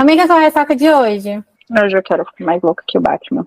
Amiga, 0.00 0.26
qual 0.26 0.38
é 0.38 0.40
a 0.40 0.44
ressaca 0.46 0.74
de 0.74 0.90
hoje? 0.90 1.44
Hoje 1.78 1.94
eu 1.94 2.02
quero 2.02 2.24
ficar 2.24 2.42
mais 2.42 2.62
louca 2.62 2.82
que 2.88 2.96
o 2.96 3.02
Batman. 3.02 3.44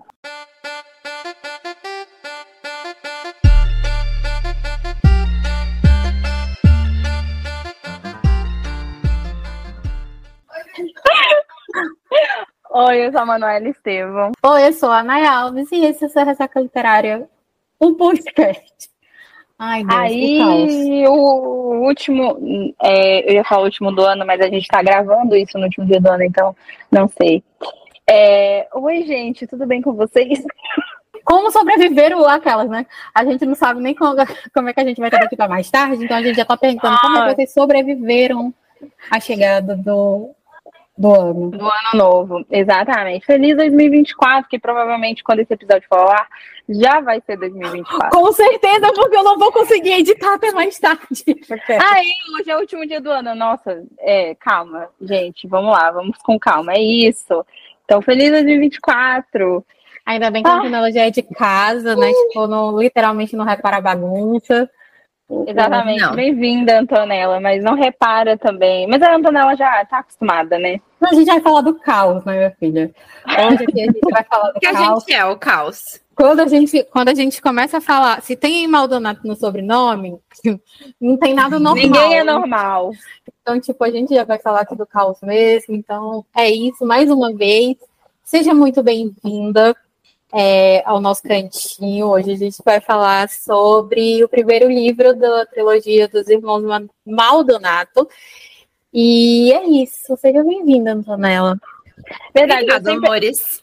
Oi, 12.70 13.04
eu 13.04 13.10
sou 13.10 13.20
a 13.20 13.26
Manuela 13.26 13.68
Estevam. 13.68 14.30
Oi, 14.40 14.68
eu 14.68 14.72
sou 14.74 14.92
a 14.92 15.02
Nay 15.02 15.26
Alves 15.26 15.72
e 15.72 15.84
esse 15.84 16.04
é 16.04 16.22
o 16.22 16.24
Ressaca 16.24 16.60
Literária, 16.60 17.28
um 17.80 17.96
podcast. 17.96 18.93
Ai, 19.58 19.84
Deus, 19.84 19.94
Aí, 19.94 21.06
o 21.06 21.86
último, 21.86 22.74
é, 22.82 23.30
eu 23.30 23.34
ia 23.34 23.44
falar 23.44 23.62
o 23.62 23.64
último 23.64 23.92
do 23.92 24.02
ano, 24.02 24.26
mas 24.26 24.40
a 24.40 24.48
gente 24.48 24.66
tá 24.66 24.82
gravando 24.82 25.36
isso 25.36 25.56
no 25.56 25.64
último 25.64 25.86
dia 25.86 26.00
do 26.00 26.08
ano, 26.08 26.24
então 26.24 26.56
não 26.90 27.08
sei. 27.08 27.42
É, 28.06 28.68
Oi, 28.74 29.02
gente, 29.04 29.46
tudo 29.46 29.66
bem 29.66 29.80
com 29.80 29.92
vocês? 29.92 30.42
Como 31.24 31.50
sobreviver 31.50 32.12
aquelas, 32.28 32.68
né? 32.68 32.84
A 33.14 33.24
gente 33.24 33.46
não 33.46 33.54
sabe 33.54 33.80
nem 33.80 33.94
como, 33.94 34.14
como 34.52 34.68
é 34.68 34.74
que 34.74 34.80
a 34.80 34.84
gente 34.84 35.00
vai 35.00 35.08
estar 35.08 35.22
aqui 35.22 35.34
para 35.34 35.48
mais 35.48 35.70
tarde, 35.70 36.04
então 36.04 36.18
a 36.18 36.22
gente 36.22 36.36
já 36.36 36.44
tá 36.44 36.54
perguntando 36.54 36.96
ah. 36.96 37.00
como 37.00 37.16
é 37.16 37.28
que 37.30 37.36
vocês 37.36 37.54
sobreviveram 37.54 38.52
à 39.10 39.18
chegada 39.18 39.74
do, 39.74 40.34
do 40.96 41.12
ano. 41.12 41.50
Do 41.50 41.64
ano 41.64 41.94
novo, 41.94 42.46
exatamente. 42.50 43.26
Feliz 43.26 43.56
2024, 43.56 44.48
que 44.48 44.58
provavelmente 44.58 45.24
quando 45.24 45.40
esse 45.40 45.52
episódio 45.52 45.86
for 45.88 46.04
lá, 46.04 46.26
já 46.68 47.00
vai 47.00 47.20
ser 47.26 47.36
2024. 47.36 48.10
Com 48.10 48.32
certeza, 48.32 48.92
porque 48.94 49.16
eu 49.16 49.24
não 49.24 49.38
vou 49.38 49.52
conseguir 49.52 49.92
editar 49.92 50.34
até 50.34 50.52
mais 50.52 50.78
tarde. 50.78 51.24
Aí, 51.92 52.12
hoje 52.38 52.50
é 52.50 52.56
o 52.56 52.60
último 52.60 52.86
dia 52.86 53.00
do 53.00 53.10
ano. 53.10 53.34
Nossa, 53.34 53.82
é, 53.98 54.34
calma, 54.36 54.88
gente, 55.00 55.48
vamos 55.48 55.72
lá, 55.72 55.90
vamos 55.90 56.16
com 56.18 56.38
calma. 56.38 56.72
É 56.72 56.80
isso. 56.80 57.44
Então, 57.84 58.00
feliz 58.00 58.30
2024. 58.30 59.64
Ainda 60.06 60.30
bem 60.30 60.42
que 60.42 60.48
ah. 60.48 60.52
a 60.52 60.56
Antonella 60.58 60.92
já 60.92 61.02
é 61.02 61.10
de 61.10 61.22
casa, 61.22 61.96
né? 61.96 62.10
Tipo, 62.12 62.46
não, 62.46 62.78
literalmente 62.78 63.34
não 63.34 63.44
repara 63.44 63.80
bagunça. 63.80 64.70
Exatamente. 65.46 66.14
Bem-vinda, 66.14 66.80
Antonella, 66.80 67.40
mas 67.40 67.62
não 67.62 67.74
repara 67.74 68.36
também. 68.36 68.86
Mas 68.86 69.00
a 69.02 69.16
Antonella 69.16 69.56
já 69.56 69.84
tá 69.86 69.98
acostumada, 69.98 70.58
né? 70.58 70.80
A 71.00 71.14
gente 71.14 71.26
vai 71.26 71.40
falar 71.40 71.62
do 71.62 71.74
caos, 71.74 72.24
né, 72.24 72.36
minha 72.36 72.50
filha? 72.58 72.94
Hoje 73.26 73.64
aqui 73.64 73.80
a 73.80 73.84
gente 73.86 74.00
vai 74.10 74.24
falar 74.24 74.50
do 74.50 74.60
que 74.60 74.66
caos. 74.66 74.76
Que 75.06 75.12
a 75.12 75.22
gente 75.22 75.22
é 75.22 75.24
o 75.24 75.38
caos. 75.38 76.00
Quando 76.14 76.40
a, 76.40 76.46
gente, 76.46 76.84
quando 76.84 77.08
a 77.08 77.14
gente 77.14 77.42
começa 77.42 77.78
a 77.78 77.80
falar, 77.80 78.22
se 78.22 78.36
tem 78.36 78.68
Maldonado 78.68 79.20
no 79.24 79.34
sobrenome, 79.34 80.16
não 81.00 81.16
tem 81.16 81.34
nada 81.34 81.58
normal. 81.58 81.82
Ninguém 81.82 82.18
é 82.18 82.24
normal. 82.24 82.92
Então, 83.40 83.58
tipo, 83.58 83.82
a 83.82 83.90
gente 83.90 84.14
já 84.14 84.24
vai 84.24 84.38
falar 84.38 84.60
aqui 84.60 84.76
do 84.76 84.86
caos 84.86 85.18
mesmo. 85.22 85.74
Então, 85.74 86.24
é 86.36 86.48
isso, 86.48 86.86
mais 86.86 87.10
uma 87.10 87.32
vez. 87.34 87.76
Seja 88.22 88.54
muito 88.54 88.82
bem-vinda 88.82 89.74
é, 90.34 90.82
ao 90.84 91.00
nosso 91.00 91.22
cantinho. 91.22 92.08
Hoje 92.08 92.32
a 92.32 92.36
gente 92.36 92.56
vai 92.64 92.80
falar 92.80 93.28
sobre 93.28 94.24
o 94.24 94.28
primeiro 94.28 94.68
livro 94.68 95.14
da 95.14 95.46
trilogia 95.46 96.08
dos 96.08 96.28
Irmãos 96.28 96.64
Maldonato. 97.06 98.08
E 98.92 99.52
é 99.52 99.64
isso. 99.64 100.16
Seja 100.16 100.42
bem-vinda, 100.42 100.92
Antonella. 100.92 101.56
Verdade, 102.34 102.62
Obrigada, 102.64 102.90
sempre... 102.90 103.06
amores. 103.06 103.62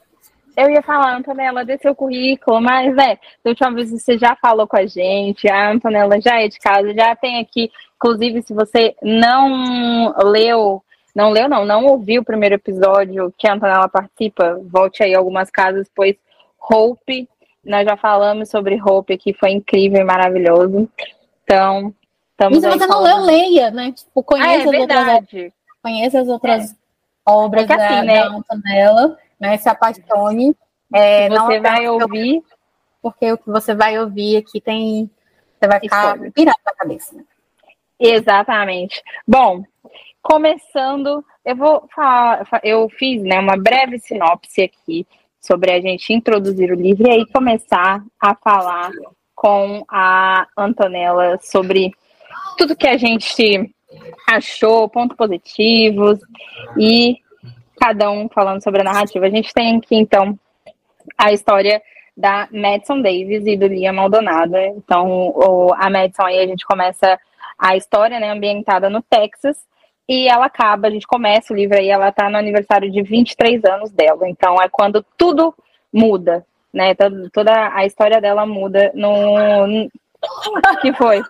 Eu 0.56 0.70
ia 0.70 0.82
falar, 0.82 1.18
Antonella, 1.18 1.66
dê 1.66 1.78
seu 1.78 1.94
currículo, 1.94 2.62
mas 2.62 2.98
é, 2.98 3.18
da 3.44 3.50
última 3.50 3.74
vez 3.74 3.90
você 3.90 4.18
já 4.18 4.36
falou 4.36 4.68
com 4.68 4.78
a 4.78 4.86
gente, 4.86 5.50
a 5.50 5.72
Antonella 5.72 6.20
já 6.22 6.42
é 6.42 6.48
de 6.48 6.60
casa, 6.60 6.94
já 6.94 7.16
tem 7.16 7.40
aqui, 7.40 7.72
inclusive, 7.96 8.42
se 8.42 8.54
você 8.54 8.94
não 9.02 10.14
leu, 10.26 10.84
não 11.16 11.30
leu, 11.30 11.48
não, 11.48 11.66
não 11.66 11.86
ouviu 11.86 12.22
o 12.22 12.26
primeiro 12.26 12.56
episódio 12.56 13.34
que 13.38 13.48
a 13.48 13.54
Antonella 13.54 13.88
participa, 13.88 14.60
volte 14.66 15.02
aí 15.02 15.16
algumas 15.16 15.50
casas, 15.50 15.90
pois 15.96 16.18
Hope. 16.62 17.28
Nós 17.64 17.86
já 17.86 17.96
falamos 17.96 18.50
sobre 18.50 18.82
Hope 18.82 19.14
aqui, 19.14 19.34
foi 19.34 19.52
incrível 19.52 20.02
e 20.02 20.04
maravilhoso. 20.04 20.90
Então, 21.44 21.94
estamos 22.32 22.60
Se 22.60 22.70
você 22.70 22.88
não 22.88 23.02
leu, 23.02 23.18
leia, 23.18 23.72
né? 23.72 23.92
Tipo, 23.92 24.24
conheça, 24.24 24.50
ah, 24.50 24.54
é 24.54 24.60
as, 24.60 24.66
outras, 24.66 25.54
conheça 25.82 26.22
as 26.22 26.28
outras 26.28 26.72
é. 26.72 26.76
obras 27.26 27.70
é 27.70 27.74
assim, 27.74 27.96
da, 27.96 28.04
né? 28.04 28.20
da 28.22 28.28
Antonella, 28.36 29.18
né? 29.40 29.58
Se 29.58 29.70
apaixone. 29.70 30.56
É, 30.94 31.30
você 31.30 31.60
vai 31.60 31.88
ouvir. 31.88 32.44
Porque 33.02 33.32
o 33.32 33.38
que 33.38 33.50
você 33.50 33.74
vai 33.74 34.00
ouvir 34.00 34.38
aqui 34.38 34.62
tem. 34.62 35.10
Você 35.60 35.68
vai 35.68 35.80
ficar 35.80 36.18
pirado 36.32 36.60
na 36.66 36.74
cabeça. 36.74 37.16
Né? 37.16 37.24
Exatamente. 38.00 39.02
Bom, 39.28 39.64
começando, 40.22 41.24
eu 41.46 41.56
vou 41.56 41.88
falar, 41.96 42.48
eu 42.64 42.90
fiz 42.90 43.22
né, 43.22 43.40
uma 43.40 43.56
breve 43.56 44.00
sinopse 44.00 44.62
aqui 44.64 45.06
sobre 45.42 45.72
a 45.72 45.82
gente 45.82 46.14
introduzir 46.14 46.72
o 46.72 46.76
livro 46.76 47.08
e 47.08 47.12
aí 47.12 47.26
começar 47.26 48.04
a 48.22 48.36
falar 48.36 48.92
com 49.36 49.84
a 49.90 50.48
Antonella 50.56 51.40
sobre 51.42 51.92
tudo 52.58 52.76
que 52.76 52.88
a 52.88 52.96
gente 52.96 53.74
achou, 54.30 54.88
pontos 54.88 55.18
positivos 55.18 56.20
e 56.78 57.18
cada 57.80 58.12
um 58.12 58.30
falando 58.30 58.64
sobre 58.64 58.82
a 58.82 58.84
narrativa. 58.84 59.26
A 59.26 59.30
gente 59.30 59.52
tem 59.52 59.78
aqui, 59.78 59.96
então, 59.96 60.38
a 61.18 61.32
história 61.34 61.82
da 62.16 62.48
Madison 62.52 63.02
Davis 63.02 63.46
e 63.48 63.58
do 63.58 63.66
Liam 63.66 63.96
Maldonado. 63.96 64.56
Então, 64.58 65.30
o, 65.30 65.74
a 65.74 65.90
Madison 65.90 66.24
aí 66.24 66.40
a 66.40 66.46
gente 66.46 66.66
começa 66.66 67.20
a 67.58 67.76
história, 67.76 68.20
né, 68.20 68.30
ambientada 68.30 68.90
no 68.90 69.02
Texas, 69.02 69.58
e 70.08 70.28
ela 70.28 70.46
acaba, 70.46 70.88
a 70.88 70.92
gente 70.92 71.08
começa 71.08 71.54
o 71.54 71.56
livro 71.56 71.78
aí, 71.78 71.90
ela 71.90 72.12
tá 72.12 72.30
no 72.30 72.38
aniversário 72.38 72.92
de 72.92 73.02
23 73.02 73.64
anos 73.66 73.92
dela. 73.92 74.28
Então 74.28 74.62
é 74.62 74.68
quando 74.68 75.06
tudo 75.18 75.54
muda, 75.92 76.46
né? 76.74 76.94
Toda, 76.96 77.30
toda 77.32 77.76
a 77.76 77.86
história 77.86 78.20
dela 78.20 78.46
muda 78.46 78.92
no. 78.94 79.90
que 80.82 80.94
foi? 80.94 81.22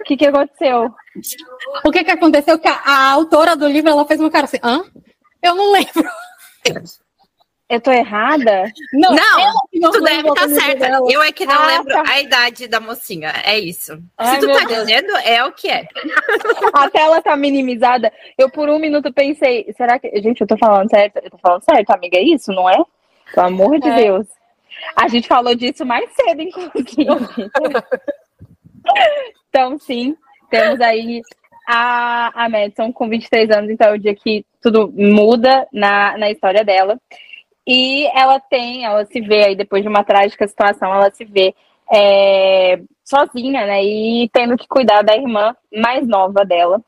O 0.00 0.04
que, 0.04 0.16
que 0.16 0.26
aconteceu? 0.26 0.94
O 1.84 1.90
que, 1.90 2.04
que 2.04 2.10
aconteceu? 2.10 2.58
Que 2.58 2.68
a, 2.68 2.80
a, 2.84 3.10
autora 3.12 3.56
do 3.56 3.68
livro 3.68 3.90
ela 3.90 4.04
fez 4.04 4.20
uma 4.20 4.30
cara 4.30 4.44
assim, 4.44 4.58
hã? 4.62 4.84
Eu 5.42 5.54
não 5.54 5.72
lembro. 5.72 6.04
Eu 7.72 7.80
tô 7.80 7.90
errada? 7.90 8.70
Não, 8.92 9.16
não 9.72 9.90
tu 9.90 10.02
deve 10.02 10.28
estar 10.28 10.34
tá 10.34 10.48
certa. 10.48 10.86
Eu 11.08 11.22
é 11.22 11.32
que 11.32 11.46
não 11.46 11.54
ah, 11.54 11.66
lembro 11.68 11.94
tá. 11.94 12.04
a 12.06 12.20
idade 12.20 12.68
da 12.68 12.78
mocinha. 12.78 13.32
É 13.42 13.58
isso. 13.58 13.98
Ai, 14.18 14.34
Se 14.34 14.40
tu 14.40 14.52
tá 14.52 14.66
Deus. 14.66 14.86
dizendo, 14.86 15.16
é 15.24 15.42
o 15.42 15.52
que 15.52 15.70
é. 15.70 15.88
A 16.74 16.90
tela 16.90 17.22
tá 17.22 17.34
minimizada. 17.34 18.12
Eu 18.36 18.50
por 18.50 18.68
um 18.68 18.78
minuto 18.78 19.10
pensei, 19.10 19.72
será 19.74 19.98
que. 19.98 20.06
Gente, 20.20 20.42
eu 20.42 20.46
tô 20.46 20.54
falando 20.58 20.90
certo? 20.90 21.16
Eu 21.16 21.30
tô 21.30 21.38
falando 21.38 21.64
certo, 21.64 21.90
amiga, 21.92 22.18
é 22.18 22.22
isso, 22.22 22.52
não 22.52 22.68
é? 22.68 22.76
Pelo 23.34 23.46
amor 23.46 23.80
de 23.80 23.88
é. 23.88 23.96
Deus. 23.96 24.26
A 24.94 25.08
gente 25.08 25.26
falou 25.26 25.54
disso 25.54 25.86
mais 25.86 26.10
cedo, 26.12 26.42
inclusive. 26.42 27.06
então, 29.48 29.78
sim, 29.78 30.14
temos 30.50 30.78
aí 30.82 31.22
a, 31.66 32.44
a 32.44 32.48
Madison 32.50 32.92
com 32.92 33.08
23 33.08 33.50
anos, 33.50 33.70
então 33.70 33.88
é 33.88 33.94
o 33.94 33.98
dia 33.98 34.14
que 34.14 34.44
tudo 34.60 34.92
muda 34.94 35.66
na, 35.72 36.18
na 36.18 36.30
história 36.30 36.62
dela. 36.62 37.00
E 37.66 38.06
ela 38.14 38.40
tem, 38.40 38.84
ela 38.84 39.04
se 39.04 39.20
vê 39.20 39.44
aí 39.44 39.56
depois 39.56 39.82
de 39.82 39.88
uma 39.88 40.04
trágica 40.04 40.46
situação, 40.46 40.92
ela 40.92 41.10
se 41.12 41.24
vê 41.24 41.54
é, 41.92 42.80
sozinha, 43.04 43.66
né? 43.66 43.84
E 43.84 44.28
tendo 44.32 44.56
que 44.56 44.66
cuidar 44.66 45.02
da 45.02 45.14
irmã 45.14 45.54
mais 45.72 46.06
nova 46.06 46.44
dela. 46.44 46.80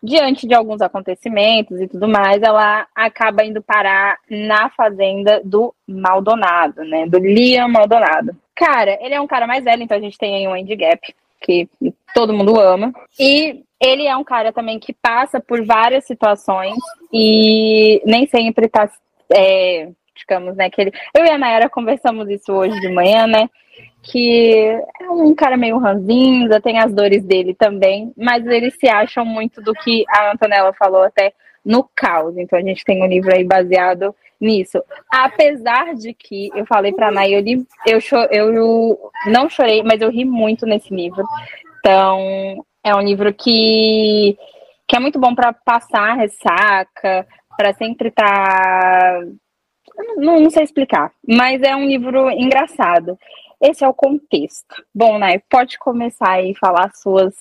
Diante 0.00 0.46
de 0.46 0.54
alguns 0.54 0.80
acontecimentos 0.80 1.80
e 1.80 1.88
tudo 1.88 2.06
mais, 2.06 2.40
ela 2.40 2.86
acaba 2.94 3.44
indo 3.44 3.60
parar 3.60 4.16
na 4.30 4.70
fazenda 4.70 5.40
do 5.44 5.74
Maldonado, 5.88 6.84
né? 6.84 7.06
Do 7.06 7.18
Liam 7.18 7.68
Maldonado. 7.68 8.34
Cara, 8.54 8.96
ele 9.00 9.14
é 9.14 9.20
um 9.20 9.26
cara 9.26 9.46
mais 9.46 9.64
velho, 9.64 9.82
então 9.82 9.96
a 9.96 10.00
gente 10.00 10.16
tem 10.16 10.36
aí 10.36 10.48
um 10.48 10.54
Andy 10.54 10.76
Gap, 10.76 11.14
que 11.40 11.68
todo 12.14 12.32
mundo 12.32 12.58
ama. 12.60 12.92
E 13.18 13.64
ele 13.80 14.06
é 14.06 14.16
um 14.16 14.24
cara 14.24 14.52
também 14.52 14.78
que 14.78 14.92
passa 14.92 15.40
por 15.40 15.64
várias 15.64 16.04
situações 16.04 16.76
e 17.12 18.00
nem 18.04 18.26
sempre 18.26 18.68
tá 18.68 18.88
é, 19.34 19.90
digamos, 20.18 20.56
né? 20.56 20.68
Que 20.70 20.82
ele... 20.82 20.92
Eu 21.16 21.24
e 21.24 21.30
a 21.30 21.38
Nayara 21.38 21.68
conversamos 21.68 22.28
isso 22.28 22.52
hoje 22.52 22.78
de 22.80 22.88
manhã, 22.88 23.26
né? 23.26 23.48
Que 24.02 24.80
é 25.00 25.10
um 25.10 25.34
cara 25.34 25.56
meio 25.56 25.78
ranzinza, 25.78 26.60
tem 26.60 26.78
as 26.78 26.92
dores 26.92 27.24
dele 27.24 27.54
também, 27.54 28.12
mas 28.16 28.46
eles 28.46 28.74
se 28.78 28.88
acham 28.88 29.24
muito 29.24 29.60
do 29.62 29.72
que 29.72 30.04
a 30.08 30.32
Antonella 30.32 30.72
falou 30.72 31.02
até 31.02 31.32
no 31.64 31.88
caos. 31.94 32.36
Então 32.36 32.58
a 32.58 32.62
gente 32.62 32.84
tem 32.84 33.02
um 33.02 33.06
livro 33.06 33.32
aí 33.32 33.44
baseado 33.44 34.14
nisso. 34.40 34.82
Apesar 35.12 35.94
de 35.94 36.14
que 36.14 36.50
eu 36.54 36.64
falei 36.66 36.92
pra 36.92 37.10
Nay, 37.10 37.34
eu, 37.34 37.40
li, 37.40 37.66
eu, 37.86 37.98
eu, 38.30 38.54
eu 38.54 39.10
não 39.26 39.48
chorei, 39.48 39.82
mas 39.82 40.00
eu 40.00 40.10
ri 40.10 40.24
muito 40.24 40.64
nesse 40.64 40.94
livro. 40.94 41.24
Então, 41.78 42.64
é 42.84 42.94
um 42.94 43.00
livro 43.00 43.32
que, 43.32 44.36
que 44.86 44.96
é 44.96 45.00
muito 45.00 45.18
bom 45.18 45.34
para 45.34 45.52
passar 45.52 46.16
ressaca, 46.16 47.26
para 47.56 47.72
sempre 47.74 48.08
estar 48.08 48.24
tá 48.24 49.20
não, 50.16 50.40
não 50.40 50.50
sei 50.50 50.64
explicar, 50.64 51.12
mas 51.26 51.60
é 51.62 51.74
um 51.74 51.86
livro 51.86 52.30
engraçado. 52.30 53.18
Esse 53.60 53.84
é 53.84 53.88
o 53.88 53.94
contexto. 53.94 54.84
Bom, 54.94 55.18
né? 55.18 55.40
Pode 55.50 55.78
começar 55.78 56.38
a 56.38 56.54
falar 56.60 56.94
suas 56.94 57.34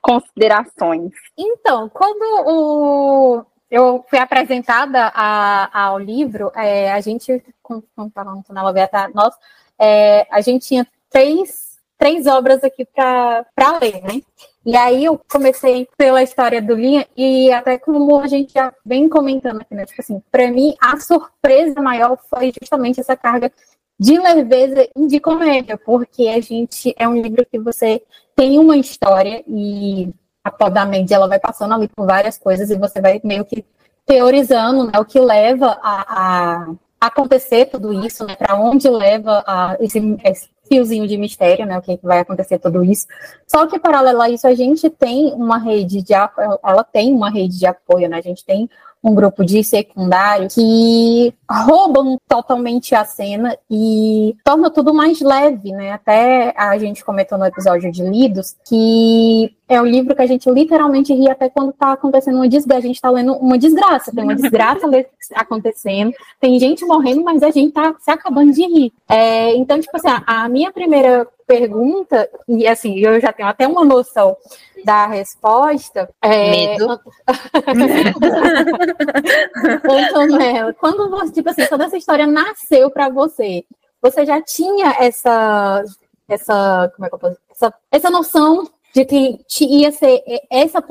considerações. 0.00 1.12
Então, 1.36 1.88
quando 1.88 2.22
o 2.46 3.44
eu 3.70 4.04
fui 4.08 4.18
apresentada 4.18 5.10
a, 5.14 5.86
ao 5.86 5.98
livro, 5.98 6.52
é, 6.54 6.92
a 6.92 7.00
gente, 7.00 7.44
como 7.62 7.82
falando 8.14 8.44
na 8.50 8.62
novela, 8.62 8.88
nós, 9.12 9.34
é, 9.78 10.26
a 10.30 10.40
gente 10.40 10.68
tinha 10.68 10.86
três, 11.10 11.78
três 11.98 12.26
obras 12.26 12.62
aqui 12.62 12.84
para 12.84 13.44
ler, 13.80 14.00
né? 14.02 14.22
E 14.66 14.76
aí 14.76 15.04
eu 15.04 15.20
comecei 15.30 15.88
pela 15.96 16.24
história 16.24 16.60
do 16.60 16.74
Linha 16.74 17.06
e 17.16 17.52
até 17.52 17.78
como 17.78 18.18
a 18.18 18.26
gente 18.26 18.52
já 18.52 18.74
vem 18.84 19.08
comentando 19.08 19.60
aqui, 19.60 19.72
né? 19.76 19.86
Tipo 19.86 20.00
assim, 20.00 20.20
para 20.28 20.50
mim 20.50 20.74
a 20.80 20.98
surpresa 20.98 21.80
maior 21.80 22.18
foi 22.28 22.52
justamente 22.60 22.98
essa 22.98 23.16
carga 23.16 23.52
de 23.96 24.18
leveza 24.18 24.88
e 24.96 25.06
de 25.06 25.20
comédia, 25.20 25.78
porque 25.78 26.26
a 26.26 26.40
gente 26.40 26.92
é 26.98 27.06
um 27.06 27.14
livro 27.22 27.46
que 27.46 27.60
você 27.60 28.02
tem 28.34 28.58
uma 28.58 28.76
história 28.76 29.44
e 29.46 30.12
a 30.42 30.50
podamente 30.50 31.14
ela 31.14 31.28
vai 31.28 31.38
passando 31.38 31.72
ali 31.72 31.86
por 31.86 32.04
várias 32.04 32.36
coisas 32.36 32.68
e 32.68 32.76
você 32.76 33.00
vai 33.00 33.20
meio 33.22 33.44
que 33.44 33.64
teorizando 34.04 34.86
né, 34.86 34.98
o 34.98 35.04
que 35.04 35.20
leva 35.20 35.78
a, 35.80 36.66
a 36.66 36.74
acontecer 37.00 37.66
tudo 37.66 37.92
isso, 38.04 38.26
né, 38.26 38.34
para 38.34 38.56
onde 38.56 38.88
leva 38.88 39.44
a, 39.46 39.76
esse, 39.78 40.00
esse, 40.24 40.48
fiozinho 40.68 41.06
de 41.06 41.16
mistério, 41.16 41.66
né, 41.66 41.78
o 41.78 41.82
que 41.82 41.98
vai 42.02 42.20
acontecer 42.20 42.58
tudo 42.58 42.84
isso. 42.84 43.06
Só 43.46 43.66
que 43.66 43.78
paralelo 43.78 44.20
a 44.20 44.30
isso, 44.30 44.46
a 44.46 44.54
gente 44.54 44.90
tem 44.90 45.32
uma 45.34 45.58
rede 45.58 46.02
de 46.02 46.12
ela 46.12 46.84
tem 46.84 47.12
uma 47.12 47.30
rede 47.30 47.58
de 47.58 47.66
apoio, 47.66 48.08
né? 48.08 48.18
A 48.18 48.22
gente 48.22 48.44
tem 48.44 48.68
um 49.02 49.14
grupo 49.14 49.44
de 49.44 49.62
secundário 49.62 50.48
que 50.48 51.32
roubam 51.48 52.18
totalmente 52.28 52.94
a 52.94 53.04
cena 53.04 53.56
e 53.70 54.34
torna 54.42 54.68
tudo 54.68 54.92
mais 54.92 55.20
leve, 55.20 55.70
né? 55.70 55.92
Até 55.92 56.52
a 56.56 56.76
gente 56.76 57.04
comentou 57.04 57.38
no 57.38 57.46
episódio 57.46 57.90
de 57.92 58.02
Lidos 58.02 58.56
que 58.66 59.55
é 59.68 59.80
um 59.80 59.86
livro 59.86 60.14
que 60.14 60.22
a 60.22 60.26
gente 60.26 60.48
literalmente 60.50 61.12
ri 61.12 61.28
até 61.28 61.50
quando 61.50 61.72
tá 61.72 61.92
acontecendo 61.92 62.36
uma 62.36 62.48
desgraça. 62.48 62.84
A 62.84 62.86
gente 62.86 63.00
tá 63.00 63.10
lendo 63.10 63.32
uma 63.34 63.58
desgraça, 63.58 64.12
tem 64.12 64.22
uma 64.22 64.34
desgraça 64.34 64.86
acontecendo, 65.34 66.12
tem 66.40 66.58
gente 66.58 66.84
morrendo, 66.84 67.24
mas 67.24 67.42
a 67.42 67.50
gente 67.50 67.72
tá 67.72 67.94
se 67.98 68.10
acabando 68.10 68.52
de 68.52 68.62
rir. 68.62 68.92
É, 69.08 69.54
então, 69.56 69.80
tipo 69.80 69.96
assim, 69.96 70.08
a 70.26 70.48
minha 70.48 70.72
primeira 70.72 71.26
pergunta, 71.46 72.28
e 72.48 72.66
assim, 72.66 72.98
eu 72.98 73.20
já 73.20 73.32
tenho 73.32 73.48
até 73.48 73.66
uma 73.66 73.84
noção 73.84 74.36
da 74.84 75.06
resposta. 75.06 76.08
É... 76.22 76.50
Medo. 76.50 77.00
Antonella, 79.88 80.74
quando 80.74 81.10
você, 81.10 81.32
tipo 81.32 81.50
assim, 81.50 81.66
quando 81.66 81.82
essa 81.82 81.96
história 81.96 82.26
nasceu 82.26 82.90
para 82.90 83.08
você, 83.08 83.64
você 84.00 84.24
já 84.24 84.40
tinha 84.40 84.96
essa, 85.00 85.82
essa, 86.28 86.92
como 86.94 87.06
é 87.06 87.08
que 87.08 87.14
eu 87.14 87.18
posso, 87.18 87.36
essa, 87.50 87.74
essa 87.90 88.10
noção 88.10 88.68
de 89.04 89.04
que 89.04 89.64
ia 89.64 89.92
ser 89.92 90.22
essa 90.50 90.82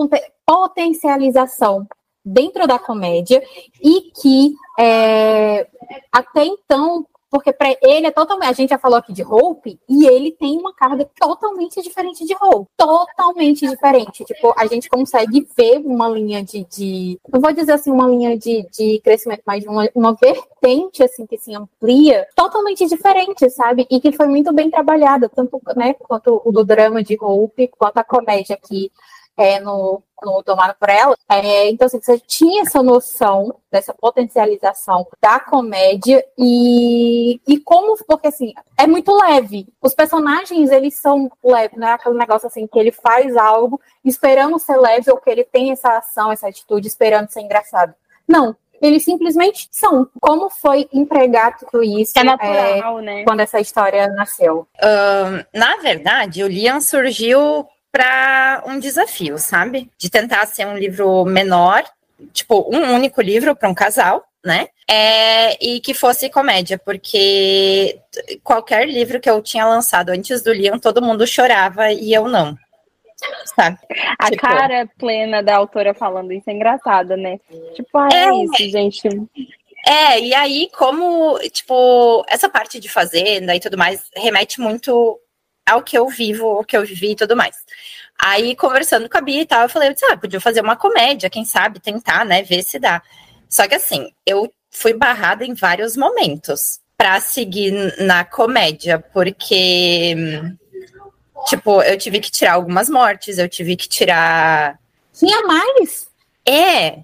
potencialização 0.46 1.88
dentro 2.24 2.68
da 2.68 2.78
comédia 2.78 3.42
e 3.82 4.12
que 4.12 4.54
é, 4.80 5.68
até 6.12 6.46
então 6.46 7.08
porque 7.36 7.52
para 7.52 7.76
ele 7.82 8.08
é 8.08 8.12
totalmente. 8.12 8.50
A 8.50 8.54
gente 8.54 8.70
já 8.70 8.78
falou 8.78 8.98
aqui 8.98 9.12
de 9.12 9.22
Hope, 9.22 9.78
e 9.90 10.08
ele 10.08 10.32
tem 10.32 10.58
uma 10.58 10.74
carga 10.74 11.06
totalmente 11.20 11.82
diferente 11.82 12.26
de 12.26 12.34
Hope. 12.34 12.70
Totalmente 12.78 13.68
diferente. 13.68 14.24
Tipo, 14.24 14.54
a 14.58 14.66
gente 14.68 14.88
consegue 14.88 15.46
ver 15.58 15.82
uma 15.84 16.08
linha 16.08 16.42
de. 16.42 16.64
de 16.64 17.20
não 17.30 17.42
vou 17.42 17.52
dizer 17.52 17.74
assim, 17.74 17.92
uma 17.92 18.08
linha 18.08 18.38
de, 18.38 18.66
de 18.72 19.02
crescimento, 19.02 19.42
mas 19.46 19.66
uma, 19.66 19.90
uma 19.94 20.14
vertente, 20.14 21.04
assim, 21.04 21.26
que 21.26 21.38
se 21.38 21.54
amplia, 21.54 22.26
totalmente 22.34 22.86
diferente, 22.88 23.50
sabe? 23.50 23.86
E 23.92 24.00
que 24.00 24.14
foi 24.14 24.28
muito 24.28 24.54
bem 24.54 24.72
trabalhada, 24.72 25.28
tanto 25.28 25.62
né, 25.76 25.94
quanto 25.94 26.42
o 26.46 26.54
do 26.54 26.64
drama 26.64 27.04
de 27.04 27.18
Hope, 27.20 27.68
quanto 27.78 27.98
a 27.98 28.04
comédia 28.06 28.56
aqui 28.56 28.90
é, 29.38 29.60
no, 29.60 30.02
no 30.24 30.44
Tomado 30.44 30.76
por 30.80 30.90
Ela. 30.90 31.16
É, 31.30 31.70
então, 31.70 31.86
assim, 31.86 32.00
você 32.02 32.20
tinha 32.20 32.64
essa 32.64 32.82
noção 32.82 33.56
dessa 33.72 33.94
potencialização 33.94 35.06
da 35.22 35.40
comédia 35.40 36.26
e, 36.38 37.40
e 37.48 37.60
como, 37.60 37.98
porque 38.08 38.28
assim, 38.28 38.54
é 38.78 38.88
muito 38.88 39.16
leve. 39.16 39.68
Os 39.82 39.94
personagens, 39.94 40.72
eles 40.72 40.96
são 40.96 41.30
leves, 41.44 41.78
não 41.78 41.88
é 41.88 41.94
aquele 41.94 42.18
negócio 42.18 42.48
assim 42.48 42.68
que 42.68 42.80
ele 42.80 42.92
faz 42.92 43.36
algo 43.36 43.80
esperando 44.04 44.58
ser 44.60 44.78
leve 44.78 45.12
ou 45.12 45.18
que 45.18 45.30
ele 45.30 45.44
tem 45.44 45.72
essa 45.72 45.98
ação, 45.98 46.32
essa 46.32 46.48
atitude 46.48 46.88
esperando 46.88 47.30
ser 47.30 47.42
engraçado. 47.42 47.94
Não, 48.28 48.56
eles 48.82 49.04
simplesmente 49.04 49.68
são. 49.72 50.08
Como 50.20 50.50
foi 50.50 50.88
empregar 50.92 51.58
tudo 51.58 51.84
isso 51.84 52.18
é 52.18 52.24
natural, 52.24 53.00
é, 53.00 53.02
né? 53.02 53.24
quando 53.24 53.40
essa 53.40 53.60
história 53.60 54.08
nasceu? 54.08 54.68
Uh, 54.78 55.46
na 55.54 55.78
verdade, 55.78 56.44
o 56.44 56.48
Liam 56.48 56.82
surgiu 56.82 57.68
para 57.96 58.62
um 58.68 58.78
desafio, 58.78 59.38
sabe? 59.38 59.90
De 59.98 60.10
tentar 60.10 60.46
ser 60.48 60.68
um 60.68 60.78
livro 60.78 61.24
menor, 61.24 61.82
tipo, 62.34 62.70
um 62.70 62.94
único 62.94 63.22
livro 63.22 63.56
para 63.56 63.70
um 63.70 63.74
casal, 63.74 64.22
né? 64.44 64.68
É, 64.86 65.66
e 65.66 65.80
que 65.80 65.94
fosse 65.94 66.30
comédia, 66.30 66.78
porque 66.78 67.98
qualquer 68.44 68.86
livro 68.86 69.22
que 69.22 69.30
eu 69.30 69.42
tinha 69.42 69.66
lançado 69.66 70.10
antes 70.10 70.44
do 70.44 70.52
Leon, 70.52 70.78
todo 70.78 71.02
mundo 71.02 71.26
chorava 71.26 71.90
e 71.90 72.14
eu 72.14 72.28
não. 72.28 72.58
Sabe? 73.56 73.78
A 74.20 74.30
tipo... 74.30 74.42
cara 74.42 74.90
plena 75.00 75.42
da 75.42 75.56
autora 75.56 75.94
falando 75.94 76.34
isso 76.34 76.50
é 76.50 76.54
engraçada, 76.54 77.16
né? 77.16 77.40
Tipo, 77.76 77.98
ah, 77.98 78.10
é, 78.12 78.26
é 78.26 78.44
isso, 78.44 78.72
gente. 78.72 79.08
É, 79.88 80.20
e 80.20 80.34
aí, 80.34 80.70
como, 80.78 81.40
tipo, 81.50 82.26
essa 82.28 82.50
parte 82.50 82.78
de 82.78 82.90
fazenda 82.90 83.56
e 83.56 83.60
tudo 83.62 83.78
mais 83.78 84.10
remete 84.18 84.60
muito 84.60 85.18
ao 85.66 85.82
que 85.82 85.98
eu 85.98 86.08
vivo, 86.08 86.46
o 86.46 86.64
que 86.64 86.78
eu 86.78 86.86
vivi 86.86 87.12
e 87.12 87.16
tudo 87.16 87.36
mais. 87.36 87.56
Aí, 88.18 88.56
conversando 88.56 89.10
com 89.10 89.18
a 89.18 89.22
Bia 89.22 89.42
e 89.42 89.46
tal, 89.46 89.64
eu 89.64 89.70
falei, 89.70 89.90
eu 89.90 89.94
disse, 89.94 90.06
ah, 90.06 90.18
podia 90.18 90.40
fazer 90.40 90.62
uma 90.62 90.76
comédia, 90.76 91.30
quem 91.30 91.44
sabe, 91.44 91.80
tentar, 91.80 92.24
né, 92.26 92.44
ver 92.44 92.64
se 92.64 92.80
dá. 92.80 93.02
Só 93.50 93.68
que 93.68 93.76
assim, 93.76 94.12
eu 94.26 94.52
fui 94.70 94.94
barrada 94.94 95.46
em 95.46 95.54
vários 95.54 95.98
momentos 95.98 96.80
para 96.98 97.20
seguir 97.20 97.72
na 98.00 98.24
comédia, 98.24 99.00
porque, 99.14 100.16
tipo, 101.48 101.82
eu 101.82 101.98
tive 101.98 102.20
que 102.20 102.32
tirar 102.32 102.54
algumas 102.54 102.90
mortes, 102.90 103.38
eu 103.38 103.50
tive 103.50 103.76
que 103.76 103.88
tirar. 103.88 104.80
Tinha 105.14 105.42
mais? 105.44 106.08
É. 106.46 107.00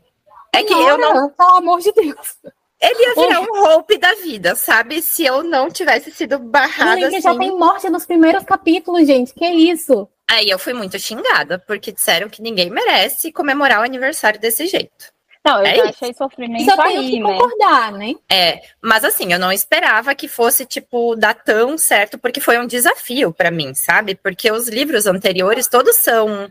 É 0.53 0.63
que 0.63 0.73
eu 0.73 0.97
não. 0.97 1.29
Pelo 1.29 1.57
amor 1.57 1.79
de 1.79 1.91
Deus. 1.93 2.37
Ele 2.81 3.03
ia 3.03 3.13
virar 3.13 3.41
um 3.41 3.63
roupe 3.63 3.97
da 3.97 4.15
vida, 4.15 4.55
sabe? 4.55 5.01
Se 5.03 5.23
eu 5.23 5.43
não 5.43 5.69
tivesse 5.69 6.11
sido 6.11 6.39
barrada. 6.39 6.99
Gente, 6.99 7.17
assim... 7.17 7.21
já 7.21 7.37
tem 7.37 7.55
morte 7.55 7.89
nos 7.89 8.05
primeiros 8.05 8.43
capítulos, 8.43 9.05
gente. 9.05 9.33
Que 9.33 9.45
isso? 9.45 10.09
Aí 10.29 10.49
eu 10.49 10.57
fui 10.57 10.73
muito 10.73 10.97
xingada, 10.97 11.59
porque 11.59 11.91
disseram 11.91 12.27
que 12.27 12.41
ninguém 12.41 12.71
merece 12.71 13.31
comemorar 13.31 13.81
o 13.81 13.83
aniversário 13.83 14.39
desse 14.39 14.65
jeito. 14.65 15.11
Não, 15.43 15.59
eu 15.59 15.65
é 15.65 15.75
já 15.75 15.89
achei 15.89 16.13
sofrimento 16.13 16.65
Só 16.65 16.79
aí, 16.81 17.09
que 17.09 17.19
né? 17.19 17.25
concordar, 17.25 17.91
né? 17.91 18.13
É, 18.31 18.61
mas 18.81 19.03
assim, 19.03 19.33
eu 19.33 19.39
não 19.39 19.51
esperava 19.51 20.13
que 20.13 20.27
fosse, 20.27 20.65
tipo, 20.65 21.15
dar 21.15 21.33
tão 21.33 21.77
certo, 21.77 22.17
porque 22.17 22.39
foi 22.39 22.59
um 22.59 22.67
desafio 22.67 23.33
para 23.33 23.50
mim, 23.50 23.73
sabe? 23.73 24.15
Porque 24.15 24.51
os 24.51 24.67
livros 24.67 25.07
anteriores 25.07 25.67
todos 25.67 25.95
são, 25.97 26.50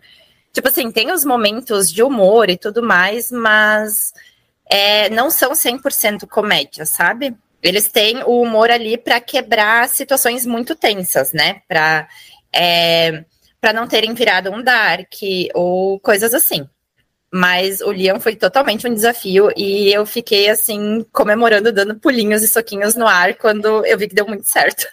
tipo 0.52 0.68
assim, 0.68 0.90
tem 0.90 1.12
os 1.12 1.25
momentos 1.25 1.90
de 1.90 2.02
humor 2.02 2.50
e 2.50 2.56
tudo 2.56 2.82
mais, 2.82 3.30
mas 3.30 4.12
é, 4.70 5.10
não 5.10 5.30
são 5.30 5.52
100% 5.52 6.28
comédia, 6.28 6.86
sabe? 6.86 7.36
Eles 7.62 7.88
têm 7.88 8.22
o 8.22 8.40
humor 8.40 8.70
ali 8.70 8.96
para 8.96 9.20
quebrar 9.20 9.88
situações 9.88 10.46
muito 10.46 10.76
tensas, 10.76 11.32
né? 11.32 11.60
Para 11.68 12.08
é, 12.52 13.24
para 13.60 13.72
não 13.72 13.86
terem 13.86 14.14
virado 14.14 14.50
um 14.50 14.62
dark 14.62 15.12
ou 15.54 16.00
coisas 16.00 16.32
assim. 16.32 16.66
Mas 17.32 17.80
o 17.80 17.90
Leon 17.90 18.18
foi 18.18 18.34
totalmente 18.34 18.86
um 18.86 18.94
desafio 18.94 19.50
e 19.56 19.92
eu 19.92 20.06
fiquei 20.06 20.48
assim 20.48 21.04
comemorando, 21.12 21.72
dando 21.72 21.98
pulinhos 21.98 22.42
e 22.42 22.48
soquinhos 22.48 22.94
no 22.94 23.06
ar 23.06 23.34
quando 23.34 23.84
eu 23.84 23.98
vi 23.98 24.08
que 24.08 24.14
deu 24.14 24.26
muito 24.26 24.48
certo. 24.48 24.86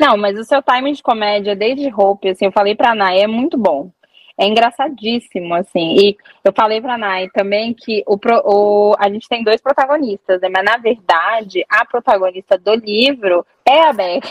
Não, 0.00 0.16
mas 0.16 0.38
o 0.38 0.44
seu 0.44 0.62
timing 0.62 0.92
de 0.92 1.02
comédia 1.02 1.54
desde 1.54 1.88
Hope, 1.94 2.28
assim, 2.28 2.46
eu 2.46 2.52
falei 2.52 2.74
pra 2.74 2.94
Nai, 2.94 3.20
é 3.20 3.26
muito 3.26 3.56
bom 3.56 3.90
é 4.38 4.46
engraçadíssimo, 4.46 5.54
assim. 5.54 5.96
E 5.98 6.16
eu 6.44 6.52
falei 6.56 6.80
pra 6.80 6.96
Nai 6.96 7.28
também 7.30 7.74
que 7.74 8.04
o, 8.06 8.16
o, 8.44 8.94
a 8.98 9.10
gente 9.10 9.28
tem 9.28 9.42
dois 9.42 9.60
protagonistas, 9.60 10.40
né? 10.40 10.48
Mas 10.48 10.64
na 10.64 10.76
verdade, 10.76 11.64
a 11.68 11.84
protagonista 11.84 12.56
do 12.56 12.74
livro 12.74 13.44
é 13.68 13.80
a 13.88 13.92
Beck. 13.92 14.26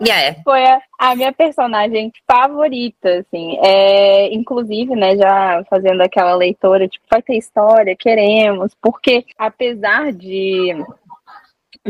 Yeah. 0.00 0.40
Foi 0.42 0.64
a, 0.64 0.80
a, 0.98 1.14
minha 1.14 1.32
personagem 1.32 2.10
favorita, 2.26 3.18
assim. 3.18 3.58
É, 3.62 4.34
inclusive, 4.34 4.96
né, 4.96 5.16
já 5.16 5.62
fazendo 5.70 6.00
aquela 6.00 6.34
leitora, 6.34 6.88
tipo, 6.88 7.04
vai 7.10 7.22
ter 7.22 7.36
história, 7.36 7.94
queremos, 7.96 8.74
porque 8.80 9.24
apesar 9.38 10.12
de 10.12 10.74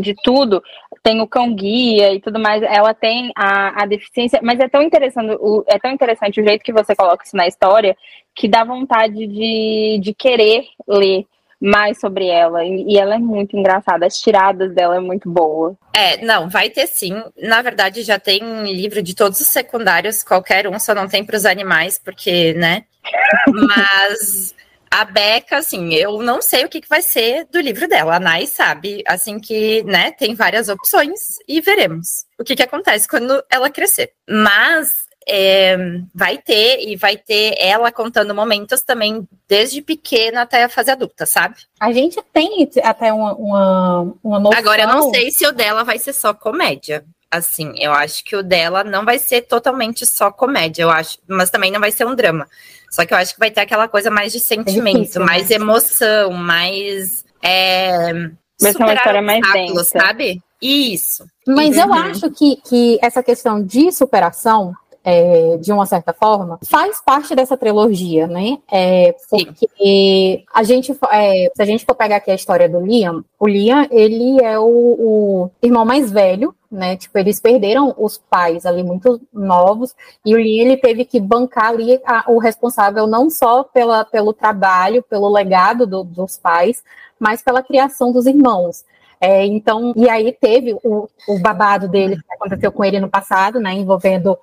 de 0.01 0.15
tudo, 0.23 0.63
tem 1.03 1.21
o 1.21 1.27
cão 1.27 1.55
guia 1.55 2.13
e 2.13 2.21
tudo 2.21 2.39
mais, 2.39 2.63
ela 2.63 2.95
tem 2.95 3.31
a, 3.37 3.83
a 3.83 3.87
deficiência, 3.87 4.41
mas 4.43 4.59
é 4.61 4.69
tão 4.69 4.83
interessante 4.83 5.37
o, 5.41 5.65
é 5.67 5.79
tão 5.79 5.91
interessante 5.91 6.41
o 6.41 6.45
jeito 6.45 6.65
que 6.65 6.73
você 6.73 6.95
coloca 6.95 7.25
isso 7.25 7.37
na 7.37 7.47
história 7.47 7.97
que 8.35 8.49
dá 8.49 8.63
vontade 8.65 9.27
de, 9.27 9.99
de 10.01 10.15
querer 10.15 10.65
ler 10.87 11.27
mais 11.61 11.99
sobre 11.99 12.29
ela. 12.29 12.65
E 12.65 12.97
ela 12.97 13.17
é 13.17 13.19
muito 13.19 13.57
engraçada, 13.57 14.07
as 14.07 14.17
tiradas 14.17 14.73
dela 14.73 14.97
é 14.97 15.01
muito 15.01 15.29
boa. 15.29 15.77
É, 15.93 16.25
não, 16.25 16.49
vai 16.49 16.71
ter 16.71 16.87
sim. 16.87 17.21
Na 17.37 17.61
verdade, 17.63 18.03
já 18.03 18.19
tem 18.19 18.41
livro 18.73 19.03
de 19.03 19.15
todos 19.15 19.41
os 19.41 19.49
secundários, 19.49 20.23
qualquer 20.23 20.69
um, 20.69 20.79
só 20.79 20.95
não 20.95 21.09
tem 21.09 21.25
para 21.25 21.37
os 21.37 21.45
animais, 21.45 22.01
porque, 22.03 22.55
né? 22.55 22.85
Mas 23.49 24.55
A 24.91 25.05
Beca, 25.05 25.59
assim, 25.59 25.95
eu 25.95 26.23
não 26.23 26.41
sei 26.41 26.65
o 26.65 26.69
que, 26.69 26.81
que 26.81 26.89
vai 26.89 27.03
ser 27.03 27.47
do 27.51 27.61
livro 27.61 27.89
dela. 27.89 28.17
A 28.17 28.21
Nai 28.21 28.47
sabe, 28.47 29.03
assim 29.07 29.39
que, 29.39 29.83
né, 29.85 30.13
tem 30.13 30.35
várias 30.35 30.69
opções 30.69 31.39
e 31.47 31.61
veremos 31.61 32.25
o 32.39 32.45
que, 32.45 32.57
que 32.57 32.63
acontece 32.63 33.09
quando 33.09 33.43
ela 33.51 33.71
crescer. 33.71 34.13
Mas 34.29 35.09
é, 35.29 35.77
vai 36.15 36.39
ter, 36.39 36.81
e 36.89 36.97
vai 36.97 37.17
ter 37.17 37.55
ela 37.59 37.93
contando 37.93 38.35
momentos 38.35 38.81
também, 38.81 39.29
desde 39.47 39.83
pequena 39.83 40.43
até 40.43 40.65
a 40.65 40.69
fase 40.69 40.91
adulta, 40.91 41.27
sabe? 41.27 41.57
A 41.79 41.93
gente 41.93 42.21
tem 42.33 42.69
até 42.83 43.13
uma, 43.13 43.35
uma, 43.35 44.15
uma 44.25 44.41
noção. 44.41 44.59
Agora, 44.59 44.83
eu 44.83 44.89
não 44.89 45.11
sei 45.11 45.31
se 45.31 45.47
o 45.47 45.53
dela 45.53 45.85
vai 45.85 45.99
ser 45.99 46.15
só 46.15 46.33
comédia. 46.33 47.05
Assim, 47.31 47.75
eu 47.77 47.93
acho 47.93 48.25
que 48.25 48.35
o 48.35 48.43
dela 48.43 48.83
não 48.83 49.05
vai 49.05 49.19
ser 49.19 49.43
totalmente 49.43 50.07
só 50.07 50.31
comédia, 50.31 50.83
eu 50.83 50.91
acho, 50.91 51.19
mas 51.27 51.51
também 51.51 51.71
não 51.71 51.81
vai 51.81 51.91
ser 51.91 52.07
um 52.07 52.15
drama. 52.15 52.49
Só 52.91 53.05
que 53.05 53.13
eu 53.13 53.19
acho 53.19 53.35
que 53.35 53.41
vai 53.41 53.51
ter 53.51 53.61
aquela 53.61 53.87
coisa 53.87 54.11
mais 54.11 54.33
de 54.33 54.41
sentimento, 54.41 54.97
é 54.97 55.01
difícil, 55.01 55.25
mais 55.25 55.49
né? 55.51 55.57
emoção, 55.57 56.33
mais. 56.33 57.25
É, 57.43 58.13
vai 58.61 58.73
ser 58.73 58.79
uma 58.79 58.95
história 58.95 59.23
mais 59.23 59.53
densa. 59.53 59.85
sabe? 59.85 60.43
Isso. 60.61 61.27
Mas 61.47 61.77
uhum. 61.77 61.83
eu 61.83 61.93
acho 61.93 62.31
que, 62.31 62.57
que 62.67 62.99
essa 63.03 63.23
questão 63.23 63.63
de 63.63 63.93
superação 63.93 64.75
é, 65.05 65.57
de 65.57 65.73
uma 65.73 65.87
certa 65.87 66.13
forma, 66.13 66.59
faz 66.69 67.01
parte 67.01 67.35
dessa 67.35 67.57
trilogia, 67.57 68.27
né? 68.27 68.59
É, 68.71 69.15
porque 69.31 70.45
a 70.55 70.63
gente, 70.63 70.93
é, 71.11 71.51
se 71.55 71.63
a 71.63 71.65
gente 71.65 71.87
for 71.87 71.95
pegar 71.95 72.17
aqui 72.17 72.31
a 72.31 72.35
história 72.35 72.69
do 72.69 72.81
Liam, 72.81 73.25
o 73.41 73.49
Liam, 73.49 73.87
ele 73.91 74.39
é 74.43 74.59
o, 74.59 74.67
o 74.67 75.51
irmão 75.63 75.87
mais 75.87 76.11
velho, 76.11 76.55
né? 76.71 76.97
Tipo, 76.97 77.19
eles 77.19 77.41
perderam 77.41 77.95
os 77.97 78.19
pais 78.19 78.67
ali 78.67 78.83
muito 78.83 79.21
novos 79.33 79.95
e 80.25 80.35
o 80.35 80.39
Liam 80.39 80.67
ele 80.67 80.77
teve 80.77 81.05
que 81.05 81.19
bancar 81.19 81.69
ali 81.69 82.01
a, 82.05 82.31
o 82.31 82.39
responsável 82.39 83.07
não 83.07 83.31
só 83.31 83.65
pela, 83.65 84.05
pelo 84.05 84.33
trabalho, 84.33 85.03
pelo 85.03 85.29
legado 85.29 85.87
do, 85.87 86.05
dos 86.05 86.37
pais, 86.37 86.83
mas 87.19 87.43
pela 87.43 87.63
criação 87.63 88.13
dos 88.13 88.27
irmãos. 88.27 88.85
É, 89.21 89.45
então, 89.45 89.93
e 89.97 90.09
aí 90.09 90.33
teve 90.33 90.75
o, 90.85 91.09
o, 91.27 91.39
babado 91.41 91.89
dele 91.89 92.17
que 92.17 92.35
aconteceu 92.35 92.71
com 92.71 92.85
ele 92.85 93.01
no 93.01 93.09
passado, 93.09 93.59
né, 93.59 93.73
envolvendo 93.73 94.39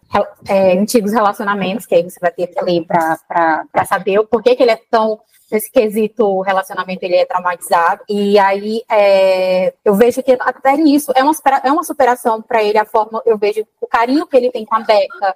é, 0.50 0.78
antigos 0.78 1.14
relacionamentos, 1.14 1.86
que 1.86 1.96
aí 1.96 2.04
você 2.04 2.20
vai 2.20 2.32
ter 2.32 2.48
que 2.48 2.62
ler 2.62 2.86
para 2.86 3.86
saber 3.86 4.20
o 4.20 4.28
porquê 4.28 4.54
que 4.54 4.62
ele 4.62 4.72
é 4.72 4.80
tão 4.92 5.18
nesse 5.52 5.72
quesito 5.72 6.42
relacionamento 6.42 7.04
ele 7.04 7.16
é 7.16 7.26
traumatizado 7.26 8.04
e 8.10 8.38
aí 8.40 8.84
é, 8.90 9.74
eu 9.84 9.94
vejo 9.94 10.24
que 10.24 10.36
até 10.40 10.76
nisso 10.76 11.12
é 11.16 11.24
uma 11.24 11.34
é 11.64 11.72
uma 11.72 11.84
superação 11.84 12.42
para 12.42 12.64
ele 12.64 12.78
a 12.78 12.86
forma 12.86 13.22
eu 13.26 13.38
vejo 13.38 13.66
o 13.80 13.88
carinho 13.88 14.26
que 14.26 14.36
ele 14.36 14.52
tem 14.52 14.66
com 14.66 14.76
a 14.76 14.80
Beca 14.80 15.36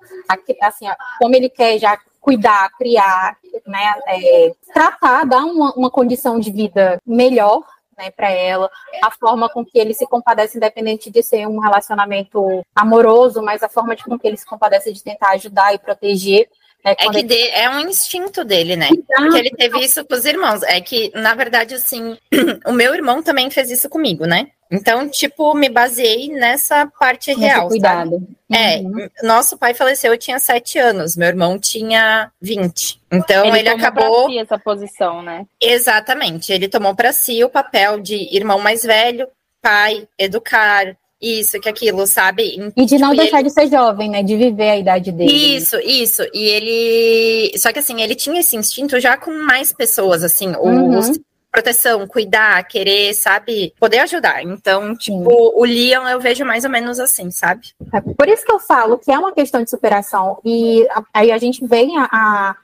assim 0.61 0.87
como 1.19 1.35
ele 1.35 1.49
quer 1.49 1.77
já 1.77 1.97
cuidar 2.19 2.69
criar 2.77 3.37
né 3.67 3.93
é, 4.07 4.53
tratar 4.73 5.25
dar 5.25 5.45
uma, 5.45 5.73
uma 5.73 5.91
condição 5.91 6.39
de 6.39 6.51
vida 6.51 6.99
melhor 7.05 7.63
né, 7.99 8.09
para 8.11 8.31
ela, 8.31 8.71
a 9.03 9.11
forma 9.11 9.49
com 9.49 9.63
que 9.65 9.77
ele 9.77 9.93
se 9.93 10.07
compadece, 10.07 10.57
independente 10.57 11.11
de 11.11 11.21
ser 11.21 11.45
um 11.45 11.59
relacionamento 11.59 12.65
amoroso, 12.73 13.43
mas 13.43 13.61
a 13.61 13.67
forma 13.67 13.93
de 13.93 14.05
com 14.05 14.17
que 14.17 14.25
ele 14.25 14.37
se 14.37 14.45
compadece 14.45 14.93
de 14.93 15.03
tentar 15.03 15.31
ajudar 15.31 15.73
e 15.73 15.79
proteger. 15.79 16.49
É, 16.83 16.91
é 16.91 16.95
que 16.95 17.17
ele... 17.19 17.23
de, 17.23 17.49
é 17.49 17.69
um 17.69 17.79
instinto 17.81 18.43
dele, 18.43 18.75
né? 18.75 18.87
Exato. 18.87 19.05
Porque 19.07 19.37
ele 19.37 19.51
teve 19.51 19.79
isso 19.79 20.05
com 20.05 20.13
os 20.15 20.25
irmãos. 20.25 20.63
É 20.63 20.79
que, 20.79 21.11
na 21.13 21.33
verdade, 21.33 21.75
assim, 21.75 22.17
o 22.65 22.71
meu 22.71 22.93
irmão 22.93 23.21
também 23.21 23.49
fez 23.49 23.69
isso 23.69 23.89
comigo, 23.89 24.25
né? 24.25 24.47
Então, 24.71 25.09
tipo, 25.09 25.53
me 25.55 25.67
baseei 25.67 26.29
nessa 26.29 26.85
parte 26.99 27.33
real. 27.33 27.67
Cuidado. 27.67 28.21
É, 28.51 28.77
uhum. 28.77 28.99
É, 28.99 29.09
nosso 29.23 29.57
pai 29.57 29.73
faleceu, 29.73 30.13
eu 30.13 30.17
tinha 30.17 30.37
sete 30.37 30.77
anos, 30.77 31.17
meu 31.17 31.27
irmão 31.27 31.57
tinha 31.57 32.31
20. 32.39 33.01
Então 33.11 33.45
ele, 33.45 33.59
ele 33.59 33.69
acabou. 33.69 34.25
Pra 34.25 34.33
si 34.33 34.37
essa 34.37 34.59
posição, 34.59 35.23
né? 35.23 35.45
Exatamente. 35.59 36.53
Ele 36.53 36.67
tomou 36.67 36.95
para 36.95 37.11
si 37.11 37.43
o 37.43 37.49
papel 37.49 37.99
de 37.99 38.15
irmão 38.31 38.59
mais 38.59 38.83
velho, 38.83 39.27
pai, 39.59 40.07
educar, 40.19 40.95
isso, 41.21 41.59
que 41.59 41.67
aquilo, 41.67 42.07
sabe? 42.07 42.71
E 42.75 42.85
de 42.85 42.97
não 42.97 43.11
tipo, 43.11 43.21
deixar 43.21 43.39
ele... 43.39 43.49
de 43.49 43.53
ser 43.53 43.67
jovem, 43.67 44.09
né? 44.09 44.23
De 44.23 44.35
viver 44.35 44.69
a 44.69 44.77
idade 44.77 45.11
dele. 45.11 45.31
Isso, 45.31 45.77
isso. 45.79 46.23
E 46.33 46.43
ele. 46.43 47.57
Só 47.57 47.71
que 47.71 47.79
assim, 47.79 48.01
ele 48.01 48.15
tinha 48.15 48.39
esse 48.39 48.55
instinto 48.55 48.99
já 48.99 49.17
com 49.17 49.31
mais 49.45 49.73
pessoas, 49.73 50.23
assim. 50.23 50.49
Uhum. 50.55 50.97
Os 50.97 51.19
proteção, 51.51 52.07
cuidar, 52.07 52.63
querer, 52.67 53.13
sabe, 53.13 53.73
poder 53.79 53.99
ajudar. 53.99 54.43
Então, 54.43 54.95
tipo, 54.95 55.17
Sim. 55.17 55.51
o 55.55 55.65
Leon 55.65 56.07
eu 56.07 56.19
vejo 56.19 56.45
mais 56.45 56.63
ou 56.63 56.69
menos 56.69 56.99
assim, 56.99 57.31
sabe? 57.31 57.73
É 57.93 58.01
por 58.01 58.27
isso 58.27 58.45
que 58.45 58.51
eu 58.51 58.59
falo 58.59 58.97
que 58.97 59.11
é 59.11 59.17
uma 59.17 59.33
questão 59.33 59.63
de 59.63 59.69
superação. 59.69 60.39
E 60.45 60.87
aí 61.13 61.31
a 61.31 61.37
gente 61.37 61.65
vem 61.65 61.97
a, 61.97 62.03
a, 62.11 62.55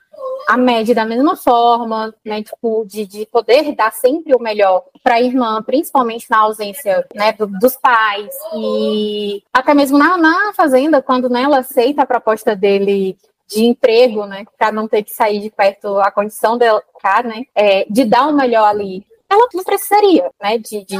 a 0.47 0.57
média 0.57 0.93
da 0.93 1.05
mesma 1.05 1.35
forma, 1.35 2.13
né? 2.23 2.43
Tipo, 2.43 2.85
de, 2.85 3.05
de 3.05 3.25
poder 3.25 3.75
dar 3.75 3.91
sempre 3.91 4.35
o 4.35 4.41
melhor 4.41 4.83
para 5.03 5.15
a 5.15 5.21
irmã, 5.21 5.61
principalmente 5.63 6.29
na 6.29 6.39
ausência 6.39 7.05
né, 7.13 7.33
do, 7.33 7.47
dos 7.47 7.75
pais. 7.75 8.33
E 8.55 9.43
até 9.53 9.73
mesmo 9.73 9.97
na, 9.97 10.17
na 10.17 10.53
fazenda, 10.53 11.01
quando 11.01 11.29
né, 11.29 11.43
ela 11.43 11.59
aceita 11.59 12.01
a 12.01 12.07
proposta 12.07 12.55
dele 12.55 13.17
de 13.47 13.65
emprego, 13.65 14.25
né, 14.25 14.45
para 14.57 14.71
não 14.71 14.87
ter 14.87 15.03
que 15.03 15.11
sair 15.11 15.39
de 15.39 15.49
perto 15.49 15.99
a 15.99 16.11
condição 16.11 16.57
dela, 16.57 16.81
né, 17.23 17.43
é, 17.53 17.85
de 17.89 18.03
dar 18.03 18.27
o 18.27 18.33
melhor 18.33 18.65
ali. 18.65 19.05
Ela 19.29 19.47
não 19.53 19.63
precisaria, 19.63 20.29
né, 20.41 20.57
de, 20.57 20.85
de 20.85 20.97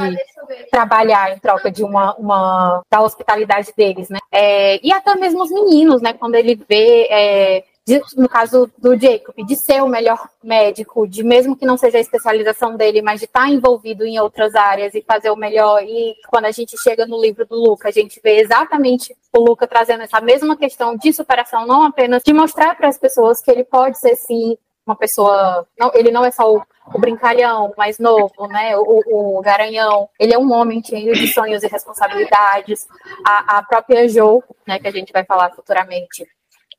trabalhar 0.71 1.35
em 1.35 1.39
troca 1.39 1.71
de 1.71 1.83
uma, 1.83 2.15
uma 2.15 2.81
da 2.89 3.01
hospitalidade 3.01 3.71
deles, 3.75 4.09
né, 4.09 4.19
é, 4.31 4.79
e 4.85 4.91
até 4.91 5.15
mesmo 5.15 5.41
os 5.41 5.51
meninos, 5.51 6.01
né, 6.01 6.13
quando 6.13 6.35
ele 6.35 6.55
vê 6.67 7.07
é, 7.09 7.63
de, 7.87 8.01
no 8.17 8.27
caso 8.27 8.69
do 8.79 8.99
Jacob, 8.99 9.35
de 9.45 9.55
ser 9.55 9.83
o 9.83 9.87
melhor 9.87 10.27
médico, 10.43 11.07
de 11.07 11.23
mesmo 11.23 11.55
que 11.55 11.67
não 11.67 11.77
seja 11.77 11.99
a 11.99 12.01
especialização 12.01 12.75
dele, 12.75 13.01
mas 13.01 13.19
de 13.19 13.25
estar 13.25 13.47
envolvido 13.47 14.03
em 14.03 14.19
outras 14.19 14.55
áreas 14.55 14.95
e 14.95 15.03
fazer 15.03 15.29
o 15.29 15.35
melhor. 15.35 15.83
E 15.83 16.15
quando 16.27 16.45
a 16.45 16.51
gente 16.51 16.75
chega 16.81 17.05
no 17.05 17.21
livro 17.21 17.45
do 17.45 17.55
Luca, 17.55 17.89
a 17.89 17.91
gente 17.91 18.19
vê 18.23 18.39
exatamente 18.39 19.15
o 19.31 19.39
Luca 19.39 19.67
trazendo 19.67 20.01
essa 20.01 20.19
mesma 20.19 20.57
questão 20.57 20.97
de 20.97 21.13
superação, 21.13 21.67
não 21.67 21.83
apenas 21.83 22.23
de 22.23 22.33
mostrar 22.33 22.75
para 22.75 22.87
as 22.87 22.97
pessoas 22.97 23.39
que 23.39 23.51
ele 23.51 23.63
pode 23.63 23.99
ser 23.99 24.15
sim 24.15 24.57
uma 24.85 24.95
pessoa. 24.95 25.67
Não, 25.77 25.91
ele 25.93 26.11
não 26.11 26.23
é 26.23 26.31
só 26.31 26.55
o, 26.55 26.61
o 26.93 26.99
brincalhão 26.99 27.73
mais 27.77 27.99
novo, 27.99 28.47
né? 28.47 28.77
O, 28.77 29.37
o, 29.37 29.41
garanhão. 29.41 30.07
Ele 30.19 30.33
é 30.33 30.37
um 30.37 30.51
homem 30.51 30.83
cheio 30.83 31.13
de 31.13 31.27
sonhos 31.27 31.63
e 31.63 31.67
responsabilidades. 31.67 32.87
A, 33.25 33.57
a 33.57 33.63
própria 33.63 34.07
Jo, 34.07 34.43
né, 34.67 34.79
que 34.79 34.87
a 34.87 34.91
gente 34.91 35.11
vai 35.11 35.23
falar 35.23 35.51
futuramente, 35.51 36.25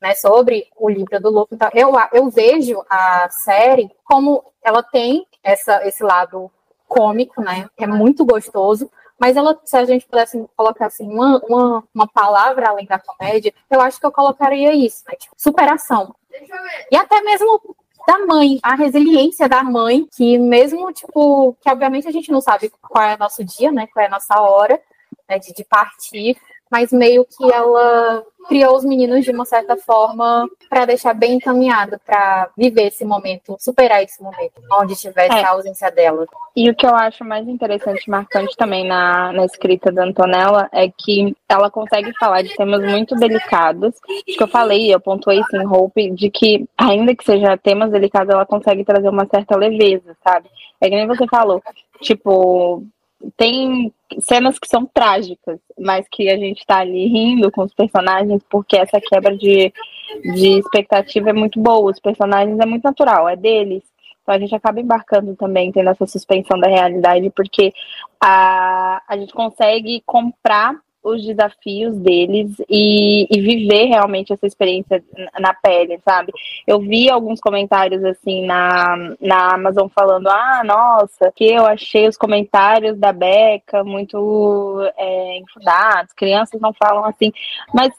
né, 0.01 0.13
sobre 0.15 0.67
o 0.75 0.89
livro 0.89 1.19
do 1.19 1.29
Luke. 1.29 1.53
Então, 1.53 1.69
eu, 1.73 1.93
eu 2.13 2.29
vejo 2.29 2.83
a 2.89 3.27
série 3.29 3.91
como 4.03 4.43
ela 4.63 4.83
tem 4.83 5.25
essa, 5.43 5.85
esse 5.87 6.03
lado 6.03 6.51
cômico, 6.87 7.41
né? 7.41 7.69
Que 7.75 7.83
é 7.83 7.87
muito 7.87 8.25
gostoso. 8.25 8.89
Mas 9.19 9.35
ela, 9.35 9.59
se 9.65 9.75
a 9.75 9.83
gente 9.83 10.05
pudesse 10.05 10.43
colocar 10.55 10.87
assim, 10.87 11.07
uma, 11.09 11.39
uma, 11.47 11.83
uma 11.93 12.07
palavra 12.07 12.69
além 12.69 12.85
da 12.85 12.99
comédia, 12.99 13.53
eu 13.69 13.81
acho 13.81 13.99
que 13.99 14.05
eu 14.05 14.11
colocaria 14.11 14.73
isso, 14.73 15.03
né? 15.07 15.15
Tipo, 15.15 15.33
superação. 15.37 16.15
E 16.91 16.95
até 16.95 17.21
mesmo 17.21 17.75
da 18.07 18.19
mãe, 18.25 18.59
a 18.63 18.75
resiliência 18.75 19.49
da 19.49 19.63
mãe, 19.63 20.07
que 20.15 20.37
mesmo, 20.37 20.93
tipo, 20.93 21.57
que 21.59 21.69
obviamente 21.69 22.07
a 22.07 22.11
gente 22.11 22.31
não 22.31 22.39
sabe 22.39 22.71
qual 22.81 23.03
é 23.03 23.15
o 23.15 23.19
nosso 23.19 23.43
dia, 23.43 23.71
né? 23.71 23.87
Qual 23.87 24.03
é 24.03 24.07
a 24.07 24.11
nossa 24.11 24.39
hora 24.39 24.79
né, 25.27 25.39
de, 25.39 25.53
de 25.53 25.63
partir, 25.63 26.37
mas 26.71 26.91
meio 26.91 27.25
que 27.25 27.51
ela 27.51 28.23
criou 28.47 28.75
os 28.77 28.85
meninos 28.85 29.25
de 29.25 29.31
uma 29.31 29.45
certa 29.45 29.75
forma 29.75 30.47
para 30.69 30.85
deixar 30.85 31.13
bem 31.13 31.33
encaminhado 31.33 31.99
para 32.05 32.49
viver 32.57 32.87
esse 32.87 33.03
momento, 33.03 33.55
superar 33.59 34.01
esse 34.03 34.21
momento, 34.23 34.53
onde 34.71 34.95
tivesse 34.95 35.35
é. 35.35 35.43
a 35.43 35.49
ausência 35.49 35.91
dela. 35.91 36.25
E 36.55 36.69
o 36.69 36.75
que 36.75 36.85
eu 36.85 36.95
acho 36.95 37.23
mais 37.23 37.47
interessante 37.47 38.05
e 38.07 38.09
marcante 38.09 38.55
também 38.55 38.87
na, 38.87 39.31
na 39.33 39.45
escrita 39.45 39.91
da 39.91 40.03
Antonella 40.03 40.69
é 40.71 40.89
que 40.89 41.35
ela 41.47 41.69
consegue 41.69 42.11
falar 42.17 42.41
de 42.41 42.55
temas 42.55 42.81
muito 42.81 43.15
delicados. 43.15 43.93
Acho 44.09 44.37
que 44.37 44.43
eu 44.43 44.47
falei, 44.47 44.93
eu 44.93 44.99
pontuei 44.99 45.41
sim, 45.51 45.65
Hope, 45.67 46.11
de 46.11 46.31
que, 46.31 46.65
ainda 46.77 47.15
que 47.15 47.23
seja 47.23 47.57
temas 47.57 47.91
delicados, 47.91 48.33
ela 48.33 48.45
consegue 48.45 48.83
trazer 48.83 49.09
uma 49.09 49.27
certa 49.27 49.55
leveza, 49.55 50.15
sabe? 50.23 50.49
É 50.79 50.89
que 50.89 50.95
nem 50.95 51.07
você 51.07 51.27
falou, 51.27 51.61
tipo, 52.01 52.83
tem 53.35 53.91
cenas 54.19 54.57
que 54.57 54.67
são 54.67 54.85
trágicas, 54.85 55.59
mas 55.77 56.07
que 56.09 56.29
a 56.29 56.37
gente 56.37 56.65
tá 56.65 56.79
ali 56.79 57.07
rindo 57.07 57.51
com 57.51 57.63
os 57.63 57.73
personagens, 57.73 58.41
porque 58.49 58.77
essa 58.77 59.01
quebra 59.01 59.35
de, 59.35 59.73
de 60.33 60.59
expectativa 60.59 61.29
é 61.29 61.33
muito 61.33 61.59
boa. 61.59 61.91
Os 61.91 61.99
personagens 61.99 62.59
é 62.59 62.65
muito 62.65 62.83
natural, 62.83 63.27
é 63.27 63.35
deles. 63.35 63.83
Então 64.21 64.35
a 64.35 64.39
gente 64.39 64.53
acaba 64.55 64.79
embarcando 64.79 65.35
também, 65.35 65.71
tendo 65.71 65.89
essa 65.89 66.05
suspensão 66.05 66.59
da 66.59 66.67
realidade, 66.67 67.29
porque 67.29 67.73
a, 68.19 69.01
a 69.07 69.17
gente 69.17 69.33
consegue 69.33 70.01
comprar 70.05 70.75
os 71.07 71.25
desafios 71.25 71.97
deles 71.97 72.55
e, 72.69 73.27
e, 73.31 73.41
viver 73.41 73.85
realmente 73.85 74.33
essa 74.33 74.45
experiência 74.45 75.03
na 75.39 75.53
pele, 75.53 75.99
sabe? 76.03 76.31
Eu 76.65 76.79
vi 76.79 77.09
alguns 77.09 77.39
comentários 77.39 78.03
assim 78.03 78.45
na, 78.45 79.15
na 79.21 79.53
Amazon 79.53 79.87
falando: 79.87 80.27
ah, 80.27 80.61
nossa, 80.65 81.31
que 81.35 81.45
eu 81.45 81.65
achei 81.65 82.07
os 82.07 82.17
comentários 82.17 82.97
da 82.97 83.11
Beca 83.11 83.83
muito 83.83 84.79
é, 84.97 85.39
crianças 86.15 86.59
não 86.59 86.73
falam 86.73 87.05
assim. 87.05 87.31
Mas, 87.73 87.93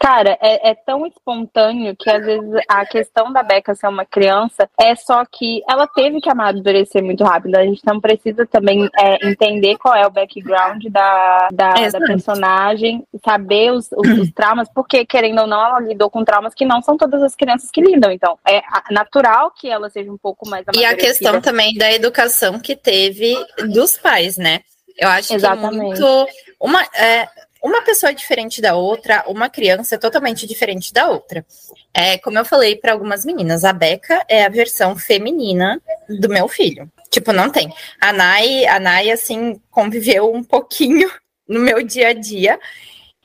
cara, 0.00 0.38
é, 0.40 0.70
é 0.70 0.74
tão 0.74 1.06
espontâneo 1.06 1.96
que 1.96 2.10
às 2.10 2.24
vezes 2.24 2.50
a 2.68 2.84
questão 2.84 3.32
da 3.32 3.42
Beca 3.42 3.74
ser 3.74 3.88
uma 3.88 4.04
criança 4.04 4.68
é 4.78 4.94
só 4.94 5.24
que 5.24 5.62
ela 5.68 5.86
teve 5.86 6.20
que 6.20 6.30
amadurecer 6.30 7.02
muito 7.02 7.24
rápido. 7.24 7.56
A 7.56 7.64
gente 7.64 7.82
não 7.86 8.00
precisa 8.00 8.46
também 8.46 8.88
é, 8.98 9.28
entender 9.28 9.76
qual 9.78 9.94
é 9.94 10.06
o 10.06 10.10
background 10.10 10.84
da, 10.90 11.48
da, 11.52 11.72
da 11.72 11.98
personagem, 12.34 13.06
saber 13.24 13.72
os, 13.72 13.88
os, 13.92 14.18
os, 14.18 14.32
traumas, 14.34 14.68
porque, 14.74 15.06
querendo 15.06 15.40
ou 15.42 15.46
não, 15.46 15.64
ela 15.64 15.80
lidou 15.80 16.10
com 16.10 16.24
traumas 16.24 16.54
que 16.54 16.64
não 16.64 16.82
são 16.82 16.96
todas 16.96 17.22
as 17.22 17.34
crianças 17.34 17.70
que 17.70 17.80
lidam. 17.80 18.10
Então, 18.10 18.38
é 18.46 18.62
natural 18.90 19.52
que 19.52 19.68
ela 19.68 19.88
seja 19.88 20.10
um 20.10 20.18
pouco 20.18 20.48
mais 20.48 20.64
E 20.74 20.84
a 20.84 20.96
questão 20.96 21.40
também 21.40 21.74
da 21.74 21.92
educação 21.92 22.58
que 22.58 22.76
teve 22.76 23.34
dos 23.68 23.96
pais, 23.96 24.36
né? 24.36 24.60
Eu 24.96 25.08
acho 25.08 25.34
Exatamente. 25.34 25.70
que 25.70 25.76
muito. 25.76 26.28
Uma, 26.60 26.82
é, 26.94 27.28
uma 27.62 27.82
pessoa 27.82 28.10
é 28.10 28.14
diferente 28.14 28.60
da 28.60 28.74
outra, 28.74 29.24
uma 29.26 29.48
criança 29.48 29.96
é 29.96 29.98
totalmente 29.98 30.46
diferente 30.46 30.92
da 30.92 31.08
outra. 31.08 31.44
É, 31.92 32.18
como 32.18 32.38
eu 32.38 32.44
falei 32.44 32.76
para 32.76 32.92
algumas 32.92 33.24
meninas, 33.24 33.64
a 33.64 33.72
Beca 33.72 34.24
é 34.28 34.44
a 34.44 34.48
versão 34.48 34.96
feminina 34.96 35.80
do 36.08 36.28
meu 36.28 36.48
filho. 36.48 36.90
Tipo, 37.10 37.32
não 37.32 37.50
tem. 37.50 37.72
A 38.00 38.12
Nai, 38.12 38.66
a 38.66 38.80
Nai, 38.80 39.10
assim, 39.10 39.60
conviveu 39.70 40.32
um 40.32 40.42
pouquinho 40.42 41.08
no 41.48 41.60
meu 41.60 41.82
dia 41.82 42.08
a 42.08 42.12
dia. 42.12 42.58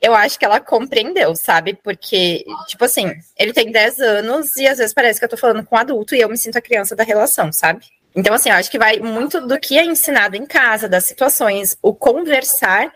Eu 0.00 0.14
acho 0.14 0.38
que 0.38 0.44
ela 0.44 0.60
compreendeu, 0.60 1.36
sabe? 1.36 1.74
Porque, 1.74 2.44
tipo 2.66 2.84
assim, 2.84 3.12
ele 3.36 3.52
tem 3.52 3.70
10 3.70 4.00
anos 4.00 4.56
e 4.56 4.66
às 4.66 4.78
vezes 4.78 4.94
parece 4.94 5.18
que 5.18 5.24
eu 5.24 5.28
tô 5.28 5.36
falando 5.36 5.64
com 5.64 5.76
um 5.76 5.78
adulto 5.78 6.14
e 6.14 6.20
eu 6.20 6.28
me 6.28 6.38
sinto 6.38 6.56
a 6.56 6.62
criança 6.62 6.96
da 6.96 7.04
relação, 7.04 7.52
sabe? 7.52 7.84
Então, 8.14 8.34
assim, 8.34 8.48
eu 8.48 8.56
acho 8.56 8.70
que 8.70 8.78
vai 8.78 8.98
muito 8.98 9.46
do 9.46 9.58
que 9.58 9.78
é 9.78 9.84
ensinado 9.84 10.36
em 10.36 10.46
casa, 10.46 10.88
das 10.88 11.04
situações, 11.04 11.76
o 11.82 11.94
conversar. 11.94 12.92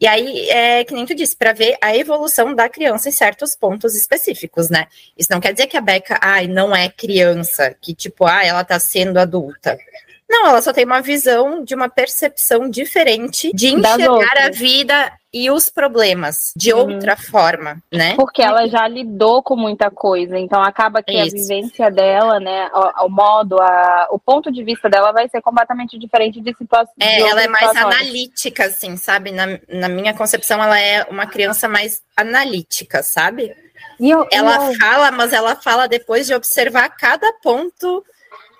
E 0.00 0.06
aí, 0.06 0.48
é 0.48 0.84
que 0.84 0.94
nem 0.94 1.06
tu 1.06 1.14
disse, 1.14 1.36
para 1.36 1.52
ver 1.52 1.76
a 1.80 1.96
evolução 1.96 2.54
da 2.54 2.68
criança 2.68 3.08
em 3.08 3.12
certos 3.12 3.54
pontos 3.54 3.94
específicos, 3.94 4.70
né? 4.70 4.86
Isso 5.16 5.28
não 5.30 5.40
quer 5.40 5.52
dizer 5.52 5.66
que 5.66 5.76
a 5.76 5.80
Beca, 5.80 6.18
ai, 6.20 6.46
não 6.46 6.74
é 6.74 6.88
criança, 6.88 7.74
que 7.80 7.94
tipo, 7.94 8.26
ah, 8.26 8.44
ela 8.44 8.64
tá 8.64 8.78
sendo 8.78 9.18
adulta. 9.18 9.78
Não, 10.34 10.48
ela 10.48 10.60
só 10.60 10.72
tem 10.72 10.84
uma 10.84 11.00
visão 11.00 11.62
de 11.62 11.76
uma 11.76 11.88
percepção 11.88 12.68
diferente 12.68 13.52
de 13.54 13.68
enxergar 13.68 14.36
a 14.46 14.50
vida 14.50 15.12
e 15.32 15.48
os 15.48 15.68
problemas 15.68 16.52
de 16.56 16.72
uhum. 16.72 16.80
outra 16.80 17.16
forma, 17.16 17.80
né? 17.92 18.14
Porque 18.16 18.42
ela 18.42 18.66
já 18.66 18.86
lidou 18.88 19.44
com 19.44 19.54
muita 19.54 19.92
coisa, 19.92 20.36
então 20.36 20.60
acaba 20.60 21.04
que 21.04 21.12
Isso. 21.12 21.36
a 21.36 21.38
vivência 21.38 21.90
dela, 21.90 22.40
né, 22.40 22.68
o, 22.74 23.06
o, 23.06 23.08
modo, 23.08 23.60
a, 23.60 24.08
o 24.10 24.18
ponto 24.18 24.50
de 24.50 24.64
vista 24.64 24.90
dela 24.90 25.12
vai 25.12 25.28
ser 25.28 25.40
completamente 25.40 25.96
diferente 25.98 26.40
de 26.40 26.52
situações. 26.56 26.96
É, 26.98 27.20
ela 27.20 27.42
é 27.42 27.48
mais 27.48 27.68
situações. 27.68 27.94
analítica, 27.94 28.64
assim, 28.66 28.96
sabe? 28.96 29.30
Na, 29.30 29.46
na 29.68 29.88
minha 29.88 30.14
concepção, 30.14 30.62
ela 30.62 30.80
é 30.80 31.04
uma 31.04 31.26
criança 31.26 31.68
mais 31.68 32.02
analítica, 32.16 33.04
sabe? 33.04 33.54
Eu, 34.00 34.26
ela 34.32 34.56
eu... 34.56 34.74
fala, 34.78 35.10
mas 35.12 35.32
ela 35.32 35.54
fala 35.54 35.86
depois 35.86 36.26
de 36.26 36.34
observar 36.34 36.88
cada 36.90 37.32
ponto 37.34 38.04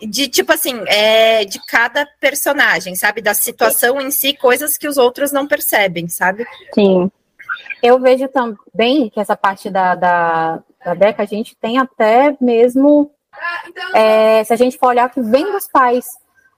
de 0.02 0.28
tipo 0.28 0.52
assim, 0.52 0.82
é, 0.86 1.44
de 1.44 1.58
cada 1.66 2.06
personagem, 2.20 2.94
sabe? 2.94 3.20
Da 3.20 3.34
situação 3.34 4.00
em 4.00 4.10
si, 4.10 4.34
coisas 4.34 4.76
que 4.76 4.88
os 4.88 4.96
outros 4.96 5.32
não 5.32 5.46
percebem, 5.46 6.08
sabe? 6.08 6.46
Sim. 6.74 7.10
Eu 7.82 7.98
vejo 8.00 8.28
também 8.28 9.10
que 9.10 9.20
essa 9.20 9.36
parte 9.36 9.70
da, 9.70 9.94
da, 9.94 10.62
da 10.84 10.94
Beca, 10.94 11.22
a 11.22 11.26
gente 11.26 11.56
tem 11.56 11.78
até 11.78 12.36
mesmo. 12.40 13.10
É, 13.94 14.44
se 14.44 14.52
a 14.52 14.56
gente 14.56 14.78
for 14.78 14.88
olhar 14.88 15.10
que 15.10 15.20
vem 15.20 15.50
dos 15.52 15.66
pais, 15.66 16.06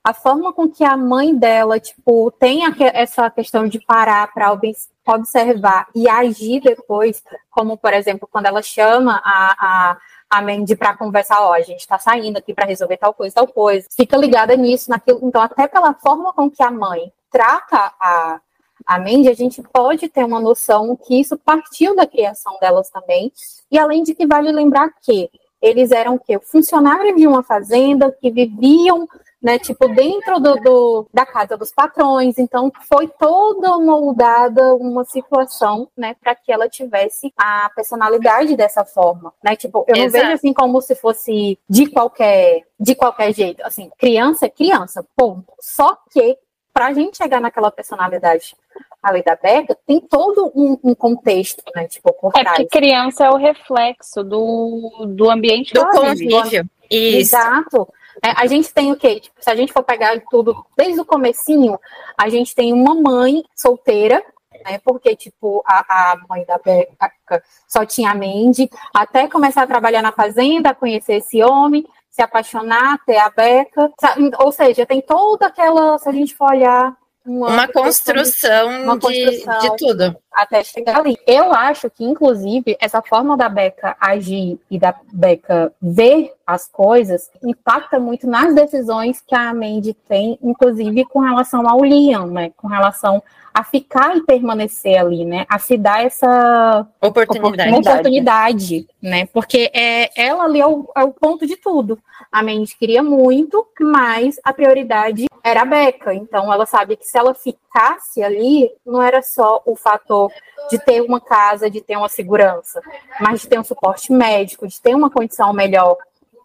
a 0.03 0.13
forma 0.13 0.53
com 0.53 0.69
que 0.69 0.85
a 0.85 0.95
mãe 0.95 1.35
dela, 1.35 1.79
tipo, 1.79 2.31
tem 2.31 2.65
a, 2.65 2.73
essa 2.93 3.29
questão 3.29 3.67
de 3.67 3.79
parar 3.79 4.31
para 4.33 4.57
observar 5.05 5.87
e 5.93 6.07
agir 6.07 6.61
depois, 6.61 7.21
como, 7.49 7.77
por 7.77 7.93
exemplo, 7.93 8.27
quando 8.31 8.45
ela 8.45 8.61
chama 8.61 9.21
a, 9.23 9.55
a 9.59 9.97
a 10.29 10.41
Mandy 10.41 10.75
para 10.75 10.95
conversar, 10.95 11.41
ó, 11.41 11.53
a 11.53 11.61
gente 11.61 11.79
está 11.79 11.97
saindo 11.97 12.37
aqui 12.37 12.53
para 12.53 12.65
resolver 12.65 12.97
tal 12.97 13.13
coisa, 13.13 13.35
tal 13.35 13.47
coisa. 13.47 13.87
Fica 13.95 14.17
ligada 14.17 14.55
nisso, 14.55 14.89
naquilo. 14.89 15.19
Então, 15.23 15.41
até 15.41 15.67
pela 15.67 15.93
forma 15.93 16.33
com 16.33 16.49
que 16.49 16.61
a 16.61 16.71
mãe 16.71 17.11
trata 17.31 17.93
a, 17.99 18.41
a 18.85 18.99
Mandy, 18.99 19.29
a 19.29 19.33
gente 19.33 19.61
pode 19.61 20.09
ter 20.09 20.23
uma 20.23 20.39
noção 20.39 20.95
que 20.95 21.19
isso 21.19 21.37
partiu 21.37 21.95
da 21.95 22.05
criação 22.05 22.57
delas 22.59 22.89
também. 22.89 23.31
E 23.71 23.77
além 23.77 24.03
de 24.03 24.13
que 24.13 24.27
vale 24.27 24.51
lembrar 24.51 24.89
que 25.01 25.29
eles 25.61 25.91
eram 25.91 26.15
o 26.15 26.19
quê? 26.19 26.39
Funcionários 26.39 27.15
de 27.15 27.27
uma 27.27 27.43
fazenda 27.43 28.11
que 28.11 28.29
viviam 28.29 29.07
né? 29.41 29.59
Tipo, 29.59 29.87
dentro 29.87 30.39
do, 30.39 30.55
do, 30.55 31.09
da 31.13 31.25
casa 31.25 31.55
dos 31.55 31.71
patrões. 31.71 32.37
Então, 32.37 32.71
foi 32.87 33.07
toda 33.07 33.77
moldada 33.77 34.75
uma 34.75 35.05
situação, 35.05 35.89
né, 35.95 36.15
para 36.21 36.35
que 36.35 36.51
ela 36.51 36.67
tivesse 36.67 37.31
a 37.37 37.69
personalidade 37.75 38.55
dessa 38.55 38.83
forma, 38.83 39.33
né? 39.43 39.55
Tipo, 39.55 39.85
eu 39.87 39.95
Exato. 39.95 40.05
não 40.05 40.11
vejo 40.11 40.33
assim 40.33 40.53
como 40.53 40.81
se 40.81 40.95
fosse 40.95 41.59
de 41.69 41.87
qualquer 41.87 42.65
de 42.79 42.95
qualquer 42.95 43.33
jeito. 43.33 43.61
Assim, 43.63 43.89
criança 43.97 44.45
é 44.45 44.49
criança, 44.49 45.05
ponto. 45.15 45.53
Só 45.59 45.97
que 46.11 46.37
para 46.73 46.87
a 46.87 46.93
gente 46.93 47.17
chegar 47.17 47.41
naquela 47.41 47.71
personalidade 47.71 48.55
ali 49.01 49.23
da 49.23 49.35
Beca, 49.35 49.77
tem 49.85 49.99
todo 49.99 50.51
um, 50.55 50.77
um, 50.83 50.95
contexto, 50.95 51.63
né? 51.75 51.87
Tipo, 51.87 52.11
por 52.13 52.31
é 52.35 52.43
porque 52.43 52.65
criança 52.65 53.25
é 53.25 53.29
o 53.29 53.37
reflexo 53.37 54.23
do, 54.23 55.05
do 55.07 55.29
ambiente 55.29 55.73
do 55.73 55.85
convívio. 55.89 56.69
Isso. 56.89 57.35
Exato. 57.35 57.87
É, 58.23 58.31
a 58.31 58.47
gente 58.47 58.73
tem 58.73 58.91
o 58.91 58.95
quê? 58.95 59.19
Tipo, 59.19 59.35
se 59.39 59.49
a 59.49 59.55
gente 59.55 59.71
for 59.71 59.83
pegar 59.83 60.19
tudo 60.29 60.65
desde 60.75 60.99
o 60.99 61.05
comecinho, 61.05 61.79
a 62.17 62.29
gente 62.29 62.55
tem 62.55 62.73
uma 62.73 62.95
mãe 62.95 63.43
solteira, 63.55 64.23
né? 64.65 64.79
Porque, 64.83 65.15
tipo, 65.15 65.63
a, 65.65 66.13
a 66.13 66.17
mãe 66.27 66.43
da 66.45 66.57
Beca 66.57 67.43
só 67.67 67.85
tinha 67.85 68.11
a 68.11 68.15
Mandy, 68.15 68.69
até 68.93 69.27
começar 69.27 69.63
a 69.63 69.67
trabalhar 69.67 70.01
na 70.01 70.11
fazenda, 70.11 70.73
conhecer 70.73 71.15
esse 71.15 71.43
homem, 71.43 71.85
se 72.09 72.21
apaixonar, 72.21 72.97
ter 73.05 73.17
a 73.17 73.29
Beca. 73.29 73.91
Ou 74.39 74.51
seja, 74.51 74.85
tem 74.85 75.01
toda 75.01 75.47
aquela, 75.47 75.99
se 75.99 76.09
a 76.09 76.11
gente 76.11 76.35
for 76.35 76.49
olhar 76.49 76.97
uma, 77.27 77.49
uma 77.49 77.67
construção, 77.67 78.83
uma 78.83 78.99
construção 78.99 79.59
de, 79.59 79.69
de, 79.69 79.77
tudo. 79.77 80.17
Até 80.37 80.63
chegar 80.63 80.99
ali. 80.99 81.17
Eu 81.25 81.51
acho 81.51 81.89
que, 81.89 82.03
inclusive, 82.03 82.77
essa 82.79 83.01
forma 83.01 83.35
da 83.35 83.49
Beca 83.49 83.97
agir 83.99 84.59
e 84.69 84.77
da 84.77 84.93
Beca 85.11 85.73
ver 85.81 86.31
as 86.45 86.67
coisas 86.67 87.31
impacta 87.43 87.99
muito 87.99 88.27
nas 88.27 88.53
decisões 88.53 89.19
que 89.19 89.33
a 89.33 89.51
Mandy 89.51 89.95
tem, 90.07 90.37
inclusive 90.43 91.05
com 91.05 91.21
relação 91.21 91.67
ao 91.67 91.83
Liam, 91.83 92.27
né? 92.27 92.51
Com 92.55 92.67
relação 92.67 93.23
a 93.51 93.63
ficar 93.63 94.15
e 94.15 94.21
permanecer 94.21 94.99
ali, 94.99 95.25
né? 95.25 95.43
A 95.49 95.57
se 95.57 95.75
dar 95.75 96.05
essa 96.05 96.87
oportunidade, 97.01 97.73
oportunidade 97.75 98.87
né? 99.01 99.25
Porque 99.33 99.71
é, 99.73 100.11
ela 100.15 100.43
ali 100.43 100.61
é 100.61 100.67
o, 100.67 100.87
é 100.95 101.03
o 101.03 101.11
ponto 101.11 101.47
de 101.47 101.57
tudo. 101.57 101.97
A 102.31 102.43
Mandy 102.43 102.77
queria 102.77 103.01
muito, 103.01 103.67
mas 103.79 104.39
a 104.43 104.53
prioridade 104.53 105.25
era 105.43 105.63
a 105.63 105.65
Beca. 105.65 106.13
Então 106.13 106.53
ela 106.53 106.65
sabe 106.65 106.97
que 106.97 107.05
se 107.05 107.17
ela 107.17 107.33
ficasse 107.33 108.21
ali, 108.21 108.69
não 108.85 109.01
era 109.01 109.21
só 109.23 109.61
o 109.65 109.75
fator 109.75 110.26
de 110.69 110.79
ter 110.79 111.01
uma 111.01 111.19
casa, 111.19 111.69
de 111.69 111.81
ter 111.81 111.97
uma 111.97 112.09
segurança, 112.09 112.81
mas 113.19 113.41
de 113.41 113.47
ter 113.47 113.59
um 113.59 113.63
suporte 113.63 114.11
médico, 114.11 114.67
de 114.67 114.81
ter 114.81 114.95
uma 114.95 115.09
condição 115.09 115.53
melhor, 115.53 115.97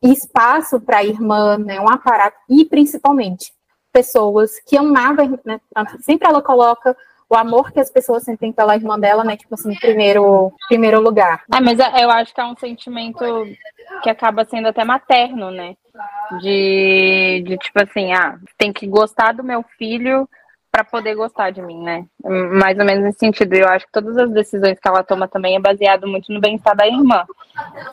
espaço 0.03 0.81
para 0.81 0.99
a 0.99 1.05
irmã, 1.05 1.57
né, 1.59 1.81
um 1.81 1.88
aparato 1.88 2.37
e 2.49 2.64
principalmente 2.64 3.53
pessoas 3.92 4.59
que 4.66 4.77
amavam, 4.77 5.38
né, 5.45 5.61
sempre 6.01 6.29
ela 6.29 6.42
coloca 6.42 6.97
o 7.33 7.35
amor 7.35 7.73
que 7.73 7.81
as 7.81 7.90
pessoas 7.90 8.25
sentem 8.25 8.53
pela 8.53 8.77
irmã 8.77 8.99
dela, 8.99 9.25
né? 9.25 9.38
Tipo 9.38 9.55
assim, 9.55 9.75
primeiro, 9.77 10.53
primeiro 10.68 11.01
lugar. 11.01 11.42
É, 11.51 11.61
mas 11.62 11.79
eu 11.79 12.11
acho 12.11 12.35
que 12.35 12.40
é 12.42 12.45
um 12.45 12.55
sentimento 12.55 13.25
que 14.03 14.11
acaba 14.11 14.45
sendo 14.45 14.68
até 14.68 14.85
materno, 14.85 15.51
né? 15.51 15.75
De, 16.42 17.42
de 17.47 17.57
tipo 17.57 17.83
assim, 17.83 18.12
ah, 18.12 18.38
tem 18.59 18.71
que 18.71 18.87
gostar 18.87 19.33
do 19.33 19.42
meu 19.42 19.64
filho 19.79 20.29
para 20.73 20.85
poder 20.85 21.15
gostar 21.15 21.51
de 21.51 21.61
mim, 21.61 21.83
né? 21.83 22.07
Mais 22.25 22.79
ou 22.79 22.85
menos 22.85 23.05
nesse 23.05 23.19
sentido. 23.19 23.53
Eu 23.53 23.69
acho 23.69 23.85
que 23.87 23.93
todas 23.93 24.17
as 24.17 24.31
decisões 24.31 24.79
que 24.81 24.89
ela 24.89 25.05
toma 25.05 25.29
também 25.29 25.55
é 25.55 25.61
baseado 25.61 26.09
muito 26.09 26.33
no 26.33 26.41
bem-estar 26.41 26.75
da 26.75 26.87
irmã. 26.87 27.25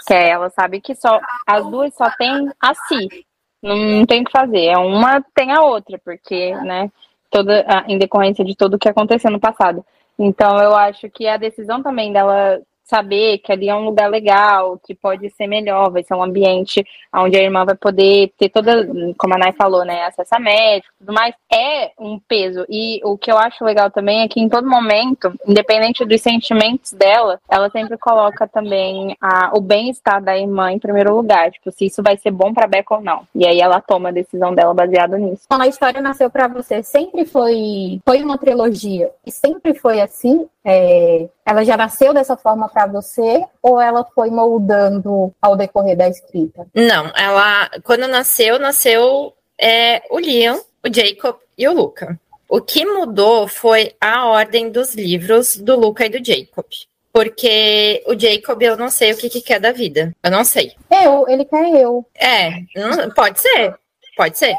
Que 0.07 0.13
é, 0.13 0.29
ela 0.29 0.49
sabe 0.49 0.79
que 0.79 0.95
só 0.95 1.19
as 1.45 1.69
duas 1.69 1.93
só 1.93 2.09
têm 2.17 2.49
a 2.61 2.73
si. 2.73 3.25
Não, 3.61 3.75
não 3.75 4.05
tem 4.05 4.21
o 4.21 4.25
que 4.25 4.31
fazer. 4.31 4.67
É 4.67 4.77
uma 4.77 5.21
tem 5.35 5.51
a 5.51 5.61
outra, 5.61 5.99
porque, 6.03 6.55
né? 6.55 6.89
toda 7.29 7.63
em 7.87 7.97
decorrência 7.97 8.43
de 8.43 8.55
tudo 8.55 8.75
o 8.75 8.79
que 8.79 8.89
aconteceu 8.89 9.31
no 9.31 9.39
passado. 9.39 9.85
Então 10.17 10.57
eu 10.57 10.75
acho 10.75 11.09
que 11.09 11.27
a 11.27 11.37
decisão 11.37 11.81
também 11.81 12.11
dela 12.11 12.59
saber 12.89 13.37
que 13.39 13.51
ali 13.51 13.69
é 13.69 13.75
um 13.75 13.85
lugar 13.85 14.09
legal, 14.09 14.79
que 14.85 14.95
pode 14.95 15.29
ser 15.29 15.47
melhor, 15.47 15.91
vai 15.91 16.03
ser 16.03 16.15
um 16.15 16.23
ambiente 16.23 16.83
onde 17.13 17.37
a 17.37 17.43
irmã 17.43 17.63
vai 17.63 17.75
poder 17.75 18.33
ter 18.37 18.49
toda, 18.49 18.87
como 19.17 19.35
a 19.35 19.37
Nay 19.37 19.53
falou, 19.53 19.85
né, 19.85 20.05
acesso 20.05 20.35
a 20.35 20.39
médico 20.39 20.93
tudo 20.99 21.13
mais, 21.13 21.33
é 21.51 21.91
um 21.97 22.19
peso. 22.19 22.65
E 22.69 22.99
o 23.03 23.17
que 23.17 23.31
eu 23.31 23.37
acho 23.37 23.63
legal 23.63 23.89
também 23.89 24.21
é 24.21 24.27
que 24.27 24.39
em 24.39 24.49
todo 24.49 24.69
momento, 24.69 25.33
independente 25.47 26.05
dos 26.05 26.21
sentimentos 26.21 26.91
dela, 26.91 27.39
ela 27.49 27.69
sempre 27.69 27.97
coloca 27.97 28.47
também 28.47 29.15
a, 29.21 29.51
o 29.55 29.61
bem-estar 29.61 30.21
da 30.21 30.37
irmã 30.37 30.71
em 30.71 30.79
primeiro 30.79 31.15
lugar, 31.15 31.51
tipo, 31.51 31.71
se 31.71 31.85
isso 31.85 32.03
vai 32.03 32.17
ser 32.17 32.31
bom 32.31 32.53
para 32.53 32.67
Becca 32.67 32.95
ou 32.95 33.01
não. 33.01 33.25
E 33.33 33.47
aí 33.47 33.61
ela 33.61 33.81
toma 33.81 34.09
a 34.09 34.13
decisão 34.13 34.53
dela 34.53 34.73
baseada 34.73 35.17
nisso. 35.17 35.43
Quando 35.47 35.61
a 35.61 35.67
história 35.67 36.01
nasceu 36.01 36.29
para 36.29 36.47
você, 36.47 36.83
sempre 36.83 37.25
foi 37.25 38.01
foi 38.05 38.21
uma 38.21 38.37
trilogia 38.37 39.09
e 39.25 39.31
sempre 39.31 39.73
foi 39.73 40.01
assim, 40.01 40.47
é, 40.65 41.29
ela 41.49 41.65
já 41.65 41.75
nasceu 41.75 42.13
dessa 42.13 42.37
forma 42.37 42.69
para 42.69 42.85
você 42.85 43.43
ou 43.59 43.81
ela 43.81 44.05
foi 44.13 44.29
moldando 44.29 45.33
ao 45.41 45.55
decorrer 45.55 45.97
da 45.97 46.07
escrita? 46.07 46.67
Não, 46.75 47.11
ela 47.15 47.69
quando 47.83 48.07
nasceu, 48.07 48.59
nasceu 48.59 49.33
é, 49.59 50.03
o 50.11 50.19
Liam, 50.19 50.61
o 50.85 50.93
Jacob 50.93 51.37
e 51.57 51.67
o 51.67 51.73
Luca. 51.73 52.19
O 52.47 52.61
que 52.61 52.85
mudou 52.85 53.47
foi 53.47 53.93
a 53.99 54.27
ordem 54.27 54.69
dos 54.69 54.93
livros 54.93 55.55
do 55.55 55.75
Luca 55.75 56.05
e 56.05 56.09
do 56.09 56.23
Jacob. 56.23 56.65
Porque 57.11 58.03
o 58.05 58.17
Jacob, 58.17 58.61
eu 58.61 58.77
não 58.77 58.91
sei 58.91 59.11
o 59.11 59.17
que, 59.17 59.27
que 59.27 59.41
quer 59.41 59.59
da 59.59 59.71
vida. 59.71 60.15
Eu 60.21 60.29
não 60.29 60.45
sei. 60.45 60.73
Eu, 61.03 61.27
ele 61.27 61.45
quer 61.45 61.67
eu. 61.81 62.05
É, 62.15 62.51
não, 62.75 63.09
pode 63.09 63.41
ser. 63.41 63.75
Pode 64.19 64.37
ser. 64.37 64.53